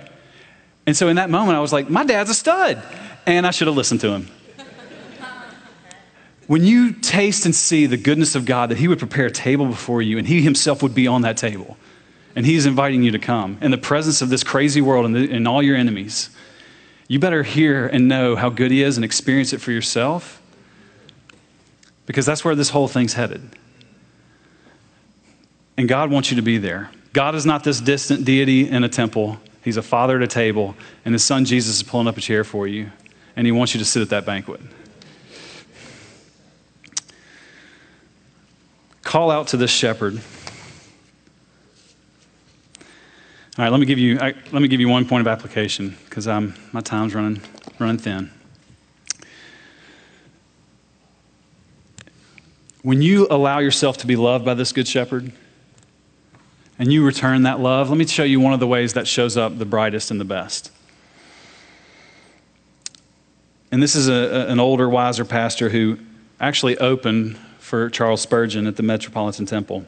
And 0.89 0.97
so 0.97 1.09
in 1.09 1.16
that 1.16 1.28
moment, 1.28 1.55
I 1.55 1.61
was 1.61 1.70
like, 1.70 1.91
my 1.91 2.03
dad's 2.03 2.30
a 2.30 2.34
stud. 2.34 2.82
And 3.26 3.47
I 3.47 3.51
should 3.51 3.66
have 3.66 3.76
listened 3.76 4.01
to 4.01 4.09
him. 4.09 4.30
when 6.47 6.64
you 6.64 6.93
taste 6.93 7.45
and 7.45 7.55
see 7.55 7.84
the 7.84 7.99
goodness 7.99 8.34
of 8.34 8.47
God, 8.47 8.70
that 8.70 8.78
He 8.78 8.89
would 8.89 8.99
prepare 8.99 9.26
a 9.26 9.30
table 9.30 9.66
before 9.66 10.01
you 10.01 10.16
and 10.16 10.26
He 10.26 10.41
Himself 10.41 10.82
would 10.82 10.95
be 10.95 11.07
on 11.07 11.20
that 11.22 11.36
table, 11.36 11.76
and 12.34 12.47
He's 12.47 12.64
inviting 12.64 13.03
you 13.03 13.11
to 13.11 13.18
come 13.18 13.59
in 13.61 13.70
the 13.70 13.76
presence 13.76 14.22
of 14.22 14.30
this 14.30 14.43
crazy 14.43 14.80
world 14.80 15.05
and, 15.05 15.14
the, 15.14 15.30
and 15.30 15.47
all 15.47 15.62
your 15.62 15.76
enemies, 15.76 16.30
you 17.07 17.18
better 17.18 17.43
hear 17.43 17.86
and 17.86 18.09
know 18.09 18.34
how 18.34 18.49
good 18.49 18.70
He 18.70 18.82
is 18.82 18.97
and 18.97 19.05
experience 19.05 19.53
it 19.53 19.61
for 19.61 19.72
yourself 19.72 20.41
because 22.07 22.24
that's 22.24 22.47
where 22.47 22.55
this 22.55 22.70
whole 22.70 22.89
thing's 22.89 23.12
headed. 23.12 23.43
And 25.76 25.86
God 25.86 26.11
wants 26.11 26.30
you 26.30 26.36
to 26.36 26.43
be 26.43 26.57
there. 26.57 26.91
God 27.12 27.34
is 27.34 27.45
not 27.45 27.62
this 27.62 27.78
distant 27.78 28.24
deity 28.24 28.66
in 28.66 28.84
a 28.84 28.89
temple. 28.89 29.39
He's 29.69 29.77
a 29.77 29.83
father 29.83 30.16
at 30.16 30.23
a 30.23 30.27
table, 30.27 30.75
and 31.05 31.14
his 31.14 31.23
son 31.23 31.45
Jesus 31.45 31.77
is 31.77 31.83
pulling 31.83 32.09
up 32.09 32.16
a 32.16 32.23
chair 32.23 32.43
for 32.43 32.66
you, 32.66 32.91
and 33.37 33.47
he 33.47 33.53
wants 33.53 33.75
you 33.75 33.79
to 33.81 33.85
sit 33.85 34.01
at 34.01 34.09
that 34.09 34.25
banquet. 34.25 34.62
Call 39.03 39.31
out 39.31 39.49
to 39.49 39.59
this 39.59 39.71
shepherd. 39.71 40.23
All 43.59 43.64
right, 43.64 43.69
let 43.69 43.79
me 43.79 43.85
give 43.85 43.99
you, 43.99 44.19
I, 44.19 44.33
let 44.53 44.62
me 44.62 44.69
give 44.69 44.81
you 44.81 44.89
one 44.89 45.07
point 45.07 45.21
of 45.21 45.27
application 45.27 45.99
because 46.07 46.27
um, 46.27 46.55
my 46.73 46.81
time's 46.81 47.14
running, 47.14 47.43
running 47.79 47.99
thin. 47.99 48.31
When 52.81 53.03
you 53.03 53.27
allow 53.31 53.59
yourself 53.59 53.99
to 53.99 54.07
be 54.07 54.16
loved 54.16 54.47
by 54.47 54.55
this 54.55 54.73
good 54.73 54.89
shepherd, 54.89 55.31
and 56.79 56.93
you 56.93 57.05
return 57.05 57.43
that 57.43 57.61
love, 57.61 57.89
let 57.89 57.99
me 57.99 58.07
show 58.07 58.22
you 58.22 58.41
one 58.41 58.53
of 58.53 58.61
the 58.61 58.66
ways 58.66 58.95
that 58.95 59.07
shows 59.07 59.37
up 59.37 59.59
the 59.59 59.64
brightest 59.64 60.11
and 60.11 60.20
the 60.20 60.24
best. 60.24 60.70
And 63.70 63.83
this 63.83 63.95
is 63.95 64.09
a, 64.09 64.47
an 64.49 64.61
older, 64.61 64.89
wiser 64.89 65.24
pastor 65.24 65.68
who 65.68 65.99
actually 66.41 66.79
opened 66.79 67.37
for 67.59 67.91
Charles 67.91 68.22
Spurgeon 68.22 68.66
at 68.66 68.76
the 68.76 68.83
Metropolitan 68.83 69.45
Temple. 69.45 69.85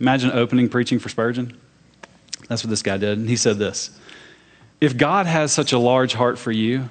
Imagine 0.00 0.30
opening 0.30 0.68
preaching 0.68 0.98
for 0.98 1.08
Spurgeon. 1.08 1.58
That's 2.48 2.62
what 2.62 2.70
this 2.70 2.82
guy 2.82 2.96
did. 2.96 3.18
And 3.18 3.28
he 3.28 3.36
said 3.36 3.58
this 3.58 3.98
If 4.80 4.96
God 4.96 5.26
has 5.26 5.52
such 5.52 5.72
a 5.72 5.78
large 5.78 6.14
heart 6.14 6.38
for 6.38 6.52
you, 6.52 6.88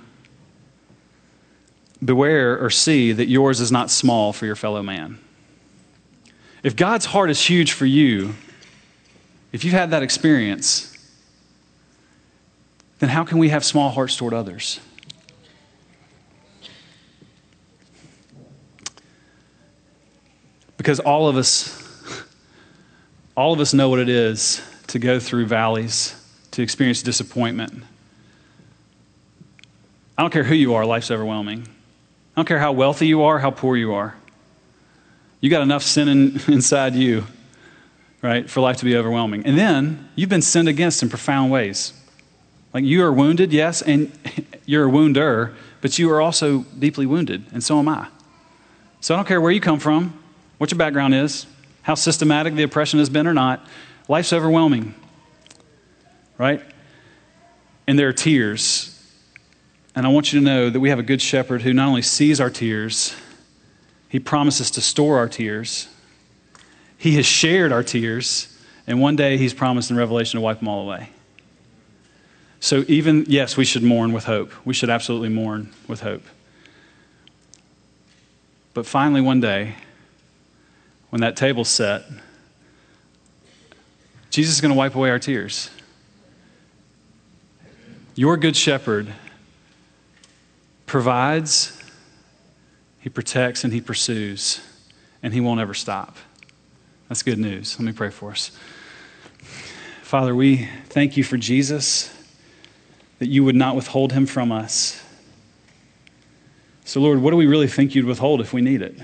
beware 2.04 2.64
or 2.64 2.70
see 2.70 3.14
that 3.14 3.28
yours 3.28 3.60
is 3.60 3.72
not 3.72 3.90
small 3.90 4.34
for 4.34 4.46
your 4.46 4.56
fellow 4.56 4.84
man. 4.84 5.20
If 6.64 6.76
God's 6.76 7.06
heart 7.06 7.30
is 7.30 7.44
huge 7.44 7.72
for 7.72 7.86
you, 7.86 8.36
if 9.52 9.64
you've 9.64 9.74
had 9.74 9.92
that 9.92 10.04
experience, 10.04 10.94
then 13.00 13.10
how 13.10 13.24
can 13.24 13.38
we 13.38 13.50
have 13.50 13.64
small 13.64 13.90
hearts 13.90 14.16
toward 14.16 14.34
others? 14.34 14.80
Because 20.78 21.00
all 21.00 21.28
of 21.28 21.38
us, 21.38 22.24
all 23.36 23.54
of 23.54 23.60
us 23.60 23.74
know 23.74 23.90
what 23.90 24.00
it 24.00 24.10
is 24.10 24.62
to 24.88 25.00
go 25.00 25.20
through 25.20 25.46
valleys, 25.46 26.16
to 26.52 26.62
experience 26.62 27.02
disappointment. 27.02 27.84
I 30.18 30.24
don't 30.24 30.32
care 30.32 30.44
who 30.44 30.56
you 30.56 30.76
are, 30.76 30.86
life's 30.86 31.12
overwhelming. 31.12 31.62
I 31.62 32.36
don't 32.36 32.48
care 32.48 32.60
how 32.60 32.72
wealthy 32.72 33.08
you 33.08 33.24
are, 33.24 33.40
how 33.40 33.52
poor 33.52 33.76
you 33.76 33.94
are. 33.94 34.16
You 35.42 35.50
got 35.50 35.62
enough 35.62 35.84
sin 35.84 36.08
in, 36.08 36.42
inside 36.48 36.96
you 36.96 37.26
right, 38.22 38.50
for 38.50 38.62
life 38.62 38.78
to 38.78 38.86
be 38.86 38.96
overwhelming. 38.96 39.46
And 39.46 39.58
then 39.58 40.10
you've 40.16 40.30
been 40.30 40.42
sinned 40.42 40.68
against 40.68 41.04
in 41.04 41.10
profound 41.10 41.52
ways. 41.52 41.94
Like 42.74 42.84
you 42.84 43.04
are 43.04 43.14
wounded, 43.14 43.54
yes, 43.54 43.82
and 43.82 44.12
you're 44.66 44.86
a 44.86 44.90
wounder, 44.90 45.56
but 45.82 45.98
you 45.98 46.12
are 46.12 46.22
also 46.22 46.64
deeply 46.78 47.06
wounded, 47.06 47.46
and 47.52 47.64
so 47.64 47.80
am 47.80 47.88
I. 47.88 48.08
So 49.02 49.14
I 49.14 49.18
don't 49.18 49.28
care 49.28 49.40
where 49.40 49.52
you 49.52 49.62
come 49.62 49.80
from, 49.80 50.22
what 50.58 50.72
your 50.72 50.78
background 50.78 51.14
is, 51.14 51.46
how 51.84 51.96
systematic 51.96 52.56
the 52.56 52.64
oppression 52.64 53.00
has 53.00 53.10
been 53.10 53.28
or 53.28 53.34
not, 53.34 53.66
life's 54.08 54.34
overwhelming, 54.34 54.96
right? 56.38 56.62
And 57.88 57.98
there 57.98 58.10
are 58.10 58.14
tears. 58.14 58.94
And 59.96 60.06
I 60.06 60.10
want 60.10 60.34
you 60.34 60.40
to 60.40 60.46
know 60.46 60.70
that 60.70 60.80
we 60.80 60.90
have 60.90 61.00
a 61.00 61.04
good 61.04 61.22
shepherd 61.22 61.62
who 61.62 61.74
not 61.74 61.88
only 61.88 62.02
sees 62.02 62.42
our 62.42 62.50
tears, 62.50 63.16
he 64.10 64.20
promises 64.20 64.70
to 64.72 64.82
store 64.82 65.18
our 65.18 65.30
tears 65.30 65.88
he 66.98 67.16
has 67.16 67.26
shared 67.26 67.72
our 67.72 67.84
tears, 67.84 68.58
and 68.88 69.00
one 69.00 69.16
day 69.16 69.38
He's 69.38 69.54
promised 69.54 69.92
in 69.92 69.98
Revelation 69.98 70.38
to 70.38 70.42
wipe 70.42 70.60
them 70.60 70.68
all 70.68 70.82
away. 70.82 71.10
So, 72.60 72.84
even, 72.88 73.26
yes, 73.28 73.56
we 73.56 73.66
should 73.66 73.84
mourn 73.84 74.14
with 74.14 74.26
hope. 74.26 74.52
We 74.66 74.74
should 74.74 74.90
absolutely 74.90 75.30
mourn 75.30 75.72
with 75.88 76.02
hope. 76.02 76.24
But 78.74 78.86
finally, 78.88 79.22
one 79.22 79.40
day, 79.40 79.76
when 81.12 81.22
that 81.22 81.38
table's 81.38 81.70
set, 81.70 82.04
Jesus 84.30 84.56
is 84.56 84.62
going 84.62 84.74
to 84.74 84.78
wipe 84.78 84.96
away 84.96 85.10
our 85.10 85.20
tears. 85.20 85.70
Your 88.16 88.38
good 88.38 88.56
shepherd 88.56 89.14
provides, 90.88 91.80
he 93.00 93.10
protects, 93.10 93.64
and 93.64 93.72
he 93.72 93.82
pursues, 93.82 94.62
and 95.22 95.34
he 95.34 95.40
won't 95.40 95.60
ever 95.60 95.76
stop. 95.76 96.18
That's 97.10 97.24
good 97.24 97.40
news. 97.40 97.80
Let 97.80 97.86
me 97.86 97.94
pray 97.94 98.10
for 98.10 98.32
us. 98.32 98.52
Father, 100.02 100.36
we 100.36 100.70
thank 100.90 101.18
you 101.18 101.24
for 101.24 101.38
Jesus, 101.38 102.14
that 103.20 103.28
you 103.28 103.44
would 103.44 103.56
not 103.56 103.76
withhold 103.76 104.14
him 104.14 104.26
from 104.26 104.52
us. 104.52 105.04
So, 106.86 107.02
Lord, 107.02 107.22
what 107.22 107.32
do 107.32 107.38
we 107.38 107.48
really 107.48 107.68
think 107.68 107.96
you'd 107.96 108.06
withhold 108.06 108.42
if 108.42 108.54
we 108.54 108.62
need 108.62 108.82
it? 108.82 108.96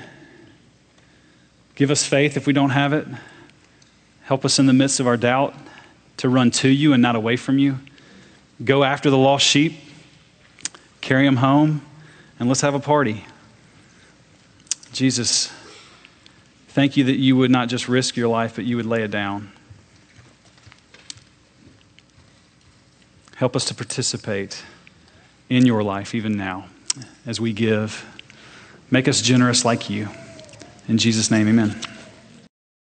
Give 1.75 1.91
us 1.91 2.05
faith 2.05 2.37
if 2.37 2.47
we 2.47 2.53
don't 2.53 2.69
have 2.69 2.93
it. 2.93 3.07
Help 4.23 4.45
us 4.45 4.59
in 4.59 4.65
the 4.65 4.73
midst 4.73 4.99
of 4.99 5.07
our 5.07 5.17
doubt 5.17 5.55
to 6.17 6.29
run 6.29 6.51
to 6.51 6.69
you 6.69 6.93
and 6.93 7.01
not 7.01 7.15
away 7.15 7.35
from 7.35 7.57
you. 7.57 7.79
Go 8.63 8.83
after 8.83 9.09
the 9.09 9.17
lost 9.17 9.45
sheep, 9.45 9.73
carry 11.01 11.25
them 11.25 11.37
home, 11.37 11.81
and 12.39 12.47
let's 12.47 12.61
have 12.61 12.75
a 12.75 12.79
party. 12.79 13.25
Jesus, 14.93 15.51
Thank 16.73 16.97
you 16.97 17.03
that 17.03 17.17
you 17.17 17.35
would 17.35 17.51
not 17.51 17.69
just 17.69 17.87
risk 17.87 18.17
your 18.17 18.27
life, 18.27 18.55
but 18.55 18.65
you 18.65 18.77
would 18.77 18.87
lay 18.87 19.03
it 19.03 19.11
down. 19.11 19.51
Help 23.35 23.55
us 23.55 23.63
to 23.65 23.75
participate 23.75 24.63
in 25.51 25.67
your 25.67 25.83
life 25.83 26.15
even 26.15 26.35
now 26.35 26.65
as 27.27 27.39
we 27.39 27.53
give. 27.53 28.03
Make 28.89 29.07
us 29.07 29.21
generous 29.21 29.63
like 29.63 29.87
you. 29.87 30.09
In 30.87 30.97
Jesus' 30.97 31.29
name, 31.29 31.47
amen. 31.47 31.79